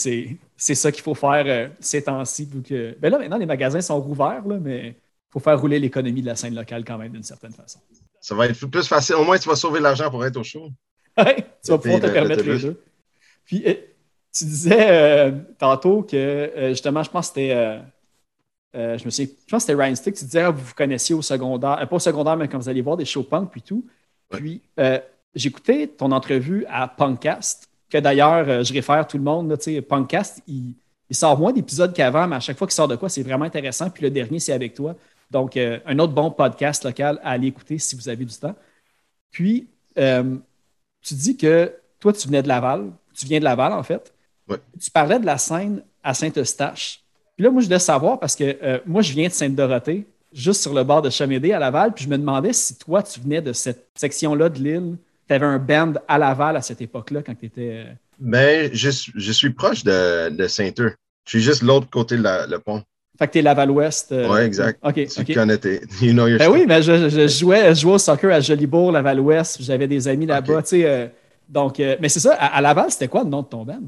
ça 0.57 0.93
qu'il 0.93 1.03
faut 1.03 1.14
faire 1.14 1.45
euh, 1.47 1.68
ces 1.80 2.03
temps-ci. 2.05 2.49
que... 2.68 2.97
Ben 3.01 3.11
là, 3.11 3.18
maintenant, 3.18 3.38
les 3.38 3.47
magasins 3.47 3.80
sont 3.80 4.01
rouverts, 4.01 4.47
là, 4.47 4.59
mais 4.61 4.88
il 4.88 5.32
faut 5.32 5.40
faire 5.40 5.61
rouler 5.61 5.78
l'économie 5.78 6.22
de 6.22 6.26
la 6.26 6.36
scène 6.36 6.55
locale 6.55 6.84
quand 6.84 6.99
même 6.99 7.12
d'une 7.12 7.22
certaine 7.22 7.53
façon. 7.53 7.80
Ça 8.23 8.35
va 8.35 8.47
être 8.47 8.66
plus 8.66 8.87
facile. 8.89 9.16
Au 9.16 9.25
moins, 9.25 9.37
tu 9.37 9.49
vas 9.49 9.57
sauver 9.57 9.81
de 9.81 9.85
l'argent 9.85 10.11
pour 10.11 10.25
être 10.25 10.37
au 10.39 10.45
show. 10.45 10.70
Ouais, 11.18 11.45
tu 11.62 11.70
vas 11.70 11.77
pouvoir 11.79 12.01
te 12.01 12.07
le- 12.07 12.12
permettre 12.14 12.43
les 12.43 12.59
deux. 12.59 12.83
Puis, 13.45 13.62
euh, 13.66 13.75
tu 14.33 14.45
disais 14.47 14.87
euh, 14.91 15.33
tantôt 15.59 16.03
que, 16.03 16.16
euh, 16.16 16.70
justement, 16.70 17.03
je 17.03 17.11
pense 17.11 17.27
que 17.29 17.35
c'était. 17.35 17.53
euh, 18.75 18.97
je 18.97 19.05
me 19.05 19.11
souviens, 19.11 19.27
je 19.47 19.51
pense 19.51 19.64
que 19.64 19.70
c'était 19.73 19.83
Ryan 19.83 19.95
Stick. 19.95 20.14
Tu 20.14 20.25
disais, 20.25 20.41
ah, 20.41 20.51
vous 20.51 20.64
vous 20.64 20.75
connaissiez 20.75 21.14
au 21.14 21.20
secondaire, 21.20 21.87
pas 21.87 21.97
au 21.97 21.99
secondaire, 21.99 22.37
mais 22.39 22.49
quand 22.49 22.59
vous 22.59 22.68
allez 22.70 22.81
voir 22.81 22.97
des 22.97 23.05
shows 23.05 23.25
punk, 23.25 23.51
puis 23.51 23.61
tout. 23.61 23.85
Ouais. 24.33 24.39
Puis, 24.39 24.62
j'écoutais 25.35 25.87
ton 25.87 26.11
entrevue 26.12 26.64
à 26.70 26.89
Punkcast, 26.89 27.68
que 27.91 27.99
d'ailleurs, 27.99 28.64
je 28.64 28.73
réfère 28.73 29.07
tout 29.07 29.18
le 29.18 29.23
monde. 29.25 29.51
là, 29.51 29.83
Punkcast, 29.83 30.43
il, 30.47 30.75
il 31.11 31.16
sort 31.16 31.39
moins 31.39 31.53
d'épisodes 31.53 31.93
qu'avant, 31.93 32.27
mais 32.27 32.37
à 32.37 32.41
chaque 32.41 32.57
fois 32.57 32.66
qu'il 32.66 32.75
sort 32.75 32.89
de 32.89 32.97
quoi, 32.97 33.11
c'est 33.11 33.23
vraiment 33.23 33.45
intéressant. 33.45 33.91
Puis 33.91 34.03
le 34.05 34.11
dernier, 34.11 34.39
c'est 34.41 34.53
avec 34.55 34.73
toi. 34.73 34.95
Donc, 35.33 35.57
euh, 35.57 35.78
un 35.87 35.99
autre 35.99 36.12
bon 36.12 36.30
podcast 36.30 36.85
local 36.85 37.18
à 37.24 37.30
aller 37.30 37.49
écouter 37.49 37.78
si 37.78 37.97
vous 37.97 38.09
avez 38.09 38.24
du 38.24 38.35
temps. 38.37 38.55
Puis, 39.30 39.66
euh, 39.99 40.37
tu 41.01 41.14
dis 41.14 41.37
que 41.37 41.72
toi, 41.99 42.12
tu 42.12 42.28
venais 42.28 42.43
de 42.43 42.49
Laval. 42.49 42.91
Tu 43.14 43.26
viens 43.26 43.39
de 43.39 43.45
Laval, 43.45 43.72
en 43.72 43.83
fait. 43.83 44.12
Ouais. 44.49 44.59
Tu 44.80 44.91
parlais 44.91 45.18
de 45.18 45.26
la 45.26 45.39
scène 45.39 45.83
à 46.03 46.14
Saint-Eustache. 46.14 47.01
Puis 47.37 47.45
là, 47.45 47.51
moi, 47.51 47.62
je 47.62 47.66
voulais 47.66 47.78
savoir 47.78 48.20
parce 48.20 48.37
que 48.37 48.57
euh, 48.62 48.78
moi, 48.87 49.03
je 49.03 49.12
viens 49.12 49.28
de 49.28 49.33
Sainte-Dorothée, 49.33 50.07
juste 50.33 50.61
sur 50.62 50.74
le 50.74 50.85
bord 50.85 51.01
de 51.03 51.09
Chamédé 51.11 51.53
à 51.53 51.59
Laval. 51.59 51.95
Puis 51.95 52.05
je 52.05 52.11
me 52.11 52.18
demandais 52.18 52.53
si 52.53 52.76
toi, 52.76 53.03
tu 53.03 53.20
venais 53.20 53.41
de 53.41 53.53
cette 53.55 53.89
section-là 53.95 54.49
de 54.51 54.59
l'île. 54.59 54.97
Tu 55.28 55.35
avais 55.35 55.47
un 55.47 55.59
band 55.59 55.95
à 56.09 56.18
Laval 56.18 56.57
à 56.57 56.62
cette 56.62 56.83
époque-là 56.83 57.22
quand 57.22 57.35
tu 57.35 57.47
étais. 57.47 57.87
Ben, 58.18 58.70
je, 58.72 58.91
suis- 58.91 59.12
je 59.16 59.33
suis 59.33 59.51
proche 59.51 59.83
de, 59.85 60.28
de 60.28 60.47
Saint-Eux. 60.47 60.95
Je 61.24 61.30
suis 61.30 61.41
juste 61.41 61.62
de 61.62 61.68
l'autre 61.68 61.89
côté 61.89 62.16
de 62.16 62.22
la- 62.22 62.47
le 62.47 62.59
pont. 62.59 62.83
Fait 63.23 63.29
que 63.29 63.33
tu 63.35 63.39
es 63.39 63.43
Laval-Ouest. 63.43 64.11
euh, 64.11 64.29
Ouais, 64.29 64.45
exact. 64.47 64.81
OK. 64.83 65.07
Tu 65.25 65.33
connais 65.35 65.57
tes. 65.59 65.81
You 66.01 66.12
know 66.12 66.27
your 66.27 66.39
Ben 66.41 66.51
oui, 66.51 66.64
mais 66.66 66.83
je, 66.83 67.09
je 67.09 67.29
jouais, 67.29 67.73
je 67.73 67.81
jouais 67.83 67.93
au 67.93 67.99
soccer 67.99 68.33
à 68.33 68.41
Jolibourg, 68.41 68.91
Laval-Ouest. 68.91 69.62
J'avais 69.62 69.87
des 69.87 70.09
amis 70.09 70.27
là-bas. 70.27 70.62
Tu 70.62 70.68
sais, 70.70 70.85
euh, 70.87 71.07
donc, 71.49 71.79
euh, 71.79 71.97
mais 72.01 72.09
c'est 72.09 72.18
ça, 72.18 72.35
à, 72.35 72.57
à 72.57 72.61
Laval, 72.61 72.91
c'était 72.91 73.07
quoi 73.07 73.23
le 73.23 73.29
nom 73.31 73.43
de 73.43 73.47
ton 73.47 73.64
band? 73.64 73.83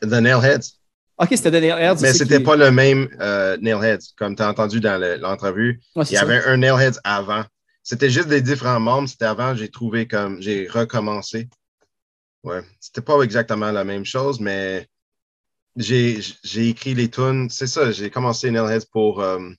The 0.00 0.06
Nailheads. 0.20 0.72
OK, 1.18 1.28
c'était 1.30 1.52
Daniel 1.52 1.78
Hertz. 1.78 2.00
Mais 2.02 2.12
c'était 2.12 2.40
pas 2.40 2.56
le 2.56 2.72
même 2.72 3.08
euh, 3.20 3.56
Nailheads, 3.60 4.12
comme 4.16 4.34
tu 4.34 4.42
as 4.42 4.48
entendu 4.48 4.80
dans 4.80 5.00
le- 5.00 5.16
l'entrevue. 5.18 5.80
Ouais, 5.94 6.02
Il 6.10 6.14
y 6.14 6.16
ça. 6.16 6.22
avait 6.22 6.42
un 6.44 6.56
Nailheads 6.56 6.98
avant. 7.04 7.44
C'était 7.84 8.10
juste 8.10 8.28
des 8.28 8.40
différents 8.42 8.80
membres. 8.80 9.08
C'était 9.08 9.26
avant, 9.26 9.54
j'ai 9.54 9.68
trouvé 9.68 10.08
comme. 10.08 10.42
J'ai 10.42 10.66
recommencé. 10.68 11.48
Ouais. 12.42 12.62
C'était 12.80 13.02
pas 13.02 13.20
exactement 13.22 13.70
la 13.70 13.84
même 13.84 14.04
chose, 14.04 14.40
mais 14.40 14.88
j'ai 15.76 16.20
j'ai 16.44 16.68
écrit 16.68 16.94
les 16.94 17.10
tunes. 17.10 17.48
C'est 17.50 17.66
ça, 17.66 17.92
j'ai 17.92 18.10
commencé 18.10 18.50
Nailheads 18.50 18.86
pour. 18.92 19.20
euh, 19.20 19.50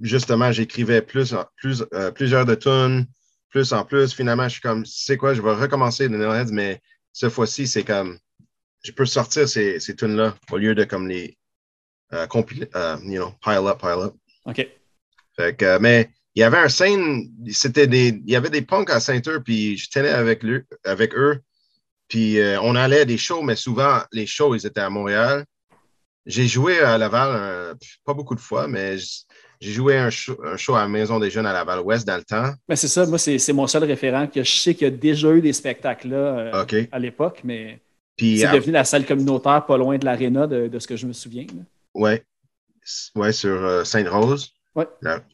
justement, 0.00 0.50
j'écrivais 0.52 1.02
plus, 1.02 1.34
plus, 1.56 1.84
euh, 1.94 2.10
plusieurs 2.10 2.44
de 2.44 2.54
tunes, 2.54 3.06
plus 3.50 3.72
en 3.72 3.84
plus. 3.84 4.12
Finalement, 4.12 4.44
je 4.44 4.54
suis 4.54 4.60
comme, 4.60 4.84
c'est 4.84 5.16
quoi, 5.16 5.34
je 5.34 5.42
vais 5.42 5.54
recommencer 5.54 6.08
de 6.08 6.16
Nailheads, 6.16 6.52
mais 6.52 6.80
cette 7.12 7.30
fois-ci, 7.32 7.66
c'est 7.68 7.84
comme, 7.84 8.18
je 8.82 8.92
peux 8.92 9.06
sortir 9.06 9.48
ces, 9.48 9.78
ces 9.80 9.94
tunes-là 9.94 10.34
au 10.50 10.58
lieu 10.58 10.74
de 10.74 10.84
comme 10.84 11.08
les 11.08 11.38
euh, 12.12 12.26
compiler, 12.26 12.68
euh, 12.74 12.96
you 13.04 13.22
know, 13.22 13.32
pile 13.42 13.66
up, 13.68 13.78
pile 13.80 14.02
up. 14.02 14.14
OK. 14.46 14.68
Fait 15.36 15.56
que, 15.56 15.78
mais 15.78 16.10
il 16.34 16.40
y 16.40 16.42
avait 16.42 16.58
un 16.58 16.68
scène, 16.68 17.30
c'était 17.52 17.86
des, 17.86 18.08
il 18.08 18.30
y 18.30 18.36
avait 18.36 18.50
des 18.50 18.62
punks 18.62 18.90
à 18.90 18.98
Saint-Eux, 18.98 19.42
puis 19.44 19.76
je 19.76 19.88
tenais 19.88 20.08
avec, 20.10 20.42
lui, 20.42 20.62
avec 20.84 21.14
eux. 21.14 21.40
Puis 22.08 22.38
euh, 22.38 22.60
on 22.62 22.74
allait 22.76 23.00
à 23.00 23.04
des 23.04 23.18
shows, 23.18 23.42
mais 23.42 23.56
souvent, 23.56 23.98
les 24.12 24.26
shows, 24.26 24.54
ils 24.54 24.66
étaient 24.66 24.80
à 24.80 24.90
Montréal. 24.90 25.44
J'ai 26.26 26.46
joué 26.46 26.78
à 26.80 26.96
Laval, 26.98 27.28
euh, 27.34 27.74
pas 28.04 28.14
beaucoup 28.14 28.34
de 28.34 28.40
fois, 28.40 28.66
mais 28.66 28.96
j'ai 29.60 29.72
joué 29.72 29.96
un 29.98 30.10
show, 30.10 30.38
un 30.44 30.56
show 30.56 30.74
à 30.74 30.80
la 30.80 30.88
Maison 30.88 31.18
des 31.18 31.30
Jeunes 31.30 31.46
à 31.46 31.52
Laval-Ouest 31.52 32.06
dans 32.06 32.16
le 32.16 32.24
temps. 32.24 32.52
Mais 32.68 32.76
c'est 32.76 32.88
ça, 32.88 33.04
moi, 33.06 33.18
c'est 33.18 33.52
mon 33.52 33.66
seul 33.66 33.84
référent 33.84 34.26
que 34.26 34.42
je 34.42 34.50
sais 34.50 34.74
qu'il 34.74 34.84
y 34.84 34.88
a 34.88 34.90
déjà 34.90 35.30
eu 35.32 35.40
des 35.42 35.52
spectacles 35.52 36.08
là 36.08 36.16
euh, 36.16 36.84
à 36.92 36.98
l'époque, 36.98 37.40
mais 37.44 37.80
c'est 38.18 38.44
à- 38.46 38.52
devenu 38.54 38.72
la 38.72 38.84
salle 38.84 39.04
communautaire 39.04 39.66
pas 39.66 39.76
loin 39.76 39.98
de 39.98 40.04
l'aréna 40.04 40.46
de, 40.46 40.68
de 40.68 40.78
ce 40.78 40.86
que 40.86 40.96
je 40.96 41.06
me 41.06 41.12
souviens. 41.12 41.46
là. 41.94 42.18
ouais, 43.16 43.32
sur 43.32 43.50
euh, 43.64 43.84
Sainte-Rose. 43.84 44.50
Ouais. 44.74 44.86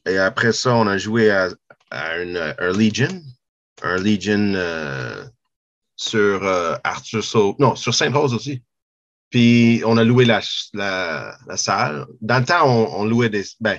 Et 0.07 0.19
après 0.19 0.53
ça, 0.53 0.75
on 0.75 0.87
a 0.87 0.99
joué 0.99 1.31
à, 1.31 1.49
à 1.91 2.19
une, 2.19 2.37
un 2.59 2.73
Legion. 2.73 3.23
Un 3.83 3.97
Legion 3.97 4.53
euh, 4.55 5.25
sur 6.01 6.45
euh, 6.45 6.77
Arthur 6.83 7.23
Non, 7.59 7.77
sur 7.77 7.95
Sainte-Rose 7.95 8.33
aussi. 8.33 8.63
Puis 9.29 9.83
on 9.85 9.97
a 9.99 10.05
loué 10.05 10.25
la, 10.25 10.41
salle. 10.41 12.07
Dans 12.21 12.39
le 12.39 12.45
temps, 12.45 12.67
on, 12.67 13.05
louait 13.05 13.29
des. 13.29 13.45
Ben, 13.61 13.79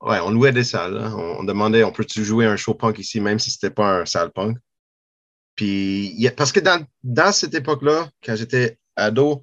ouais, 0.00 0.18
on 0.20 0.30
louait 0.30 0.52
des 0.52 0.64
salles. 0.64 0.94
là. 0.94 1.14
On, 1.16 1.44
demandait, 1.44 1.84
on 1.84 1.92
peut-tu 1.92 2.24
jouer 2.24 2.44
un 2.44 2.56
show 2.56 2.74
punk 2.74 2.98
ici, 2.98 3.20
même 3.20 3.38
si 3.38 3.50
c'était 3.50 3.70
pas 3.70 4.00
un 4.00 4.04
salle 4.04 4.32
punk? 4.32 4.58
Puis, 5.54 6.28
parce 6.36 6.52
que 6.52 6.60
dans, 6.60 7.32
cette 7.32 7.54
époque-là, 7.54 8.10
quand 8.22 8.36
j'étais 8.36 8.76
ado, 8.96 9.42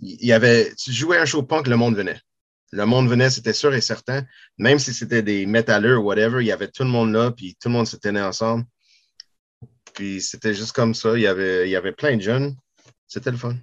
il 0.00 0.26
y 0.26 0.32
avait, 0.32 0.74
tu 0.74 0.92
jouais 0.92 1.18
un 1.18 1.26
show 1.26 1.42
punk, 1.42 1.68
le 1.68 1.76
monde 1.76 1.94
venait. 1.94 2.20
Le 2.72 2.86
monde 2.86 3.08
venait, 3.08 3.30
c'était 3.30 3.52
sûr 3.52 3.72
et 3.74 3.80
certain. 3.80 4.24
Même 4.58 4.78
si 4.78 4.92
c'était 4.92 5.22
des 5.22 5.46
métalleux 5.46 5.98
ou 5.98 6.04
whatever, 6.04 6.42
il 6.42 6.46
y 6.46 6.52
avait 6.52 6.68
tout 6.68 6.82
le 6.82 6.90
monde 6.90 7.12
là, 7.12 7.30
puis 7.30 7.56
tout 7.60 7.68
le 7.68 7.74
monde 7.74 7.86
se 7.86 7.96
tenait 7.96 8.22
ensemble. 8.22 8.64
Puis 9.94 10.20
c'était 10.20 10.52
juste 10.54 10.72
comme 10.72 10.94
ça. 10.94 11.14
Il 11.16 11.22
y 11.22 11.26
avait, 11.26 11.66
il 11.66 11.70
y 11.70 11.76
avait 11.76 11.92
plein 11.92 12.16
de 12.16 12.20
jeunes. 12.22 12.54
C'était 13.06 13.30
le 13.30 13.36
fun. 13.36 13.54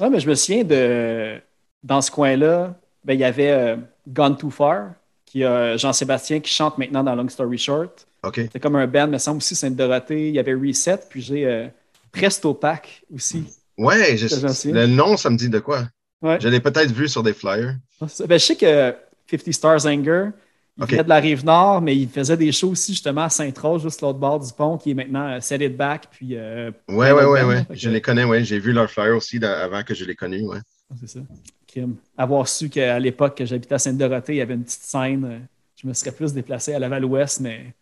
Ouais, 0.00 0.10
mais 0.10 0.20
je 0.20 0.28
me 0.28 0.34
souviens 0.34 0.64
de. 0.64 1.40
Dans 1.82 2.00
ce 2.02 2.10
coin-là, 2.10 2.74
ben, 3.04 3.14
il 3.14 3.20
y 3.20 3.24
avait 3.24 3.50
euh, 3.52 3.76
Gone 4.08 4.36
Too 4.36 4.50
Far, 4.50 4.94
qui 5.24 5.44
a 5.44 5.76
Jean-Sébastien 5.76 6.40
qui 6.40 6.52
chante 6.52 6.76
maintenant 6.78 7.04
dans 7.04 7.14
Long 7.14 7.28
Story 7.28 7.58
Short. 7.58 8.06
OK. 8.24 8.36
C'était 8.36 8.58
comme 8.60 8.74
un 8.76 8.86
band, 8.88 9.06
me 9.06 9.18
semble 9.18 9.38
aussi 9.38 9.54
Sainte-Dorothée. 9.54 10.28
Il 10.28 10.34
y 10.34 10.38
avait 10.40 10.54
Reset, 10.54 10.98
puis 11.08 11.22
j'ai 11.22 11.46
euh, 11.46 11.68
Presto 12.10 12.54
Pack 12.54 13.02
aussi. 13.14 13.44
Ouais, 13.78 14.16
je- 14.16 14.70
le 14.72 14.86
nom, 14.86 15.16
ça 15.16 15.30
me 15.30 15.36
dit 15.36 15.48
de 15.48 15.60
quoi? 15.60 15.86
Ouais. 16.22 16.38
Je 16.40 16.48
l'ai 16.48 16.60
peut-être 16.60 16.90
vu 16.90 17.08
sur 17.08 17.22
des 17.22 17.34
flyers. 17.34 17.76
Ben, 18.00 18.38
je 18.38 18.44
sais 18.44 18.56
que 18.56 18.94
50 19.30 19.52
Stars 19.52 19.86
Anger, 19.86 20.30
il 20.78 20.84
Ok. 20.84 20.90
venait 20.90 21.04
de 21.04 21.08
la 21.08 21.16
rive 21.20 21.44
nord, 21.44 21.80
mais 21.80 21.96
il 21.96 22.08
faisait 22.08 22.36
des 22.36 22.52
shows 22.52 22.70
aussi 22.70 22.92
justement 22.92 23.22
à 23.22 23.30
Sainte-Rose, 23.30 23.82
juste 23.82 24.00
l'autre 24.02 24.18
bord 24.18 24.40
du 24.40 24.52
pont, 24.52 24.76
qui 24.76 24.90
est 24.90 24.94
maintenant 24.94 25.28
euh, 25.28 25.40
Set 25.40 25.60
It 25.62 25.76
Back. 25.76 26.08
Puis, 26.10 26.36
euh, 26.36 26.70
Ouais, 26.88 27.12
ouais, 27.12 27.24
ouais, 27.24 27.42
ouais. 27.44 27.64
que- 27.68 27.74
Je 27.74 27.88
les 27.88 28.00
connais, 28.00 28.24
ouais. 28.24 28.44
J'ai 28.44 28.58
vu 28.58 28.72
leurs 28.72 28.90
flyers 28.90 29.16
aussi 29.16 29.42
avant 29.44 29.82
que 29.82 29.94
je 29.94 30.04
les 30.04 30.14
connus, 30.14 30.42
ouais. 30.46 30.58
C'est 31.00 31.08
ça. 31.08 31.20
Crime. 31.66 31.96
Avoir 32.16 32.46
su 32.46 32.68
qu'à 32.68 32.98
l'époque 32.98 33.36
que 33.38 33.44
j'habitais 33.46 33.74
à 33.74 33.78
Sainte-Dorothée, 33.78 34.34
il 34.34 34.38
y 34.38 34.40
avait 34.40 34.54
une 34.54 34.64
petite 34.64 34.82
scène, 34.82 35.24
euh, 35.24 35.38
je 35.82 35.86
me 35.88 35.92
serais 35.94 36.12
plus 36.12 36.32
déplacé 36.32 36.74
à 36.74 36.78
Laval-Ouest, 36.78 37.40
mais 37.40 37.74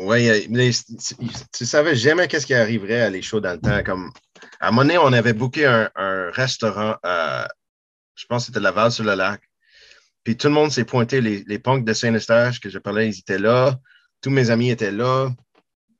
euh, 0.00 0.40
mais 0.48 0.70
tu, 0.70 1.14
tu 1.56 1.64
savais 1.66 1.94
jamais 1.94 2.26
qu'est-ce 2.26 2.46
qui 2.46 2.54
arriverait 2.54 3.02
à 3.02 3.10
les 3.10 3.22
shows 3.22 3.40
dans 3.40 3.52
le 3.52 3.60
temps. 3.60 3.82
Comme, 3.84 4.10
à 4.60 4.68
un 4.68 4.70
moment 4.70 4.82
donné, 4.82 4.98
on 4.98 5.12
avait 5.12 5.32
booké 5.32 5.66
un, 5.66 5.88
un 5.94 6.30
restaurant 6.32 6.94
à, 7.02 7.46
je 8.14 8.24
pense 8.26 8.42
que 8.42 8.46
c'était 8.48 8.60
Laval 8.60 8.90
sur 8.92 9.04
le 9.04 9.14
lac. 9.14 9.40
Puis 10.24 10.36
tout 10.36 10.48
le 10.48 10.54
monde 10.54 10.70
s'est 10.70 10.84
pointé, 10.84 11.20
les, 11.20 11.44
les 11.46 11.58
punks 11.58 11.84
de 11.84 11.92
Saint-Eustache 11.92 12.60
que 12.60 12.68
je 12.68 12.78
parlais, 12.78 13.08
ils 13.08 13.18
étaient 13.18 13.38
là. 13.38 13.78
Tous 14.20 14.30
mes 14.30 14.50
amis 14.50 14.70
étaient 14.70 14.90
là. 14.92 15.30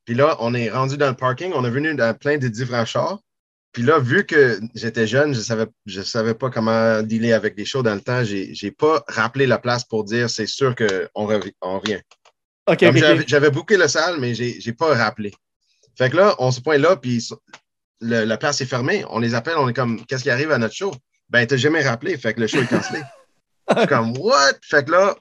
Puis 0.04 0.14
là, 0.14 0.36
on 0.40 0.54
est 0.54 0.70
rendu 0.70 0.96
dans 0.96 1.08
le 1.08 1.16
parking, 1.16 1.52
on 1.54 1.64
est 1.64 1.70
venu 1.70 1.94
dans 1.94 2.16
plein 2.16 2.36
de 2.36 2.48
différents 2.48 2.84
chars. 2.84 3.18
Puis 3.72 3.82
là, 3.84 3.98
vu 4.00 4.26
que 4.26 4.60
j'étais 4.74 5.06
jeune, 5.06 5.32
je 5.32 5.40
savais, 5.40 5.66
je 5.86 6.02
savais 6.02 6.34
pas 6.34 6.50
comment 6.50 7.02
dealer 7.02 7.32
avec 7.32 7.54
des 7.54 7.64
shows 7.64 7.82
dans 7.82 7.94
le 7.94 8.00
temps. 8.00 8.24
J'ai, 8.24 8.52
j'ai 8.52 8.72
pas 8.72 9.04
rappelé 9.06 9.46
la 9.46 9.58
place 9.58 9.84
pour 9.84 10.04
dire 10.04 10.28
c'est 10.28 10.46
sûr 10.46 10.74
qu'on 10.74 10.86
on 11.14 11.26
revient. 11.78 12.00
J'avais, 12.80 13.20
OK. 13.20 13.24
j'avais 13.28 13.50
booké 13.50 13.76
la 13.76 13.88
salle, 13.88 14.18
mais 14.18 14.34
j'ai, 14.34 14.60
j'ai 14.60 14.72
pas 14.72 14.94
rappelé. 14.96 15.32
Fait 15.96 16.10
que 16.10 16.16
là, 16.16 16.34
on 16.38 16.50
se 16.50 16.60
pointe 16.60 16.80
là, 16.80 16.96
puis 16.96 17.24
le- 18.00 18.24
la 18.24 18.36
place 18.36 18.60
est 18.60 18.66
fermée. 18.66 19.04
On 19.08 19.18
les 19.20 19.34
appelle, 19.34 19.56
on 19.56 19.68
est 19.68 19.74
comme, 19.74 20.04
qu'est-ce 20.06 20.24
qui 20.24 20.30
arrive 20.30 20.50
à 20.50 20.58
notre 20.58 20.74
show? 20.74 20.92
Ben, 21.28 21.46
t'as 21.46 21.56
jamais 21.56 21.82
rappelé, 21.82 22.16
fait 22.16 22.34
que 22.34 22.40
le 22.40 22.46
show 22.48 22.58
est 22.60 22.66
cancellé. 22.66 23.00
comme, 23.88 24.16
what? 24.18 24.54
Fait 24.62 24.84
que 24.84 24.92
là, 24.92 25.16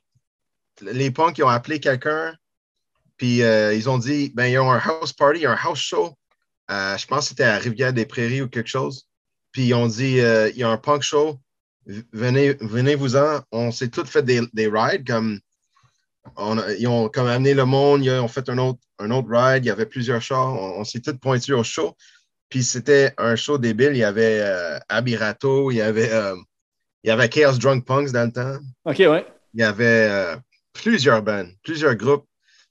les 0.81 1.11
punks, 1.11 1.37
ils 1.37 1.43
ont 1.43 1.49
appelé 1.49 1.79
quelqu'un, 1.79 2.35
puis 3.17 3.43
euh, 3.43 3.73
ils 3.73 3.89
ont 3.89 3.97
dit, 3.97 4.31
ben, 4.33 4.45
ils 4.45 4.59
ont 4.59 4.71
un 4.71 4.79
house 4.79 5.13
party, 5.13 5.45
un 5.45 5.57
house 5.61 5.79
show. 5.79 6.15
Euh, 6.71 6.97
je 6.97 7.05
pense 7.07 7.25
que 7.25 7.29
c'était 7.29 7.43
à 7.43 7.57
Rivière-des-Prairies 7.57 8.41
ou 8.43 8.47
quelque 8.47 8.69
chose. 8.69 9.07
Puis 9.51 9.67
ils 9.67 9.73
ont 9.73 9.87
dit, 9.87 10.19
euh, 10.19 10.49
il 10.49 10.57
y 10.57 10.63
a 10.63 10.69
un 10.69 10.77
punk 10.77 11.01
show, 11.01 11.39
V- 11.85 12.03
venez, 12.13 12.53
venez-vous-en. 12.61 13.41
On 13.51 13.71
s'est 13.71 13.89
tous 13.89 14.05
fait 14.05 14.21
des, 14.23 14.41
des 14.53 14.67
rides, 14.67 15.07
comme 15.07 15.39
ils 16.77 16.87
ont 16.87 17.09
comme 17.09 17.27
amené 17.27 17.55
le 17.55 17.65
monde, 17.65 18.05
ils 18.05 18.11
ont 18.11 18.27
fait 18.27 18.47
un 18.49 18.57
autre, 18.59 18.79
un 18.99 19.09
autre 19.09 19.27
ride, 19.31 19.65
il 19.65 19.67
y 19.67 19.71
avait 19.71 19.87
plusieurs 19.87 20.21
chars, 20.21 20.53
on, 20.53 20.79
on 20.79 20.83
s'est 20.83 20.99
tous 20.99 21.17
pointus 21.17 21.55
au 21.55 21.63
show. 21.63 21.95
Puis 22.49 22.63
c'était 22.63 23.13
un 23.17 23.35
show 23.35 23.57
débile, 23.57 23.91
il 23.93 23.97
y 23.97 24.03
avait 24.03 24.43
Abirato, 24.89 25.71
il 25.71 25.77
y 25.77 25.81
avait, 25.81 26.11
il 27.03 27.07
y 27.09 27.11
avait 27.11 27.29
Chaos 27.29 27.57
Drunk 27.57 27.85
Punks 27.85 28.11
dans 28.11 28.25
le 28.25 28.31
temps, 28.31 28.59
OK, 28.85 28.97
ouais. 28.99 29.25
il 29.53 29.59
y 29.61 29.63
avait 29.63 30.07
euh, 30.09 30.35
plusieurs 30.73 31.21
bands, 31.23 31.47
plusieurs 31.63 31.95
groupes. 31.95 32.25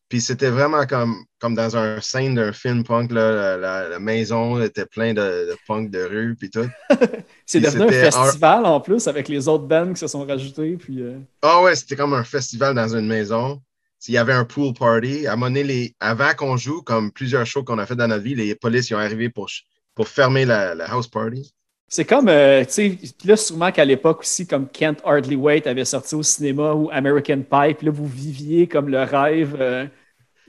Puis 0.08 0.22
c'était 0.22 0.48
vraiment 0.48 0.86
comme, 0.86 1.16
comme 1.38 1.54
dans 1.54 1.76
un 1.76 2.00
scène 2.00 2.34
d'un 2.36 2.50
film 2.54 2.82
punk, 2.82 3.12
là, 3.12 3.30
la, 3.30 3.56
la- 3.58 3.88
la 3.90 3.98
maison 3.98 4.58
était 4.58 4.86
plein 4.86 5.12
de, 5.12 5.20
de 5.20 5.56
punk 5.66 5.90
de 5.90 6.02
rue, 6.02 6.34
puis 6.34 6.48
tout. 6.48 6.66
C'est 7.44 7.60
devenu 7.60 7.84
un 7.84 7.88
festival 8.10 8.64
en 8.64 8.80
plus 8.80 9.06
avec 9.06 9.28
les 9.28 9.48
autres 9.48 9.64
bands 9.66 9.92
qui 9.92 10.00
se 10.00 10.06
sont 10.06 10.24
rajoutés. 10.24 10.78
Puis, 10.78 11.02
euh, 11.02 11.18
Ah 11.42 11.60
ouais, 11.60 11.76
c'était 11.76 11.94
comme 11.96 12.14
un 12.14 12.24
festival 12.24 12.74
dans 12.74 12.96
une 12.96 13.06
maison. 13.06 13.60
Il 14.06 14.14
y 14.14 14.16
avait 14.16 14.32
un 14.32 14.46
pool 14.46 14.72
party. 14.72 15.26
À 15.26 15.36
les, 15.50 15.94
avant 16.00 16.32
qu'on 16.34 16.56
joue, 16.56 16.80
comme 16.80 17.12
plusieurs 17.12 17.44
shows 17.44 17.64
qu'on 17.64 17.78
a 17.78 17.84
fait 17.84 17.96
dans 17.96 18.08
notre 18.08 18.22
vie, 18.24 18.34
les 18.34 18.54
polices 18.54 18.88
ils 18.88 18.94
ont 18.94 18.98
arrivé 18.98 19.28
pour, 19.28 19.50
pour 19.94 20.08
fermer 20.08 20.46
la, 20.46 20.74
la 20.74 20.90
house 20.90 21.08
party. 21.08 21.52
C'est 21.90 22.04
comme, 22.04 22.28
euh, 22.28 22.64
tu 22.66 22.70
sais, 22.70 22.98
là, 23.24 23.34
sûrement 23.34 23.72
qu'à 23.72 23.84
l'époque 23.84 24.20
aussi, 24.20 24.46
comme 24.46 24.68
Kent 24.68 25.00
Hardly 25.04 25.36
Wait 25.36 25.66
avait 25.66 25.86
sorti 25.86 26.14
au 26.14 26.22
cinéma 26.22 26.74
ou 26.74 26.90
American 26.92 27.42
puis 27.42 27.86
là, 27.86 27.90
vous 27.90 28.06
viviez 28.06 28.68
comme 28.68 28.90
le 28.90 29.02
rêve 29.02 29.56
euh, 29.58 29.86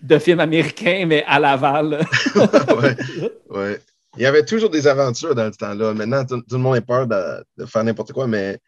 de 0.01 0.19
film 0.19 0.41
américain, 0.41 1.05
mais 1.07 1.23
à 1.25 1.39
Laval. 1.39 2.05
ouais, 2.35 2.97
ouais. 3.57 3.79
Il 4.17 4.23
y 4.23 4.25
avait 4.25 4.43
toujours 4.43 4.69
des 4.69 4.85
aventures 4.85 5.33
dans 5.33 5.51
ce 5.51 5.57
temps-là. 5.59 5.93
Maintenant, 5.93 6.25
tout, 6.25 6.41
tout 6.41 6.55
le 6.55 6.61
monde 6.61 6.75
est 6.75 6.85
peur 6.85 7.07
de, 7.07 7.45
de 7.57 7.65
faire 7.65 7.85
n'importe 7.85 8.11
quoi, 8.11 8.27
mais 8.27 8.59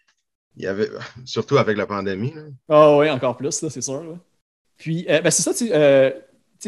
il 0.56 0.64
y 0.64 0.68
avait, 0.68 0.90
surtout 1.26 1.58
avec 1.58 1.76
la 1.76 1.86
pandémie. 1.86 2.34
Ah 2.70 2.96
oui, 2.96 3.10
encore 3.10 3.36
plus, 3.36 3.62
là, 3.62 3.70
c'est 3.70 3.82
sûr. 3.82 4.02
là. 4.02 4.16
Puis, 4.78 5.06
euh, 5.10 5.20
ben, 5.20 5.30
c'est 5.30 5.44
ça, 5.44 5.54
tu 5.54 5.68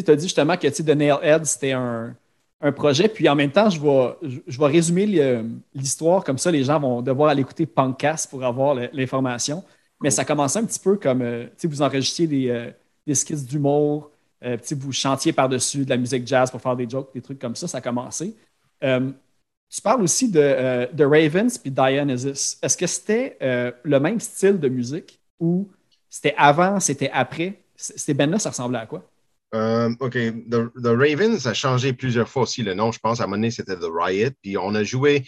tu 0.04 0.12
as 0.12 0.16
dit 0.16 0.24
justement 0.26 0.58
que 0.58 0.68
The 0.68 0.89
Nailhead, 0.89 1.45
c'était 1.45 1.74
un, 1.74 2.16
un 2.64 2.72
projet. 2.72 3.07
Puis 3.09 3.30
en 3.30 3.36
même 3.36 3.51
temps, 3.51 3.70
je 3.70 3.80
vais, 3.80 4.66
résumer 4.66 5.05
l'histoire, 5.76 6.24
comme 6.24 6.38
ça, 6.38 6.49
les 6.49 6.64
gens 6.64 6.80
vont 6.80 7.01
devoir 7.01 7.30
aller 7.30 7.41
écouter 7.41 7.66
Punkcast 7.66 8.30
pour 8.30 8.43
avoir 8.43 8.74
l'information. 8.93 9.64
Mais 10.01 10.09
ça 10.09 10.26
commençait 10.26 10.59
un 10.59 10.66
petit 10.66 10.80
peu 10.80 10.95
comme, 10.95 11.22
euh, 11.22 11.45
sais, 11.57 11.68
vous 11.68 11.82
enregistriez 11.82 12.28
des, 12.28 12.49
euh, 12.49 12.72
des 13.05 13.16
skits 13.16 13.45
d'humour, 13.45 14.11
euh, 14.43 14.57
vous 14.72 14.91
chantiez 14.91 15.32
par-dessus 15.32 15.86
de 15.86 15.89
la 15.89 15.97
musique 15.97 16.26
jazz 16.28 16.49
pour 16.49 16.61
faire 16.61 16.76
des 16.76 16.89
jokes, 16.89 17.14
des 17.14 17.22
trucs 17.22 17.39
comme 17.39 17.55
ça, 17.55 17.68
ça 17.68 17.78
a 17.78 17.82
commencé. 17.82 18.36
Euh, 18.84 19.11
tu 19.70 19.82
parles 19.82 20.01
aussi 20.01 20.30
de, 20.30 21.03
Ravens 21.03 21.57
puis 21.57 21.72
Dionysus. 21.72 22.57
Est-ce 22.61 22.78
que 22.78 22.88
c'était 22.88 23.38
le 23.84 23.99
même 23.99 24.20
style 24.20 24.59
de 24.59 24.70
musique 24.70 25.20
ou 25.39 25.68
c'était 26.09 26.36
avant, 26.38 26.80
c'était 26.80 27.09
après? 27.11 27.59
Ces 27.76 28.14
bands-là, 28.14 28.38
ça 28.38 28.49
ressemblait 28.49 28.80
à 28.80 28.86
quoi? 28.86 29.03
Euh, 29.54 29.93
OK. 29.99 30.14
The, 30.14 30.72
The 30.82 30.88
Ravens 30.88 31.45
a 31.45 31.54
changé 31.54 31.93
plusieurs 31.93 32.28
fois 32.28 32.43
aussi 32.43 32.64
le 32.64 32.74
nom. 32.74 32.91
Je 32.91 32.99
pense 32.99 33.20
à 33.20 33.24
un 33.24 33.28
moment 33.28 33.38
donné, 33.38 33.51
c'était 33.51 33.76
The 33.76 33.89
Riot. 33.91 34.32
Puis 34.41 34.58
on 34.58 34.74
a 34.76 34.84
joué, 34.84 35.26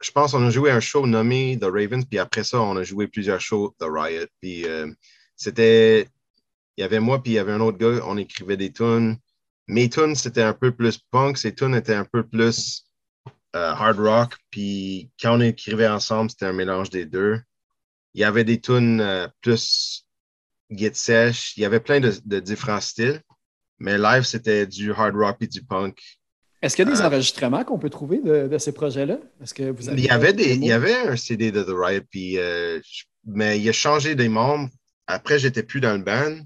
je 0.00 0.10
pense 0.10 0.32
qu'on 0.32 0.46
a 0.46 0.50
joué 0.50 0.70
un 0.70 0.80
show 0.80 1.06
nommé 1.06 1.58
The 1.60 1.64
Ravens. 1.64 2.04
Puis 2.04 2.18
après 2.18 2.44
ça, 2.44 2.60
on 2.60 2.76
a 2.76 2.82
joué 2.82 3.08
plusieurs 3.08 3.40
shows 3.40 3.74
The 3.78 3.86
Riot. 3.88 4.26
Puis 4.40 4.66
euh, 4.66 4.92
c'était, 5.36 6.08
il 6.76 6.82
y 6.82 6.84
avait 6.84 7.00
moi, 7.00 7.22
puis 7.22 7.32
il 7.32 7.34
y 7.36 7.38
avait 7.38 7.52
un 7.52 7.60
autre 7.60 7.78
gars, 7.78 8.02
on 8.04 8.18
écrivait 8.18 8.56
des 8.58 8.72
tunes. 8.72 9.16
Mes 9.66 9.88
tunes, 9.88 10.14
c'était 10.14 10.42
un 10.42 10.52
peu 10.52 10.72
plus 10.72 10.98
punk. 10.98 11.38
Ces 11.38 11.54
tunes 11.54 11.74
étaient 11.74 11.94
un 11.94 12.04
peu 12.04 12.26
plus 12.26 12.84
euh, 13.56 13.72
hard 13.72 13.98
rock. 13.98 14.36
Puis 14.50 15.10
quand 15.18 15.38
on 15.38 15.40
écrivait 15.40 15.88
ensemble, 15.88 16.30
c'était 16.30 16.46
un 16.46 16.52
mélange 16.52 16.90
des 16.90 17.06
deux. 17.06 17.40
Il 18.12 18.20
y 18.20 18.24
avait 18.24 18.44
des 18.44 18.60
tunes 18.60 19.28
plus 19.40 20.03
Get 20.76 20.94
Sesh. 20.94 21.56
Il 21.56 21.60
y 21.62 21.64
avait 21.64 21.80
plein 21.80 22.00
de, 22.00 22.12
de 22.24 22.40
différents 22.40 22.80
styles. 22.80 23.20
Mais 23.78 23.98
live, 23.98 24.22
c'était 24.22 24.66
du 24.66 24.92
hard 24.92 25.14
rock 25.16 25.36
et 25.40 25.46
du 25.46 25.62
punk. 25.62 25.98
Est-ce 26.62 26.76
qu'il 26.76 26.86
y 26.86 26.90
a 26.90 26.94
des 26.94 27.00
Euh, 27.02 27.06
enregistrements 27.06 27.64
qu'on 27.64 27.78
peut 27.78 27.90
trouver 27.90 28.18
de, 28.20 28.48
de 28.48 28.58
ces 28.58 28.72
projets-là? 28.72 29.18
Est-ce 29.42 29.52
que 29.52 29.64
vous 29.64 29.88
avez 29.88 30.00
Il 30.00 30.04
y 30.04 30.10
avait 30.10 30.32
des, 30.32 30.54
il 30.54 30.64
y 30.64 30.72
avait 30.72 30.94
un 30.94 31.16
CD 31.16 31.50
de 31.52 31.62
The 31.62 31.70
Riot, 31.74 32.02
puis, 32.10 32.38
euh, 32.38 32.80
je- 32.82 33.04
mais 33.26 33.58
il 33.60 33.68
a 33.68 33.72
changé 33.72 34.14
des 34.14 34.28
membres. 34.28 34.70
Après, 35.06 35.38
j'étais 35.38 35.62
plus 35.62 35.80
dans 35.80 35.92
le 35.92 36.02
band. 36.02 36.38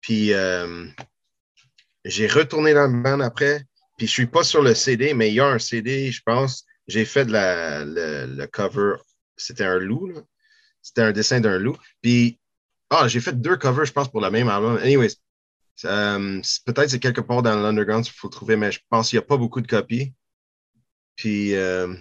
Puis 0.00 0.32
euh, 0.32 0.86
j'ai 2.04 2.26
retourné 2.26 2.72
dans 2.74 2.86
le 2.86 3.02
band 3.02 3.20
après. 3.20 3.64
Puis 3.98 4.06
je 4.06 4.12
suis 4.12 4.26
pas 4.26 4.44
sur 4.44 4.62
le 4.62 4.74
CD, 4.74 5.12
mais 5.12 5.28
il 5.28 5.34
y 5.34 5.40
a 5.40 5.46
un 5.46 5.58
CD, 5.58 6.10
je 6.10 6.22
pense. 6.24 6.64
J'ai 6.88 7.04
fait 7.04 7.26
de 7.26 7.32
la, 7.32 7.84
le, 7.84 8.26
le 8.34 8.46
cover. 8.46 8.94
C'était 9.36 9.64
un 9.64 9.78
loup, 9.78 10.06
là. 10.06 10.20
C'était 10.82 11.02
un 11.02 11.12
dessin 11.12 11.40
d'un 11.40 11.58
loup. 11.58 11.76
Puis, 12.00 12.38
ah, 12.90 13.06
j'ai 13.06 13.20
fait 13.20 13.40
deux 13.40 13.56
covers, 13.56 13.84
je 13.84 13.92
pense, 13.92 14.08
pour 14.08 14.20
le 14.20 14.30
même 14.30 14.48
album. 14.48 14.76
Anyways, 14.78 15.14
euh, 15.84 16.40
peut-être 16.66 16.90
c'est 16.90 16.98
quelque 16.98 17.20
part 17.20 17.42
dans 17.42 17.54
l'underground, 17.54 18.06
il 18.06 18.10
faut 18.10 18.26
le 18.26 18.32
trouver, 18.32 18.56
mais 18.56 18.72
je 18.72 18.80
pense 18.90 19.10
qu'il 19.10 19.18
n'y 19.18 19.24
a 19.24 19.26
pas 19.26 19.36
beaucoup 19.36 19.60
de 19.60 19.66
copies. 19.66 20.12
Puis, 21.16 21.54
euh, 21.54 21.94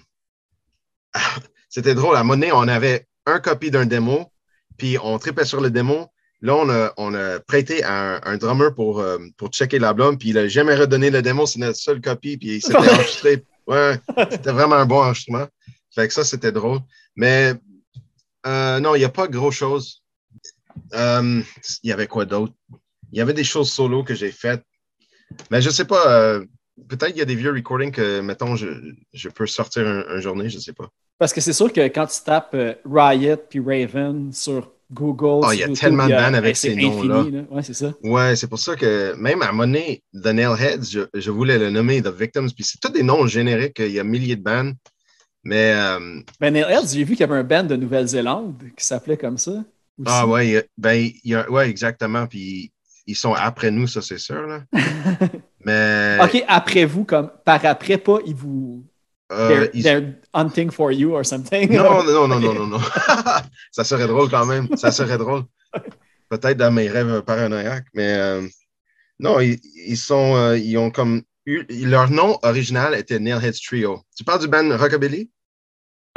c'était 1.69 1.93
drôle. 1.93 2.15
À 2.15 2.23
Monet, 2.23 2.51
on 2.51 2.67
avait 2.67 3.07
un 3.27 3.39
copie 3.39 3.69
d'un 3.69 3.85
démo, 3.85 4.31
puis 4.77 4.97
on 5.01 5.19
tripait 5.19 5.45
sur 5.45 5.61
le 5.61 5.69
démo. 5.69 6.07
Là, 6.41 6.55
on 6.55 6.69
a, 6.69 6.93
on 6.97 7.13
a 7.13 7.39
prêté 7.39 7.83
à 7.83 8.15
un, 8.15 8.21
un 8.23 8.37
drummer 8.37 8.73
pour, 8.73 8.99
euh, 8.99 9.19
pour 9.37 9.49
checker 9.49 9.77
l'album, 9.77 10.17
puis 10.17 10.29
il 10.29 10.35
n'a 10.35 10.47
jamais 10.47 10.73
redonné 10.73 11.11
le 11.11 11.21
démo, 11.21 11.45
c'est 11.45 11.59
notre 11.59 11.77
seule 11.77 12.01
copie, 12.01 12.37
puis 12.37 12.55
il 12.55 12.61
s'était 12.61 12.77
enregistré. 12.89 13.45
Ouais, 13.67 13.99
c'était 14.31 14.51
vraiment 14.51 14.77
un 14.77 14.85
bon 14.85 15.01
enregistrement. 15.03 15.47
Fait 15.93 16.07
que 16.07 16.13
ça, 16.13 16.23
c'était 16.23 16.51
drôle. 16.51 16.79
Mais 17.15 17.53
non, 18.45 18.95
il 18.95 18.99
n'y 18.99 19.05
a 19.05 19.09
pas 19.09 19.27
gros 19.27 19.51
chose. 19.51 20.01
Euh, 20.93 21.41
il 21.84 21.89
y 21.89 21.93
avait 21.93 22.07
quoi 22.07 22.25
d'autre? 22.25 22.53
Il 23.11 23.17
y 23.17 23.21
avait 23.21 23.34
des 23.34 23.43
choses 23.43 23.71
solo 23.71 24.03
que 24.03 24.13
j'ai 24.15 24.32
faites. 24.32 24.63
Mais 25.51 25.61
je 25.61 25.69
sais 25.69 25.86
pas, 25.86 26.11
euh, 26.11 26.45
peut-être 26.88 27.11
il 27.15 27.17
y 27.17 27.21
a 27.21 27.25
des 27.25 27.36
vieux 27.36 27.51
recordings 27.51 27.91
que, 27.91 28.19
mettons, 28.21 28.55
je, 28.55 28.67
je 29.13 29.30
peux 29.30 29.47
sortir 29.47 29.88
un, 29.88 30.03
un 30.09 30.19
journée, 30.19 30.49
je 30.49 30.59
sais 30.59 30.73
pas. 30.73 30.89
Parce 31.17 31.34
que 31.34 31.41
c'est 31.41 31.53
sûr 31.53 31.71
que 31.73 31.82
quand 31.82 32.07
tu 32.07 32.21
tapes 32.23 32.51
euh, 32.53 32.73
Riot 32.86 33.38
puis 33.49 33.59
Raven 33.59 34.32
sur 34.32 34.71
Google, 34.91 35.45
Ah, 35.45 35.53
il 35.53 35.59
y 35.59 35.63
a 35.63 35.67
YouTube, 35.67 35.82
tellement 35.82 36.07
de 36.07 36.13
bands 36.13 36.34
avec 36.34 36.55
ces 36.55 36.75
noms-là. 36.75 37.25
là. 37.30 37.41
Ouais, 37.51 37.61
c'est 37.61 37.73
ça. 37.75 37.93
Ouais, 38.01 38.36
c'est 38.36 38.47
pour 38.47 38.57
ça 38.57 38.75
que 38.75 39.13
même 39.15 39.41
à 39.43 39.51
Money, 39.51 40.01
The 40.13 40.27
Nailheads, 40.27 40.84
je, 40.89 41.01
je 41.13 41.32
voulais 41.32 41.59
le 41.59 41.69
nommer 41.69 42.01
The 42.01 42.07
Victims, 42.07 42.49
puis 42.55 42.63
c'est 42.63 42.80
tous 42.80 42.89
des 42.89 43.03
noms 43.03 43.27
génériques, 43.27 43.77
il 43.80 43.91
y 43.91 43.99
a 43.99 44.03
milliers 44.03 44.36
de 44.36 44.41
bands. 44.43 44.71
Mais, 45.43 45.73
euh, 45.75 46.21
Ben, 46.39 46.53
Nailheads, 46.53 46.88
j'ai 46.93 47.03
vu 47.03 47.13
qu'il 47.15 47.21
y 47.21 47.23
avait 47.23 47.38
un 47.38 47.43
band 47.43 47.63
de 47.63 47.75
Nouvelle-Zélande 47.75 48.55
qui 48.75 48.86
s'appelait 48.86 49.17
comme 49.17 49.38
ça. 49.38 49.63
Aussi. 50.00 50.10
ah 50.10 50.24
a- 50.24 50.64
ben, 50.78 50.93
il 50.93 51.32
y 51.32 51.36
a- 51.36 51.50
ouais, 51.50 51.70
exactement, 51.70 52.26
puis 52.28 52.72
ils 53.08 53.16
sont 53.16 53.34
après 53.34 53.72
nous, 53.72 53.88
ça 53.88 54.02
c'est 54.02 54.18
sûr, 54.20 54.41
là. 54.47 54.64
Mais, 55.66 56.18
OK, 56.24 56.43
après 56.47 56.86
vous, 56.86 57.06
comme 57.06 57.32
par 57.45 57.64
après, 57.66 57.97
pas 57.97 58.20
ils 58.26 58.36
vous. 58.36 58.86
euh, 59.32 59.47
they're, 59.50 59.70
ils- 59.74 59.84
they're 59.84 60.16
hunting 60.34 60.72
for 60.72 60.91
you 60.91 61.14
or 61.14 61.26
something. 61.26 61.72
Non, 61.72 62.04
non, 62.04 62.28
non, 62.28 62.39
non, 62.39 62.54
non, 62.54 62.68
non. 62.68 62.80
ça 63.72 63.84
serait 63.84 64.08
drôle 64.08 64.30
quand 64.30 64.45
même. 64.45 64.68
Ça 64.78 64.91
serait 64.91 65.18
drôle. 65.18 65.43
Peut-être 66.30 66.58
dans 66.58 66.72
mes 66.72 66.88
rêves 66.88 67.22
paranoïaques, 67.24 67.88
mais 67.93 68.14
euh, 68.14 68.47
non, 69.20 69.39
ils, 69.39 69.60
ils 69.88 69.97
sont, 69.97 70.36
euh, 70.36 70.58
ils 70.58 70.78
ont 70.78 70.91
comme 70.91 71.24
eu, 71.45 71.66
leur 71.86 72.10
nom 72.12 72.38
original 72.43 72.93
était 72.95 73.20
Nailheads 73.20 73.60
Trio. 73.66 74.02
Tu 74.16 74.24
parles 74.24 74.39
du 74.39 74.47
band 74.47 74.78
Rockabilly? 74.78 75.30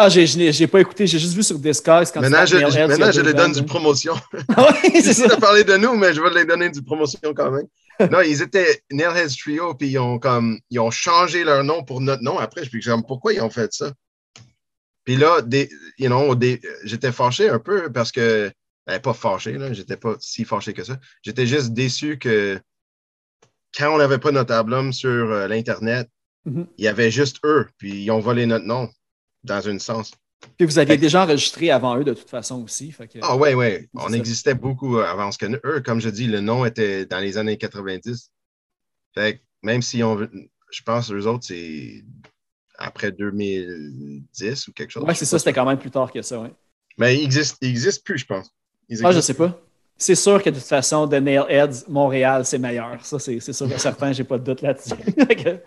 Ah, 0.05 0.09
j'ai, 0.09 0.27
je 0.27 0.37
n'ai- 0.39 0.53
j'ai 0.53 0.67
pas 0.67 0.81
écouté, 0.81 1.07
j'ai 1.07 1.19
juste 1.21 1.35
vu 1.35 1.43
sur 1.45 1.59
Discogs 1.59 2.07
quand 2.13 2.21
Maintenant, 2.21 2.45
je, 2.45 2.57
maintenant, 2.57 3.13
je 3.13 3.21
les 3.21 3.33
donne 3.35 3.53
du 3.53 3.63
promotion. 3.65 4.15
oui, 4.33 5.01
c'est 5.01 5.11
Ils 5.11 5.15
ça. 5.15 5.37
parlé 5.37 5.63
de 5.63 5.77
nous, 5.77 5.95
mais 5.95 6.13
je 6.13 6.21
vais 6.21 6.31
les 6.31 6.45
donner 6.45 6.71
du 6.71 6.83
promotion 6.83 7.33
quand 7.35 7.51
même. 7.51 7.67
Non, 8.11 8.21
ils 8.23 8.43
étaient 8.43 8.83
Nailheads 8.91 9.37
Trio, 9.39 9.75
puis 9.75 9.91
ils 9.91 9.99
ont 9.99 10.19
comme 10.19 10.59
ils 10.71 10.81
ont 10.81 10.91
changé 10.91 11.45
leur 11.45 11.63
nom 11.63 11.85
pour 11.85 12.01
notre 12.01 12.23
nom. 12.23 12.37
Après, 12.39 12.65
je 12.65 12.75
me 12.77 12.81
suis 12.81 12.91
pourquoi 13.07 13.33
ils 13.35 13.41
ont 13.43 13.51
fait 13.51 13.73
ça? 13.73 13.93
Puis 15.05 15.17
là, 15.17 15.41
des, 15.43 15.69
you 15.99 16.09
know, 16.09 16.35
des- 16.35 16.61
j'étais 16.85 17.13
fâché 17.13 17.49
un 17.49 17.59
peu 17.61 17.93
parce 17.93 18.11
que, 18.11 18.51
ben, 18.87 18.99
pas 18.99 19.13
fâché, 19.15 19.53
là, 19.53 19.73
j'étais 19.73 19.97
pas 19.97 20.17
si 20.21 20.45
fâché 20.45 20.73
que 20.73 20.83
ça. 20.83 20.99
J'étais 21.23 21.47
juste 21.47 21.75
déçu 21.75 22.19
que 22.19 22.59
quand 23.77 23.95
on 23.95 23.99
n'avait 23.99 24.19
pas 24.19 24.33
notre 24.33 24.53
album 24.55 24.93
sur 24.93 25.11
euh, 25.31 25.47
l'Internet, 25.47 26.09
Mhm. 26.45 26.67
il 26.79 26.85
y 26.85 26.89
avait 26.89 27.11
juste 27.13 27.37
eux, 27.45 27.69
puis 27.79 28.03
ils 28.03 28.11
ont 28.11 28.19
volé 28.19 28.47
notre 28.47 28.65
nom, 28.65 28.89
dans 29.45 29.69
un 29.69 29.79
sens. 29.79 30.13
Puis 30.57 30.67
vous 30.67 30.79
aviez 30.79 30.97
déjà 30.97 31.23
enregistré 31.23 31.71
avant 31.71 31.97
eux 31.99 32.05
de 32.05 32.15
toute 32.15 32.29
façon 32.29 32.63
aussi. 32.65 32.91
Fait 32.91 33.07
que... 33.07 33.19
Ah 33.23 33.37
ouais. 33.37 33.89
C'est 33.95 34.01
On 34.05 34.09
ça. 34.09 34.17
existait 34.17 34.55
beaucoup 34.55 34.99
avant 34.99 35.31
ce 35.31 35.39
que 35.39 35.47
eux, 35.65 35.81
comme 35.81 36.01
je 36.01 36.09
dis, 36.09 36.27
le 36.27 36.41
nom 36.41 36.65
était 36.65 37.07
dans 37.07 37.21
les 37.21 37.39
années 37.39 37.57
90. 37.59 38.31
Fait 39.15 39.37
que 39.37 39.43
même 39.63 39.83
si 39.83 40.03
on 40.03 40.17
veut- 40.17 40.31
je 40.73 40.83
pense 40.83 41.11
eux 41.13 41.27
autres, 41.27 41.45
c'est 41.47 42.03
après 42.79 43.13
2010 43.13 44.69
ou 44.69 44.73
quelque 44.73 44.91
chose. 44.91 45.05
ouais, 45.05 45.15
c'est 45.15 45.25
ça, 45.27 45.39
c'était 45.39 45.53
quand 45.53 45.67
même 45.67 45.79
plus 45.79 45.91
tard 45.91 46.11
que 46.11 46.23
ça. 46.23 46.41
Ouais. 46.41 46.53
Mais 46.99 47.17
ils 47.19 47.25
existent, 47.25 47.59
ils 47.61 47.69
existent 47.71 48.03
plus, 48.05 48.19
je 48.19 48.27
pense. 48.27 48.51
Ah, 49.05 49.13
je 49.13 49.21
sais 49.21 49.35
pas. 49.35 49.59
C'est 49.97 50.15
sûr 50.17 50.43
que 50.43 50.51
de 50.51 50.57
toute 50.57 50.65
façon, 50.65 51.07
de 51.07 51.17
Nailheads, 51.17 51.85
Montréal, 51.89 52.45
c'est 52.45 52.59
meilleur. 52.59 53.05
Ça, 53.05 53.19
c'est 53.19 53.39
c'est 53.39 53.53
sûr 53.53 53.71
et 53.71 53.79
certain, 53.79 54.13
j'ai 54.13 54.25
pas 54.25 54.39
de 54.39 54.45
doute 54.45 54.63
là-dessus. 54.63 54.95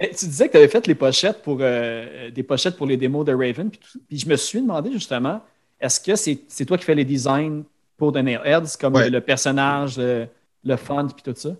Mais 0.00 0.10
tu 0.10 0.26
disais 0.26 0.46
que 0.46 0.52
tu 0.52 0.58
avais 0.58 0.68
fait 0.68 0.86
les 0.86 0.94
pochettes 0.94 1.42
pour 1.42 1.58
euh, 1.60 2.30
des 2.30 2.42
pochettes 2.42 2.76
pour 2.76 2.86
les 2.86 2.96
démos 2.96 3.24
de 3.26 3.32
Raven. 3.32 3.70
Puis, 3.70 3.80
tout- 3.80 4.00
puis 4.08 4.18
je 4.18 4.28
me 4.28 4.36
suis 4.36 4.60
demandé 4.60 4.92
justement, 4.92 5.42
est-ce 5.80 6.00
que 6.00 6.14
c'est 6.16 6.64
toi 6.66 6.78
qui 6.78 6.84
fais 6.84 6.94
les 6.94 7.04
designs 7.04 7.62
pour 7.96 8.12
The 8.12 8.16
Nailheads, 8.18 8.76
comme 8.80 8.94
Ouais. 8.94 9.10
le, 9.10 9.20
personnage, 9.20 9.96
le, 9.98 10.26
le 10.64 10.76
font, 10.76 11.06
puis 11.08 11.22
tout 11.22 11.34
ça? 11.38 11.50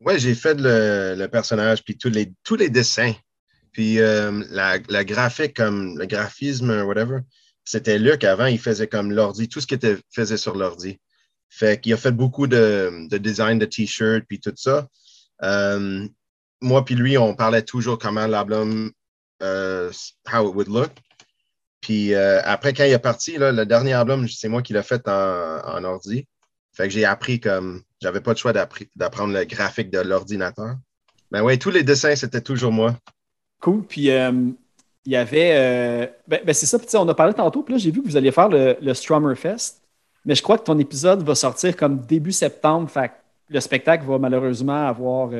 Ouais, 0.00 0.18
j'ai 0.18 0.34
fait 0.34 0.54
le, 0.54 1.14
le 1.18 1.26
personnage, 1.28 1.82
puis 1.82 1.96
tous 1.96 2.10
les, 2.10 2.32
tous 2.44 2.56
les 2.56 2.68
dessins. 2.70 3.14
Puis 3.72 3.98
euh, 4.00 4.44
la, 4.50 4.78
la 4.88 5.04
graphique, 5.04 5.54
comme 5.56 5.98
le 5.98 6.06
graphisme, 6.06 6.82
whatever, 6.82 7.20
c'était 7.64 7.98
Luc 7.98 8.24
avant, 8.24 8.46
il 8.46 8.58
faisait 8.58 8.86
comme 8.86 9.12
l'ordi, 9.12 9.48
tout 9.48 9.60
ce 9.60 9.66
qui 9.66 9.74
était 9.74 9.96
faisait 10.10 10.36
sur 10.36 10.56
l'ordi. 10.56 10.98
Fait 11.50 11.80
qu'il 11.80 11.92
a 11.92 11.96
fait 11.96 12.12
beaucoup 12.12 12.46
de, 12.46 13.08
de 13.08 13.18
design 13.18 13.58
de 13.58 13.64
t-shirts, 13.66 14.24
puis 14.28 14.38
tout 14.40 14.52
ça. 14.56 14.86
Euh, 15.42 16.06
moi 16.60 16.84
puis 16.84 16.94
lui, 16.94 17.18
on 17.18 17.34
parlait 17.34 17.62
toujours 17.62 17.98
comment 17.98 18.26
l'album, 18.26 18.90
euh, 19.42 19.90
how 20.32 20.48
it 20.48 20.54
would 20.54 20.68
look. 20.68 20.90
Puis 21.80 22.14
euh, 22.14 22.40
après, 22.44 22.72
quand 22.72 22.84
il 22.84 22.92
est 22.92 22.98
parti, 22.98 23.38
là, 23.38 23.52
le 23.52 23.64
dernier 23.64 23.92
album, 23.92 24.28
c'est 24.28 24.48
moi 24.48 24.62
qui 24.62 24.72
l'ai 24.72 24.82
fait 24.82 25.06
en, 25.06 25.60
en 25.64 25.84
ordi. 25.84 26.26
Fait 26.72 26.84
que 26.84 26.90
j'ai 26.90 27.04
appris 27.04 27.40
comme. 27.40 27.82
J'avais 28.00 28.20
pas 28.20 28.32
le 28.32 28.36
choix 28.36 28.52
d'apprendre 28.52 29.34
le 29.34 29.44
graphique 29.44 29.90
de 29.90 29.98
l'ordinateur. 29.98 30.76
Mais 31.32 31.40
ouais, 31.40 31.56
tous 31.56 31.70
les 31.70 31.82
dessins, 31.82 32.14
c'était 32.14 32.40
toujours 32.40 32.72
moi. 32.72 32.94
Cool. 33.60 33.84
Puis 33.84 34.10
euh, 34.10 34.30
il 35.04 35.12
y 35.12 35.16
avait. 35.16 36.12
ben, 36.26 36.40
ben, 36.44 36.52
c'est 36.52 36.66
ça. 36.66 36.78
Puis, 36.78 36.88
on 36.94 37.08
a 37.08 37.14
parlé 37.14 37.34
tantôt. 37.34 37.62
Puis 37.62 37.74
là, 37.74 37.78
j'ai 37.78 37.90
vu 37.90 38.02
que 38.02 38.08
vous 38.08 38.16
alliez 38.16 38.30
faire 38.30 38.48
le, 38.48 38.94
Strummer 38.94 39.36
Fest. 39.36 39.82
Mais 40.24 40.34
je 40.34 40.42
crois 40.42 40.58
que 40.58 40.64
ton 40.64 40.78
épisode 40.78 41.22
va 41.22 41.34
sortir 41.34 41.76
comme 41.76 42.00
début 42.00 42.32
septembre. 42.32 42.88
Fait 42.88 43.08
que 43.08 43.14
le 43.48 43.60
spectacle 43.60 44.04
va 44.04 44.18
malheureusement 44.18 44.86
avoir 44.86 45.30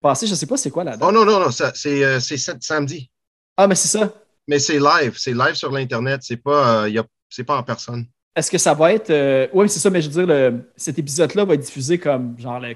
passé. 0.00 0.26
Je 0.26 0.34
sais 0.34 0.46
pas 0.46 0.56
c'est 0.56 0.70
quoi 0.70 0.84
la 0.84 0.96
date. 0.96 1.02
Oh 1.08 1.12
non, 1.12 1.24
non, 1.24 1.40
non, 1.40 1.50
ça- 1.50 1.72
c'est 1.74 2.04
euh, 2.04 2.18
samedi. 2.20 3.10
Ah, 3.56 3.66
mais 3.66 3.74
c'est 3.74 3.88
ça. 3.88 4.12
Mais 4.48 4.58
c'est 4.58 4.78
live. 4.78 5.14
C'est 5.16 5.32
live 5.34 5.54
sur 5.54 5.70
l'Internet. 5.70 6.20
C'est 6.22 6.36
pas, 6.36 6.84
euh, 6.86 7.02
c'est 7.28 7.44
pas 7.44 7.56
en 7.56 7.62
personne. 7.62 8.06
Est-ce 8.34 8.50
que 8.50 8.58
ça 8.58 8.74
va 8.74 8.92
être. 8.92 9.10
euh, 9.10 9.46
Oui, 9.52 9.68
c'est 9.68 9.80
ça, 9.80 9.90
mais 9.90 10.00
je 10.02 10.08
veux 10.08 10.24
dire, 10.24 10.34
le- 10.34 10.70
cet 10.76 10.98
épisode-là 10.98 11.44
va 11.44 11.54
être 11.54 11.60
diffusé 11.60 11.98
comme 11.98 12.38
genre 12.38 12.58
le 12.60 12.74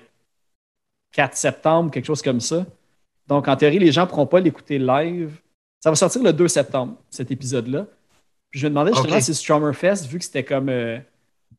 4 1.12 1.36
septembre, 1.36 1.90
quelque 1.90 2.06
chose 2.06 2.22
comme 2.22 2.40
ça. 2.40 2.66
Donc, 3.26 3.48
en 3.48 3.56
théorie, 3.56 3.78
les 3.78 3.92
gens 3.92 4.02
ne 4.02 4.06
pourront 4.06 4.26
pas 4.26 4.40
l'écouter 4.40 4.78
live. 4.78 5.30
Ça 5.82 5.90
va 5.90 5.96
sortir 5.96 6.22
le 6.22 6.32
2 6.32 6.48
septembre, 6.48 6.96
cet 7.10 7.30
épisode-là. 7.30 7.86
Puis 8.50 8.60
je 8.60 8.66
me 8.66 8.70
demandais 8.70 8.92
justement 8.92 9.16
Ok. 9.16 9.22
si 9.22 9.34
Strummer 9.34 9.74
Fest, 9.74 10.06
vu 10.06 10.18
que 10.18 10.24
c'était 10.24 10.44
comme 10.44 10.68
euh, 10.68 10.98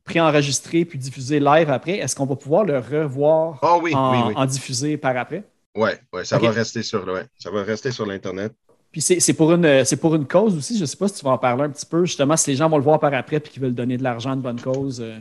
préenregistré 0.04 0.84
puis 0.84 0.98
diffusé 0.98 1.40
live 1.40 1.70
après, 1.70 1.98
est-ce 1.98 2.14
qu'on 2.14 2.26
va 2.26 2.36
pouvoir 2.36 2.64
le 2.64 2.78
revoir 2.78 3.58
Oh 3.62 3.80
oui, 3.82 3.94
en, 3.94 4.12
oui, 4.12 4.24
oui. 4.28 4.34
en 4.36 4.46
diffusé 4.46 4.96
par 4.96 5.16
après? 5.16 5.42
Ouais, 5.76 6.00
ouais, 6.12 6.24
ça 6.24 6.38
va 6.38 6.50
rester 6.50 6.82
sur, 6.82 7.06
ouais, 7.06 7.26
ça 7.38 7.50
va 7.50 7.62
rester 7.62 7.90
sur 7.92 8.06
l'Internet. 8.06 8.52
Puis 8.90 9.02
c'est 9.02 9.34
pour, 9.34 9.52
une- 9.52 9.84
pour 10.00 10.14
une 10.14 10.26
cause 10.26 10.56
aussi. 10.56 10.76
Je 10.76 10.80
ne 10.82 10.86
sais 10.86 10.96
pas 10.96 11.06
si 11.08 11.16
tu 11.18 11.24
vas 11.24 11.32
en 11.32 11.38
parler 11.38 11.64
un 11.64 11.70
petit 11.70 11.84
peu, 11.84 12.04
justement, 12.06 12.36
si 12.36 12.50
les 12.50 12.56
gens 12.56 12.68
vont 12.68 12.78
le 12.78 12.82
voir 12.84 12.98
par 12.98 13.12
après 13.12 13.40
puis 13.40 13.52
qu'ils 13.52 13.62
veulent 13.62 13.74
donner 13.74 13.98
de 13.98 14.02
l'argent 14.02 14.30
à 14.30 14.34
une 14.34 14.40
bonne 14.40 14.60
cause. 14.60 15.00
euh. 15.02 15.18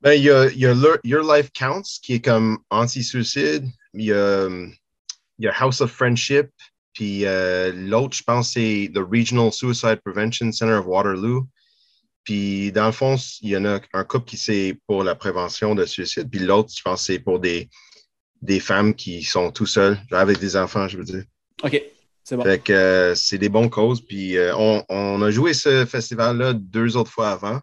Ben, 0.00 0.12
il 0.14 0.22
y 0.24 0.30
a, 0.30 0.46
y 0.52 0.64
a 0.64 0.72
Your, 0.72 0.96
Your 1.04 1.34
Life 1.34 1.50
Counts 1.52 1.98
qui 2.02 2.14
est 2.14 2.24
comme 2.24 2.58
anti-suicide. 2.70 3.66
Il 3.92 4.04
y 4.06 4.12
a, 4.12 4.48
y 5.38 5.46
a 5.46 5.52
House 5.58 5.82
of 5.82 5.90
Friendship. 5.90 6.48
Puis 6.94 7.26
euh, 7.26 7.70
l'autre, 7.74 8.16
je 8.16 8.22
pense, 8.22 8.52
c'est 8.54 8.90
The 8.94 8.98
Regional 8.98 9.52
Suicide 9.52 10.00
Prevention 10.04 10.50
Center 10.52 10.72
of 10.74 10.86
Waterloo. 10.86 11.46
Puis 12.24 12.72
dans 12.72 12.86
le 12.86 12.92
fond, 12.92 13.16
il 13.42 13.50
y 13.50 13.56
en 13.56 13.64
a 13.66 13.80
un 13.92 14.04
couple 14.04 14.24
qui 14.30 14.36
c'est 14.38 14.78
pour 14.86 15.04
la 15.04 15.14
prévention 15.14 15.74
de 15.74 15.84
suicide. 15.84 16.28
Puis 16.30 16.40
l'autre, 16.40 16.70
je 16.74 16.82
pense, 16.82 17.02
c'est 17.04 17.18
pour 17.18 17.38
des, 17.38 17.68
des 18.42 18.60
femmes 18.60 18.94
qui 18.94 19.22
sont 19.22 19.50
tout 19.50 19.66
seules, 19.66 19.98
avec 20.10 20.38
des 20.38 20.56
enfants, 20.56 20.88
je 20.88 20.96
veux 20.96 21.04
dire. 21.04 21.24
OK, 21.62 21.82
c'est 22.24 22.36
bon. 22.36 22.44
Fait 22.44 22.58
que 22.62 22.72
euh, 22.72 23.14
c'est 23.14 23.38
des 23.38 23.48
bonnes 23.48 23.70
causes. 23.70 24.00
Puis 24.00 24.36
euh, 24.36 24.54
on, 24.56 24.84
on 24.88 25.22
a 25.22 25.30
joué 25.30 25.52
ce 25.52 25.84
festival-là 25.84 26.54
deux 26.54 26.96
autres 26.96 27.10
fois 27.10 27.30
avant. 27.30 27.60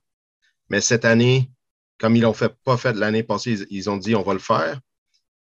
Mais 0.70 0.82
cette 0.82 1.06
année, 1.06 1.50
comme 1.98 2.16
ils 2.16 2.22
l'ont 2.22 2.34
fait, 2.34 2.54
pas 2.64 2.78
fait 2.78 2.94
l'année 2.94 3.24
passée, 3.24 3.54
ils, 3.54 3.68
ils, 3.70 3.90
ont 3.90 3.98
dit 3.98 4.16
on 4.16 4.24
va 4.24 4.34
le 4.34 4.40
faire, 4.40 4.80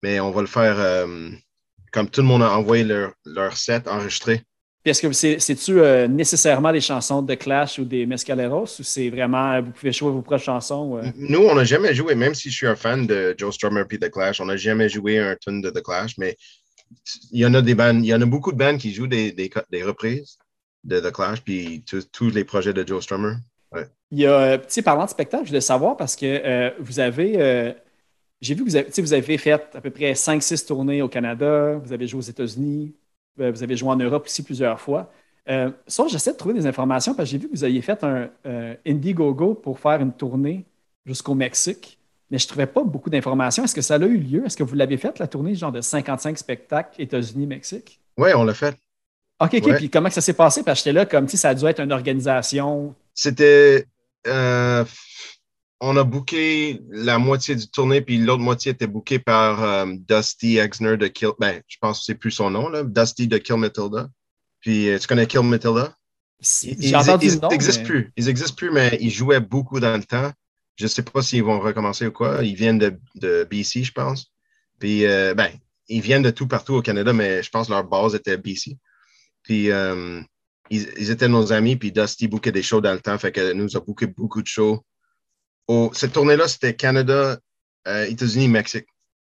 mais 0.02 0.20
on 0.20 0.30
va 0.30 0.40
le 0.40 0.46
faire 0.46 0.78
euh, 0.78 1.30
comme 1.92 2.10
tout 2.10 2.20
le 2.20 2.26
monde 2.26 2.42
a 2.42 2.56
envoyé 2.56 2.84
leur, 2.84 3.12
leur 3.24 3.56
set 3.56 3.88
enregistré. 3.88 4.42
Puis 4.84 4.90
est-ce 4.90 5.00
que 5.00 5.38
c'est-tu 5.40 5.80
euh, 5.80 6.06
nécessairement 6.06 6.70
des 6.70 6.82
chansons 6.82 7.22
de 7.22 7.34
Clash 7.36 7.78
ou 7.78 7.86
des 7.86 8.04
Mescaleros 8.04 8.64
ou 8.64 8.82
c'est 8.82 9.08
vraiment, 9.08 9.58
vous 9.62 9.70
pouvez 9.70 9.92
jouer 9.92 10.10
vos 10.10 10.20
propres 10.20 10.44
chansons? 10.44 10.98
Euh? 10.98 11.08
Nous, 11.16 11.38
on 11.38 11.54
n'a 11.54 11.64
jamais 11.64 11.94
joué, 11.94 12.14
même 12.14 12.34
si 12.34 12.50
je 12.50 12.54
suis 12.54 12.66
un 12.66 12.76
fan 12.76 13.06
de 13.06 13.34
Joe 13.38 13.54
Strummer 13.54 13.84
et 13.90 13.98
The 13.98 14.10
Clash, 14.10 14.42
on 14.42 14.44
n'a 14.44 14.58
jamais 14.58 14.90
joué 14.90 15.18
un 15.18 15.36
tune 15.36 15.62
de 15.62 15.70
The 15.70 15.82
Clash, 15.82 16.18
mais 16.18 16.36
il 17.32 17.40
y 17.40 17.46
en 17.46 17.54
a 17.54 17.62
des 17.62 17.74
bandes, 17.74 18.04
il 18.04 18.08
y 18.08 18.14
en 18.14 18.20
a 18.20 18.26
beaucoup 18.26 18.52
de 18.52 18.58
bandes 18.58 18.76
qui 18.76 18.92
jouent 18.92 19.06
des, 19.06 19.32
des, 19.32 19.50
des 19.70 19.82
reprises 19.82 20.36
de 20.84 21.00
The 21.00 21.10
Clash, 21.10 21.40
puis 21.40 21.82
tous 22.12 22.28
les 22.28 22.44
projets 22.44 22.74
de 22.74 22.86
Joe 22.86 23.02
Strummer. 23.02 23.36
Ouais. 23.72 23.86
Il 24.10 24.18
y 24.18 24.26
a, 24.26 24.38
euh, 24.38 24.58
petit 24.58 24.82
parlant 24.82 25.06
de 25.06 25.10
spectacle, 25.10 25.44
je 25.44 25.48
voulais 25.48 25.62
savoir 25.62 25.96
parce 25.96 26.14
que 26.14 26.26
euh, 26.26 26.70
vous 26.78 27.00
avez, 27.00 27.40
euh, 27.40 27.72
j'ai 28.42 28.54
vu 28.54 28.62
que 28.62 28.68
vous 28.68 28.76
avez, 28.76 28.90
vous 28.98 29.14
avez 29.14 29.38
fait 29.38 29.52
à 29.52 29.58
peu 29.58 29.90
près 29.90 30.12
5-6 30.12 30.66
tournées 30.66 31.00
au 31.00 31.08
Canada, 31.08 31.80
vous 31.82 31.94
avez 31.94 32.06
joué 32.06 32.18
aux 32.18 32.30
États-Unis, 32.30 32.94
euh, 32.94 33.03
vous 33.36 33.62
avez 33.62 33.76
joué 33.76 33.90
en 33.90 33.96
Europe 33.96 34.24
aussi 34.26 34.42
plusieurs 34.42 34.80
fois. 34.80 35.10
Euh, 35.48 35.70
ça, 35.86 36.04
j'essaie 36.08 36.32
de 36.32 36.36
trouver 36.36 36.54
des 36.54 36.66
informations 36.66 37.14
parce 37.14 37.28
que 37.28 37.32
j'ai 37.32 37.38
vu 37.38 37.48
que 37.48 37.56
vous 37.56 37.64
aviez 37.64 37.82
fait 37.82 38.02
un 38.02 38.30
euh, 38.46 38.74
Indiegogo 38.86 39.54
pour 39.54 39.78
faire 39.78 40.00
une 40.00 40.12
tournée 40.12 40.64
jusqu'au 41.04 41.34
Mexique, 41.34 41.98
mais 42.30 42.38
je 42.38 42.46
ne 42.46 42.48
trouvais 42.48 42.66
pas 42.66 42.82
beaucoup 42.82 43.10
d'informations. 43.10 43.64
Est-ce 43.64 43.74
que 43.74 43.82
ça 43.82 43.96
a 43.96 43.98
eu 43.98 44.16
lieu? 44.16 44.46
Est-ce 44.46 44.56
que 44.56 44.62
vous 44.62 44.74
l'avez 44.74 44.96
fait, 44.96 45.18
la 45.18 45.26
tournée, 45.26 45.54
genre 45.54 45.72
de 45.72 45.82
55 45.82 46.38
spectacles 46.38 47.00
États-Unis-Mexique? 47.00 48.00
Oui, 48.16 48.30
on 48.34 48.44
l'a 48.44 48.54
fait. 48.54 48.76
OK, 49.40 49.54
OK. 49.54 49.66
Ouais. 49.66 49.76
Puis 49.76 49.90
comment 49.90 50.08
ça 50.08 50.20
s'est 50.20 50.32
passé? 50.32 50.62
Parce 50.62 50.80
que 50.80 50.84
j'étais 50.84 50.98
là 50.98 51.04
comme 51.04 51.28
si 51.28 51.36
ça 51.36 51.50
a 51.50 51.54
dû 51.54 51.66
être 51.66 51.80
une 51.80 51.92
organisation. 51.92 52.94
C'était. 53.12 53.86
Euh, 54.26 54.84
on 55.84 55.96
a 55.96 56.04
booké 56.04 56.80
la 56.88 57.18
moitié 57.18 57.54
du 57.54 57.68
tournée, 57.68 58.00
puis 58.00 58.16
l'autre 58.16 58.42
moitié 58.42 58.72
était 58.72 58.86
bookée 58.86 59.18
par 59.18 59.62
um, 59.62 59.98
Dusty 59.98 60.56
Exner 60.56 60.96
de 60.96 61.08
Kill. 61.08 61.32
Ben, 61.38 61.60
je 61.68 61.76
pense 61.78 61.98
que 61.98 62.04
c'est 62.06 62.14
plus 62.14 62.30
son 62.30 62.50
nom, 62.50 62.68
là. 62.68 62.82
Dusty 62.84 63.28
de 63.28 63.36
Kill 63.36 63.56
Matilda. 63.56 64.08
Puis, 64.60 64.88
euh, 64.88 64.98
tu 64.98 65.06
connais 65.06 65.26
Kill 65.26 65.42
Matilda? 65.42 65.94
Ils, 66.62 66.90
n'existent 66.90 67.48
mais... 67.50 67.82
plus. 67.84 68.12
Ils 68.16 68.24
n'existent 68.24 68.56
plus, 68.56 68.70
mais 68.70 68.96
ils 69.00 69.10
jouaient 69.10 69.40
beaucoup 69.40 69.78
dans 69.78 69.96
le 69.96 70.02
temps. 70.02 70.32
Je 70.76 70.84
ne 70.84 70.88
sais 70.88 71.02
pas 71.02 71.22
s'ils 71.22 71.44
vont 71.44 71.60
recommencer 71.60 72.06
ou 72.06 72.12
quoi. 72.12 72.42
Ils 72.42 72.56
viennent 72.56 72.78
de, 72.78 72.98
de 73.16 73.46
BC, 73.48 73.84
je 73.84 73.92
pense. 73.92 74.32
Puis, 74.78 75.04
euh, 75.04 75.34
ben, 75.34 75.50
ils 75.88 76.00
viennent 76.00 76.22
de 76.22 76.30
tout 76.30 76.48
partout 76.48 76.74
au 76.74 76.82
Canada, 76.82 77.12
mais 77.12 77.42
je 77.42 77.50
pense 77.50 77.66
que 77.66 77.72
leur 77.72 77.84
base 77.84 78.14
était 78.14 78.38
BC. 78.38 78.78
Puis, 79.42 79.70
euh, 79.70 80.22
ils, 80.70 80.88
ils, 80.98 81.10
étaient 81.10 81.28
nos 81.28 81.52
amis, 81.52 81.76
puis 81.76 81.92
Dusty 81.92 82.26
bookait 82.26 82.52
des 82.52 82.62
shows 82.62 82.80
dans 82.80 82.94
le 82.94 83.00
temps, 83.00 83.18
fait 83.18 83.32
que 83.32 83.52
nous 83.52 83.76
a 83.76 83.80
booké 83.80 84.06
beaucoup 84.06 84.40
de 84.40 84.46
shows. 84.46 84.82
Cette 85.92 86.12
tournée-là, 86.12 86.48
c'était 86.48 86.74
Canada, 86.74 87.38
euh, 87.88 88.04
États-Unis, 88.06 88.48
Mexique. 88.48 88.86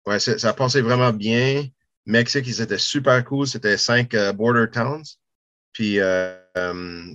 Ouais, 0.06 0.20
ça 0.20 0.50
a 0.50 0.54
passé 0.54 0.82
vraiment 0.82 1.14
bien. 1.14 1.66
Mexique, 2.06 2.46
ils 2.48 2.62
étaient 2.62 2.78
super 2.78 3.24
cool. 3.24 3.48
C'était 3.48 3.78
cinq 3.78 4.14
euh, 4.14 4.34
border 4.34 4.66
towns. 4.72 5.04
Puis, 5.72 6.00
euh, 6.00 6.36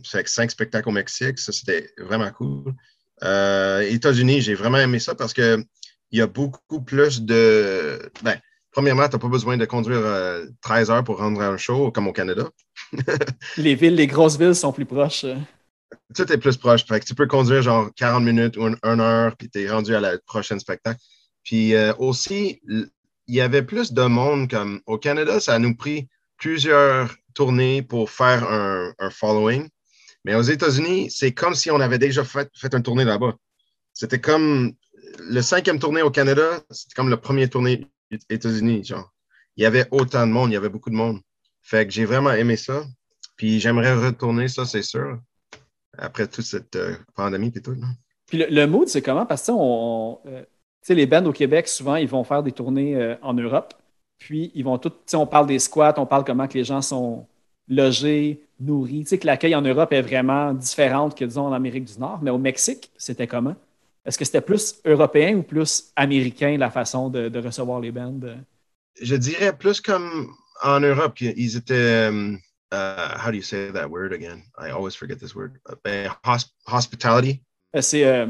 cinq 0.03 0.51
spectacles 0.51 0.89
au 0.89 0.93
Mexique. 0.93 1.39
Ça, 1.39 1.53
c'était 1.53 1.91
vraiment 1.99 2.31
cool. 2.31 2.75
États-Unis, 3.21 4.41
j'ai 4.41 4.55
vraiment 4.55 4.79
aimé 4.79 4.99
ça 4.99 5.15
parce 5.15 5.33
que 5.33 5.63
il 6.11 6.19
y 6.19 6.23
a 6.23 6.27
beaucoup 6.27 6.81
plus 6.81 7.23
de. 7.23 8.11
Ben, 8.23 8.39
premièrement, 8.73 9.09
tu 9.09 9.17
n'as 9.17 9.19
pas 9.19 9.29
besoin 9.29 9.57
de 9.57 9.65
conduire 9.65 10.01
euh, 10.03 10.47
13 10.63 10.91
heures 10.91 11.05
pour 11.05 11.19
rendre 11.19 11.41
un 11.41 11.57
show 11.57 11.91
comme 11.91 12.09
au 12.09 12.13
Canada. 12.13 12.49
les 13.57 13.75
villes, 13.75 13.95
les 13.95 14.07
grosses 14.07 14.39
villes 14.39 14.55
sont 14.55 14.73
plus 14.73 14.87
proches. 14.87 15.27
Tout 16.15 16.33
est 16.33 16.39
plus 16.39 16.57
proche. 16.57 16.85
Fait 16.87 17.01
que 17.01 17.05
tu 17.05 17.15
peux 17.15 17.27
conduire 17.27 17.63
genre 17.63 17.91
40 17.97 18.25
minutes 18.25 18.57
ou 18.57 18.67
une, 18.67 19.01
heure, 19.01 19.37
puis 19.37 19.51
tu 19.51 19.63
es 19.63 19.71
rendu 19.71 19.95
à 19.95 20.01
la 20.01 20.19
prochaine 20.19 20.59
spectacle. 20.59 21.01
Puis 21.45 21.75
euh, 21.75 21.93
aussi, 21.99 22.61
il 22.67 23.35
y 23.35 23.41
avait 23.41 23.63
plus 23.63 23.93
de 23.93 24.03
monde 24.03 24.51
comme 24.51 24.81
au 24.87 24.99
Canada, 24.99 25.39
ça 25.39 25.55
a 25.55 25.59
nous 25.59 25.77
pris 25.77 26.09
plusieurs 26.39 27.15
tournées 27.35 27.83
pour 27.83 28.11
faire 28.11 28.45
un, 28.51 29.11
following. 29.11 29.69
Mais 30.25 30.35
aux 30.35 30.43
États-Unis, 30.43 31.11
c'est 31.11 31.33
comme 31.33 31.55
si 31.55 31.71
on 31.71 31.81
avait 31.81 31.99
déjà 31.99 32.25
fait, 32.25 32.51
fait 32.55 32.75
une 32.75 32.83
tournée 32.83 33.05
là-bas. 33.05 33.35
C'était 33.93 34.21
comme 34.21 34.73
le 35.19 35.43
cinquième 35.43 35.79
tournée 35.79 36.03
au 36.03 36.11
Canada, 36.11 36.61
c'était 36.71 36.95
comme 36.95 37.11
le 37.11 37.17
premier 37.17 37.49
tournée 37.49 37.87
aux 38.13 38.17
États-Unis. 38.31 38.91
Il 39.57 39.63
y 39.63 39.67
avait 39.67 39.87
autant 39.91 40.27
de 40.27 40.33
monde, 40.33 40.51
il 40.51 40.55
y 40.55 40.57
avait 40.57 40.69
beaucoup 40.69 40.91
de 40.91 40.95
monde. 40.95 41.21
Fait 41.63 41.87
que 41.87 41.93
j'ai 41.93 42.05
vraiment 42.05 42.33
aimé 42.33 42.57
ça. 42.57 42.85
Puis 43.37 43.61
j'aimerais 43.61 43.95
retourner, 43.95 44.49
ça, 44.49 44.65
c'est 44.65 44.83
sûr, 44.83 45.21
après 45.99 46.27
toute 46.27 46.45
cette 46.45 46.77
euh, 46.77 46.95
pandémie 47.15 47.53
et 47.55 47.61
tout. 47.61 47.73
Là. 47.73 47.87
Puis 48.27 48.39
le, 48.39 48.47
le, 48.51 48.67
mood, 48.67 48.89
c'est 48.89 49.03
comment? 49.03 49.27
Parce 49.27 49.47
que 49.47 49.53
on, 49.53 50.21
euh, 50.27 50.43
les 50.89 51.07
bands 51.07 51.25
au 51.27 51.33
Québec, 51.33 51.69
souvent, 51.69 51.97
ils 51.97 52.09
vont 52.09 52.25
faire 52.25 52.43
des 52.43 52.53
tournées 52.53 52.97
euh, 52.97 53.15
en 53.23 53.35
Europe. 53.35 53.75
Puis 54.19 54.51
ils 54.55 54.65
vont 54.65 54.79
tout, 54.79 54.93
on 55.15 55.27
parle 55.27 55.47
des 55.47 55.59
squats, 55.59 55.95
on 55.99 56.07
parle 56.07 56.25
comment 56.25 56.49
que 56.49 56.55
les 56.55 56.65
gens 56.65 56.83
sont 56.83 57.27
logés, 57.69 58.43
nourris. 58.59 59.01
Tu 59.01 59.11
sais, 59.11 59.19
que 59.19 59.27
l'accueil 59.27 59.55
en 59.55 59.63
Europe 59.63 59.93
est 59.93 60.03
vraiment 60.03 60.55
différente 60.55 61.17
que, 61.17 61.25
disons, 61.25 61.47
en 61.47 61.53
Amérique 61.53 61.85
du 61.85 61.99
Nord. 61.99 62.21
Mais 62.23 62.31
au 62.31 62.39
Mexique, 62.39 62.91
c'était 62.97 63.27
comment? 63.27 63.55
Est-ce 64.05 64.19
que 64.19 64.25
c'était 64.25 64.41
plus 64.41 64.81
européen 64.85 65.37
ou 65.37 65.43
plus 65.43 65.93
américain 65.95 66.57
la 66.57 66.71
façon 66.71 67.11
de, 67.11 67.29
de 67.29 67.39
recevoir 67.39 67.81
les 67.81 67.93
bands? 67.93 68.19
Je 69.01 69.17
dirais 69.17 69.57
plus 69.57 69.81
comme 69.81 70.29
en 70.63 70.81
Europe, 70.81 71.21
ils 71.21 71.57
étaient. 71.57 72.11
Uh, 72.71 73.17
how 73.17 73.31
do 73.31 73.37
you 73.37 73.43
say 73.43 73.71
that 73.71 73.91
word 73.91 74.13
again? 74.13 74.43
I 74.59 74.71
always 74.71 74.95
forget 74.95 75.19
this 75.19 75.35
word. 75.35 75.59
Uh, 75.67 76.09
hosp 76.25 76.51
hospitality? 76.67 77.43
C'est. 77.81 78.05
Euh, 78.05 78.27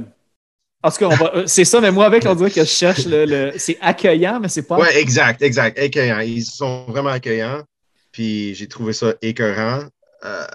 en 0.83 0.91
tout 0.91 1.09
cas, 1.09 1.47
c'est 1.47 1.65
ça, 1.65 1.81
mais 1.81 1.91
moi, 1.91 2.07
avec, 2.07 2.25
on 2.25 2.37
dirait 2.37 2.53
que 2.53 2.61
je 2.61 2.69
cherche 2.69 3.05
le. 3.07 3.25
le 3.25 3.53
c'est 3.57 3.77
accueillant, 3.81 4.39
mais 4.39 4.49
c'est 4.49 4.63
pas. 4.63 4.79
Oui, 4.79 4.87
exact, 4.95 5.43
exact. 5.43 5.77
Accueillant. 5.77 6.21
Ils 6.21 6.45
sont 6.45 6.85
vraiment 6.87 7.11
accueillants. 7.11 7.65
Puis 8.13 8.55
j'ai 8.55 8.69
trouvé 8.69 8.93
ça 8.93 9.15
écœurant. 9.23 9.85
Euh, 10.25 10.47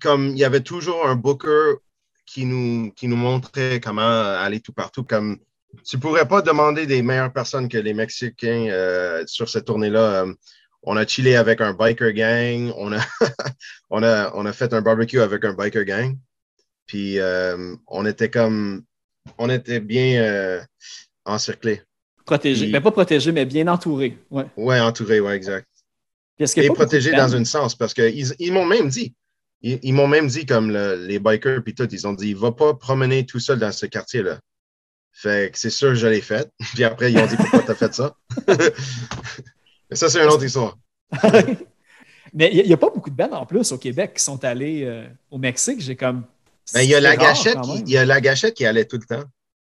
comme 0.00 0.28
il 0.28 0.38
y 0.38 0.44
avait 0.44 0.62
toujours 0.62 1.06
un 1.06 1.14
booker 1.14 1.74
qui 2.24 2.46
nous, 2.46 2.90
qui 2.92 3.06
nous 3.06 3.16
montrait 3.16 3.80
comment 3.80 4.00
aller 4.02 4.60
tout 4.60 4.72
partout. 4.72 5.04
Comme 5.04 5.38
tu 5.84 5.96
ne 5.96 6.00
pourrais 6.00 6.26
pas 6.26 6.40
demander 6.40 6.86
des 6.86 7.02
meilleures 7.02 7.32
personnes 7.32 7.68
que 7.68 7.78
les 7.78 7.92
Mexicains 7.92 8.68
euh, 8.70 9.24
sur 9.26 9.48
cette 9.48 9.66
tournée-là. 9.66 10.24
Euh, 10.86 10.90
on 10.90 10.96
a 10.96 11.06
chillé 11.06 11.36
avec 11.36 11.60
un 11.60 11.72
biker 11.72 12.12
gang. 12.12 12.72
On 12.76 12.92
a, 12.92 13.00
on 13.90 14.02
a, 14.02 14.32
on 14.34 14.46
a 14.46 14.52
fait 14.52 14.72
un 14.72 14.80
barbecue 14.80 15.20
avec 15.20 15.44
un 15.44 15.54
biker 15.54 15.84
gang. 15.84 16.16
Puis 16.86 17.18
euh, 17.18 17.76
on 17.86 18.06
était 18.06 18.30
comme. 18.30 18.84
On 19.38 19.50
était 19.50 19.80
bien 19.80 20.64
encerclés. 21.24 21.82
Protégé. 22.24 22.68
Mais 22.68 22.80
pas 22.80 22.90
protégé, 22.90 23.32
mais 23.32 23.44
bien 23.44 23.68
entouré. 23.68 24.16
Ouais, 24.30 24.46
ouais 24.56 24.80
entouré, 24.80 25.20
ouais, 25.20 25.36
exact. 25.36 25.66
Et 26.56 26.68
protégé 26.68 27.12
dans 27.12 27.34
un 27.36 27.44
sens 27.44 27.74
parce 27.74 27.92
qu'ils 27.92 28.34
ils, 28.38 28.52
m'ont 28.52 28.64
même 28.64 28.88
dit. 28.88 29.14
Ils, 29.60 29.78
ils 29.82 29.92
m'ont 29.92 30.08
même 30.08 30.26
dit, 30.26 30.46
comme 30.46 30.70
le, 30.70 31.06
les 31.06 31.18
bikers 31.18 31.62
puis 31.62 31.74
tout, 31.74 31.88
ils 31.90 32.06
ont 32.06 32.14
dit, 32.14 32.32
va 32.32 32.52
pas 32.52 32.72
promener 32.74 33.26
tout 33.26 33.40
seul 33.40 33.58
dans 33.58 33.72
ce 33.72 33.84
quartier-là. 33.84 34.40
Fait 35.12 35.52
que 35.52 35.58
c'est 35.58 35.70
sûr, 35.70 35.94
je 35.94 36.06
l'ai 36.06 36.22
fait. 36.22 36.50
Puis 36.74 36.84
après, 36.84 37.12
ils 37.12 37.18
ont 37.18 37.26
dit, 37.26 37.36
pourquoi 37.36 37.62
tu 37.62 37.70
as 37.70 37.74
fait 37.74 37.92
ça? 37.92 38.16
Mais 39.90 39.96
ça, 39.96 40.08
c'est 40.08 40.22
une 40.22 40.28
autre 40.28 40.44
histoire. 40.44 40.76
Mais 42.32 42.50
il 42.52 42.64
n'y 42.64 42.72
a, 42.72 42.74
a, 42.74 42.78
pas 42.78 42.90
beaucoup 42.90 43.10
de 43.10 43.16
bandes 43.16 43.34
en 43.34 43.44
plus 43.44 43.72
au 43.72 43.78
Québec 43.78 44.14
qui 44.14 44.22
sont 44.22 44.44
allés 44.44 44.84
euh, 44.84 45.06
au 45.30 45.38
Mexique. 45.38 45.80
J'ai 45.80 45.96
comme. 45.96 46.24
Ben, 46.72 46.82
il 46.82 46.90
y 46.90 46.94
a 46.94 47.00
la 47.00 47.16
gâchette, 47.16 47.60
qui, 47.62 47.80
il 47.80 47.90
y 47.90 47.96
a 47.96 48.04
la 48.04 48.20
gâchette 48.20 48.54
qui 48.54 48.64
allait 48.64 48.84
tout 48.84 48.98
le 48.98 49.04
temps. 49.04 49.24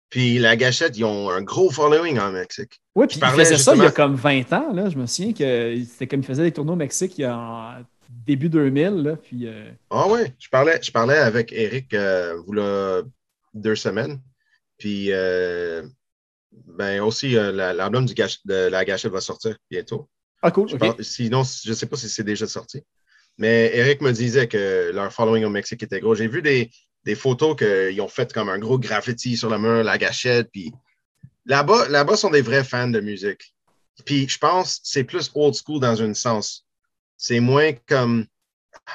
Puis 0.10 0.40
la 0.40 0.58
gâchette, 0.58 0.98
ils 0.98 1.06
ont 1.06 1.30
un 1.30 1.42
gros 1.42 1.70
following 1.70 2.20
en 2.20 2.32
Mexique. 2.32 2.82
Oui, 2.96 3.08
puis 3.08 3.18
ils 3.18 3.26
faisaient 3.26 3.56
justement... 3.56 3.78
ça 3.78 3.84
il 3.84 3.86
y 3.86 3.88
a 3.88 3.92
comme 3.92 4.16
20 4.16 4.52
ans. 4.52 4.74
Là. 4.74 4.90
Je 4.90 4.98
me 4.98 5.06
souviens 5.06 5.32
que 5.32 5.82
c'était 5.90 6.08
comme 6.08 6.20
ils 6.20 6.26
faisaient 6.26 6.44
des 6.44 6.52
tournois 6.52 6.74
au 6.74 6.78
Mexique 6.78 7.18
il 7.18 7.22
y 7.22 7.26
a 7.26 7.38
en 7.38 7.76
début 8.10 8.50
2000. 8.50 8.90
Là, 9.04 9.16
puis, 9.16 9.48
euh... 9.48 9.72
Ah 9.90 10.08
oui, 10.10 10.20
je 10.38 10.50
parlais, 10.50 10.80
je 10.82 10.92
parlais 10.92 11.18
avec 11.18 11.54
Eric 11.54 11.94
euh, 11.94 12.36
vous 12.46 12.52
là, 12.52 13.04
deux 13.54 13.76
semaines. 13.76 14.20
Puis 14.78 15.14
ben 16.52 17.02
aussi, 17.02 17.38
euh, 17.38 17.52
l'album 17.74 18.06
de 18.06 18.54
la 18.54 18.86
gâchette 18.86 19.12
va 19.12 19.22
sortir 19.22 19.58
bientôt. 19.70 20.10
Ah 20.42 20.52
cool. 20.52 20.70
Je 20.70 20.76
okay. 20.76 21.04
sinon, 21.04 21.44
je 21.44 21.70
ne 21.70 21.76
sais 21.76 21.86
pas 21.86 21.96
si 21.96 22.10
c'est 22.10 22.24
déjà 22.24 22.48
sorti. 22.48 22.84
Mais 23.38 23.72
Eric 23.74 24.02
me 24.02 24.12
disait 24.12 24.48
que 24.48 24.92
leur 24.94 25.14
following 25.14 25.46
au 25.46 25.50
Mexique 25.50 25.84
était 25.84 26.00
gros. 26.00 26.16
J'ai 26.16 26.28
vu 26.28 26.42
des, 26.42 26.70
des 27.06 27.16
photos 27.16 27.56
qu'ils 27.56 28.02
ont 28.02 28.08
fait 28.08 28.34
comme 28.34 28.50
un 28.50 28.60
gros 28.60 28.78
graffiti 28.78 29.38
sur 29.38 29.50
le 29.50 29.58
mur, 29.58 29.84
la 29.84 29.98
gâchette. 29.98 30.50
Puis 30.52 30.72
là-bas, 31.46 31.88
là-bas 31.90 32.18
sont 32.18 32.30
des 32.30 32.42
vrais 32.42 32.64
fans 32.64 32.90
de 32.90 33.00
musique. 33.00 33.56
Puis 34.06 34.28
je 34.28 34.38
pense 34.38 34.76
que 34.76 34.82
c'est 34.84 35.04
plus 35.04 35.32
old 35.36 35.56
school 35.56 35.80
dans 35.80 36.02
un 36.02 36.14
sens. 36.14 36.66
C'est 37.18 37.40
moins 37.40 37.74
comme. 37.88 38.26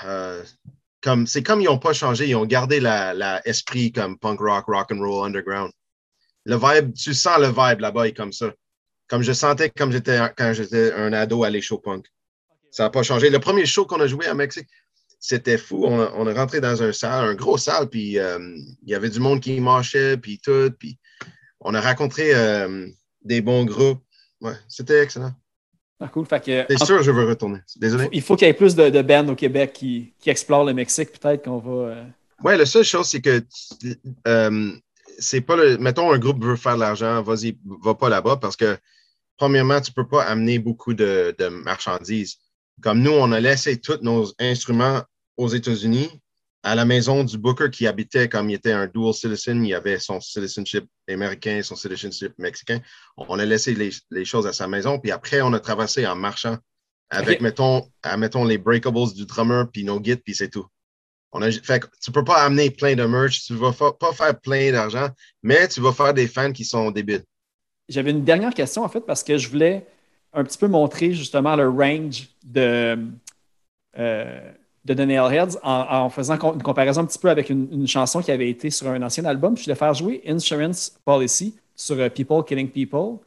Euh, 0.05 0.43
comme 1.01 1.27
c'est 1.27 1.43
comme 1.43 1.61
ils 1.61 1.67
n'ont 1.67 1.79
pas 1.79 1.93
changé, 1.93 2.27
ils 2.27 2.35
ont 2.35 2.47
gardé 2.47 2.81
la, 2.81 3.15
la, 3.15 3.47
esprit 3.47 3.93
comme 3.93 4.19
punk 4.19 4.41
rock, 4.41 4.65
rock 4.67 4.91
and 4.91 4.99
roll, 4.99 5.25
underground. 5.25 5.71
Le 6.47 6.57
vibe, 6.57 6.95
tu 6.95 7.13
sens 7.13 7.39
le 7.39 7.49
vibe 7.49 7.81
là-bas 7.81 8.07
est 8.09 8.13
comme 8.13 8.33
ça. 8.33 8.53
Comme 9.09 9.23
je 9.23 9.33
sentais 9.33 9.69
comme 9.71 9.93
j'étais 9.93 10.19
quand 10.37 10.53
j'étais 10.53 10.93
un 10.95 11.13
ado 11.13 11.45
à 11.45 11.51
les 11.51 11.61
show 11.61 11.79
punk. 11.79 12.07
Ça 12.71 12.85
n'a 12.85 12.91
pas 12.91 13.03
changé. 13.03 13.31
Le 13.31 13.39
premier 13.41 13.67
show 13.67 13.85
qu'on 13.85 14.01
a 14.01 14.07
joué 14.07 14.27
à 14.27 14.35
Mexique, 14.35 14.69
c'était 15.21 15.59
fou. 15.59 15.85
On, 15.87 15.99
on, 16.15 16.29
est 16.29 16.33
rentré 16.33 16.61
dans 16.61 16.83
un 16.83 16.93
salle, 16.93 17.25
un 17.29 17.35
gros 17.35 17.59
salle, 17.59 17.89
puis 17.89 18.19
euh, 18.19 18.39
il 18.83 18.89
y 18.91 18.95
avait 18.95 19.11
du 19.11 19.19
monde 19.21 19.41
qui 19.41 19.59
marchait, 19.61 20.17
puis 20.17 20.39
tout. 20.39 20.71
Puis 20.79 20.99
on 21.61 21.75
a 21.75 21.81
rencontré 21.81 22.33
euh, 22.35 22.87
des 23.23 23.41
bons 23.41 23.65
groupes. 23.65 24.03
Ouais, 24.41 24.55
c'était 24.69 25.03
excellent. 25.03 25.33
Ah, 25.99 26.09
cool. 26.09 26.27
Fait 26.27 26.41
que, 26.45 26.65
C'est 26.69 26.83
en- 26.83 26.87
sûr, 26.87 27.03
je 27.03 27.11
veux 27.11 27.27
retourner. 27.27 27.61
Désolé. 27.77 28.09
il 28.13 28.23
faut 28.23 28.37
qu'il 28.37 28.47
y 28.47 28.51
ait 28.51 28.55
plus 28.55 28.75
de, 28.75 28.91
de 28.91 29.03
bands 29.03 29.27
au 29.29 29.35
Québec 29.35 29.73
qui, 29.73 30.13
qui 30.21 30.31
explorent 30.31 30.65
le 30.65 30.75
Mexique. 30.75 31.11
Peut-être 31.19 31.45
qu'on 31.45 31.59
va. 31.59 31.89
euh, 31.91 32.05
Ouais, 32.45 32.57
la 32.57 32.67
seule 32.67 32.85
chose, 32.85 33.09
c'est 33.09 33.23
que 33.23 33.43
euh, 34.29 34.73
c'est 35.19 35.41
pas 35.41 35.57
le. 35.57 35.79
Mettons, 35.79 36.13
un 36.13 36.19
groupe 36.19 36.43
veut 36.43 36.57
faire 36.57 36.75
de 36.75 36.81
l'argent, 36.81 37.23
vas-y, 37.23 37.59
va 37.83 37.95
pas 37.95 38.09
là-bas 38.09 38.37
parce 38.37 38.57
que, 38.57 38.77
premièrement, 39.37 39.81
tu 39.81 39.93
peux 39.93 40.07
pas 40.07 40.25
amener 40.25 40.59
beaucoup 40.59 40.95
de, 40.95 41.35
de 41.39 41.49
marchandises. 41.49 42.37
Comme 42.83 43.01
nous, 43.01 43.13
on 43.13 43.33
a 43.33 43.41
laissé 43.41 43.81
tous 43.81 43.99
nos 44.03 44.33
instruments 44.39 45.03
aux 45.37 45.49
États-Unis, 45.49 46.11
à 46.63 46.75
la 46.75 46.85
maison 46.85 47.23
du 47.23 47.39
Booker 47.39 47.71
qui 47.71 47.87
habitait 47.87 48.29
comme 48.29 48.51
il 48.51 48.55
était 48.55 48.73
un 48.73 48.87
dual 48.87 49.15
citizen, 49.15 49.65
il 49.65 49.73
avait 49.75 49.99
son 49.99 50.21
citizenship 50.21 50.87
américain, 51.09 51.61
son 51.63 51.77
citizenship 51.77 52.33
mexicain. 52.39 52.81
On 53.17 53.39
a 53.39 53.45
laissé 53.45 53.75
les, 53.75 53.91
les 54.11 54.25
choses 54.25 54.47
à 54.47 54.53
sa 54.53 54.67
maison, 54.67 54.99
puis 54.99 55.13
après, 55.13 55.41
on 55.43 55.53
a 55.53 55.61
traversé 55.61 56.07
en 56.07 56.17
marchant 56.17 56.59
avec, 57.09 57.41
mettons, 57.41 57.89
à, 58.03 58.17
mettons, 58.17 58.45
les 58.45 58.59
breakables 58.59 59.13
du 59.15 59.27
drummer, 59.27 59.71
puis 59.71 59.85
nos 59.85 60.01
guides, 60.01 60.23
puis 60.25 60.35
c'est 60.35 60.49
tout. 60.49 60.67
On 61.33 61.43
a, 61.43 61.51
fait 61.51 61.81
que 61.81 61.87
tu 62.01 62.11
peux 62.13 62.25
pas 62.25 62.43
amener 62.45 62.71
plein 62.71 62.95
de 62.95 63.05
merch, 63.05 63.45
tu 63.45 63.55
vas 63.55 63.73
fa- 63.73 63.93
pas 63.93 64.13
faire 64.13 64.39
plein 64.41 64.73
d'argent, 64.73 65.09
mais 65.43 65.69
tu 65.69 65.81
vas 65.81 65.93
faire 65.93 66.15
des 66.15 66.29
fans 66.29 66.53
qui 66.53 66.65
sont 66.65 66.91
débiles. 66.91 67.25
J'avais 67.89 68.11
une 68.11 68.25
dernière 68.25 68.55
question, 68.55 68.83
en 68.85 68.89
fait, 68.89 69.01
parce 69.01 69.23
que 69.23 69.37
je 69.37 69.49
voulais 69.49 69.87
un 70.33 70.45
petit 70.45 70.59
peu 70.59 70.69
montrer 70.69 71.13
justement 71.13 71.57
le 71.57 71.69
range 71.69 72.29
de, 72.45 72.99
euh, 73.99 74.53
de 74.85 75.05
Nailheads 75.05 75.59
en, 75.63 76.09
faisant 76.11 76.39
une 76.55 76.63
comparaison 76.63 77.03
un 77.03 77.07
petit 77.07 77.19
peu 77.19 77.31
avec 77.31 77.51
une, 77.51 77.69
une 77.73 77.89
chanson 77.89 78.21
qui 78.23 78.31
avait 78.31 78.51
été 78.51 78.71
sur 78.71 78.89
un 78.89 79.03
ancien 79.03 79.25
album. 79.25 79.57
Je 79.57 79.65
voulais 79.65 79.75
faire 79.75 79.95
jouer 79.95 80.23
Insurance 80.27 80.93
Policy 81.05 81.57
sur 81.75 81.99
euh, 81.99 82.09
People 82.09 82.45
Killing 82.45 82.71
People. 82.71 83.19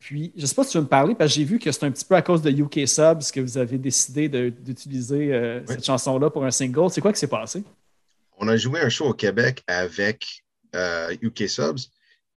Puis, 0.00 0.32
je 0.34 0.40
ne 0.40 0.46
sais 0.46 0.54
pas 0.54 0.64
si 0.64 0.70
tu 0.70 0.78
veux 0.78 0.84
me 0.84 0.88
parler, 0.88 1.14
parce 1.14 1.30
que 1.30 1.36
j'ai 1.36 1.44
vu 1.44 1.58
que 1.58 1.70
c'est 1.70 1.84
un 1.84 1.90
petit 1.90 2.06
peu 2.06 2.14
à 2.14 2.22
cause 2.22 2.40
de 2.40 2.50
UK 2.50 2.88
Subs 2.88 3.30
que 3.32 3.40
vous 3.40 3.58
avez 3.58 3.76
décidé 3.76 4.28
d'utiliser 4.28 5.32
euh, 5.34 5.60
cette 5.66 5.84
chanson-là 5.84 6.30
pour 6.30 6.44
un 6.44 6.50
single. 6.50 6.90
C'est 6.90 7.02
quoi 7.02 7.12
qui 7.12 7.20
s'est 7.20 7.26
passé? 7.26 7.62
On 8.38 8.48
a 8.48 8.56
joué 8.56 8.80
un 8.80 8.88
show 8.88 9.04
au 9.04 9.12
Québec 9.12 9.62
avec 9.66 10.42
euh, 10.74 11.14
UK 11.20 11.46
Subs. 11.50 11.90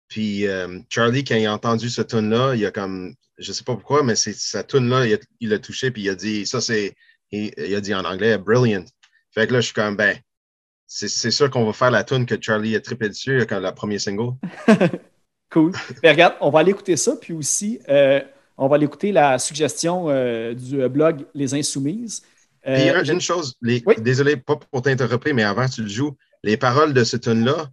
Puis 0.10 0.46
euh, 0.46 0.80
Charlie, 0.90 1.24
quand 1.24 1.36
il 1.36 1.46
a 1.46 1.54
entendu 1.54 1.90
ce 1.90 2.02
tune-là, 2.02 2.54
il 2.56 2.66
a 2.66 2.72
comme, 2.72 3.16
je 3.38 3.54
sais 3.54 3.64
pas 3.64 3.76
pourquoi, 3.76 4.04
mais 4.04 4.16
c'est 4.16 4.36
sa 4.36 4.64
tune-là, 4.64 5.06
il 5.40 5.50
l'a 5.50 5.58
touché, 5.58 5.90
puis 5.90 6.04
il 6.04 6.10
a 6.10 6.16
dit, 6.16 6.46
ça 6.46 6.60
c'est, 6.60 6.94
il, 7.32 7.54
il 7.58 7.74
a 7.74 7.80
dit 7.80 7.96
en 7.96 8.04
anglais, 8.04 8.38
brilliant. 8.38 8.84
Fait 9.32 9.48
que 9.48 9.54
là, 9.54 9.62
je 9.62 9.68
suis 9.68 9.74
comme, 9.74 9.96
ben, 9.96 10.18
c'est 10.86 11.32
sûr 11.32 11.50
qu'on 11.50 11.66
va 11.66 11.74
faire 11.74 11.90
la 11.92 12.04
tune 12.04 12.26
que 12.26 12.36
Charlie 12.40 12.76
a 12.76 12.82
trippé 12.82 13.08
dessus 13.08 13.46
comme 13.48 13.64
la 13.64 13.72
première 13.72 14.02
single. 14.02 14.34
Cool. 15.54 15.72
Mais 16.02 16.12
regarde, 16.12 16.34
on 16.42 16.50
va 16.50 16.60
aller 16.62 16.72
écouter 16.72 16.98
ça, 16.98 17.16
puis 17.16 17.32
aussi, 17.34 17.80
euh, 17.88 18.20
on 18.58 18.68
va 18.68 18.76
aller 18.76 18.86
écouter 18.86 19.12
la 19.12 19.38
suggestion 19.38 20.10
euh, 20.10 20.54
du 20.56 20.82
euh, 20.82 20.90
blog 20.90 21.26
Les 21.36 21.54
Insoumises. 21.54 22.24
Euh, 22.66 22.74
Puis 22.76 22.90
un- 23.12 23.14
une 23.14 23.22
chose, 23.22 23.56
les- 23.62 23.84
Oui? 23.86 23.96
désolé 24.00 24.36
pas 24.36 24.56
pour 24.56 24.82
t'interrompre, 24.82 25.30
mais 25.34 25.44
avant 25.44 25.68
tu 25.70 25.84
le 25.84 25.90
joues, 25.90 26.16
les 26.44 26.58
paroles 26.58 26.94
de 26.94 27.04
ce 27.04 27.18
tune-là, 27.18 27.70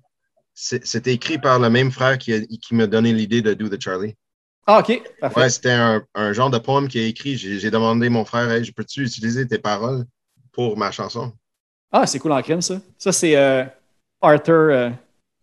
c'était 0.53 1.14
écrit 1.14 1.39
par 1.39 1.59
le 1.59 1.70
même 1.70 1.91
frère 1.91 2.18
qui, 2.18 2.35
a- 2.35 2.41
qui 2.45 2.74
m'a 2.74 2.87
donné 2.87 3.12
l'idée 3.14 3.41
de 3.41 3.55
Do 3.55 3.68
the 3.68 3.81
Charlie. 3.81 4.14
Ah, 4.66 4.81
OK, 4.81 5.03
parfait. 5.20 5.41
Ouais, 5.41 5.49
c'était 5.51 5.70
un, 5.70 6.03
un 6.14 6.33
genre 6.35 6.51
de 6.51 6.59
poème 6.59 6.87
qui 6.87 6.99
a 6.99 7.07
écrit. 7.07 7.37
J'ai 7.39 7.70
demandé 7.70 8.09
à 8.09 8.11
mon 8.11 8.24
frère, 8.26 8.51
hey, 8.51 8.62
je 8.62 8.72
peux-tu 8.72 9.05
utiliser 9.05 9.49
tes 9.49 9.59
paroles 9.59 10.05
pour 10.53 10.76
ma 10.76 10.91
chanson? 10.91 11.33
Ah, 11.91 12.07
c'est 12.07 12.18
cool 12.18 12.33
en 12.33 12.43
crème, 12.43 12.61
ça. 12.61 12.81
Ça, 12.99 13.11
c'est 13.11 13.37
Arthur. 14.20 14.93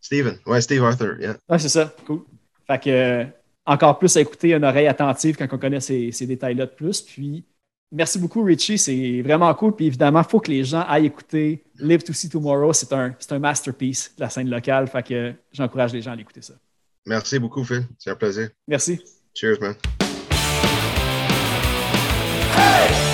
Steven. 0.07 0.39
Ouais, 0.45 0.61
Steve 0.61 0.81
Arthur. 0.85 1.19
Yeah. 1.19 1.35
Ouais, 1.49 1.59
c'est 1.59 1.67
ça. 1.67 1.93
Cool. 2.05 2.21
Fait 2.65 2.81
que, 2.81 2.89
euh, 2.89 3.25
encore 3.65 3.99
plus 3.99 4.15
à 4.15 4.21
écouter 4.21 4.53
une 4.53 4.63
oreille 4.63 4.87
attentive 4.87 5.35
quand 5.35 5.47
on 5.51 5.57
connaît 5.57 5.81
ces, 5.81 6.13
ces 6.13 6.25
détails-là 6.25 6.65
de 6.65 6.71
plus. 6.71 7.01
Puis, 7.01 7.43
merci 7.91 8.17
beaucoup, 8.17 8.41
Richie. 8.41 8.77
C'est 8.77 9.21
vraiment 9.21 9.53
cool. 9.53 9.75
Puis, 9.75 9.87
évidemment, 9.87 10.21
il 10.21 10.29
faut 10.29 10.39
que 10.39 10.49
les 10.49 10.63
gens 10.63 10.85
aillent 10.87 11.07
écouter 11.07 11.61
Live 11.77 12.03
to 12.03 12.13
See 12.13 12.29
Tomorrow. 12.29 12.71
C'est 12.71 12.93
un, 12.93 13.13
c'est 13.19 13.33
un 13.33 13.39
masterpiece 13.39 14.13
de 14.15 14.21
la 14.21 14.29
scène 14.29 14.49
locale. 14.49 14.87
Fait 14.87 15.03
que 15.03 15.13
euh, 15.13 15.33
j'encourage 15.51 15.91
les 15.91 16.01
gens 16.01 16.11
à 16.11 16.13
aller 16.13 16.21
écouter 16.21 16.41
ça. 16.41 16.53
Merci 17.05 17.37
beaucoup, 17.37 17.65
Phil. 17.65 17.83
C'est 17.99 18.11
un 18.11 18.15
plaisir. 18.15 18.47
Merci. 18.65 19.01
Cheers, 19.33 19.59
man. 19.59 19.75
Hey! 22.55 23.06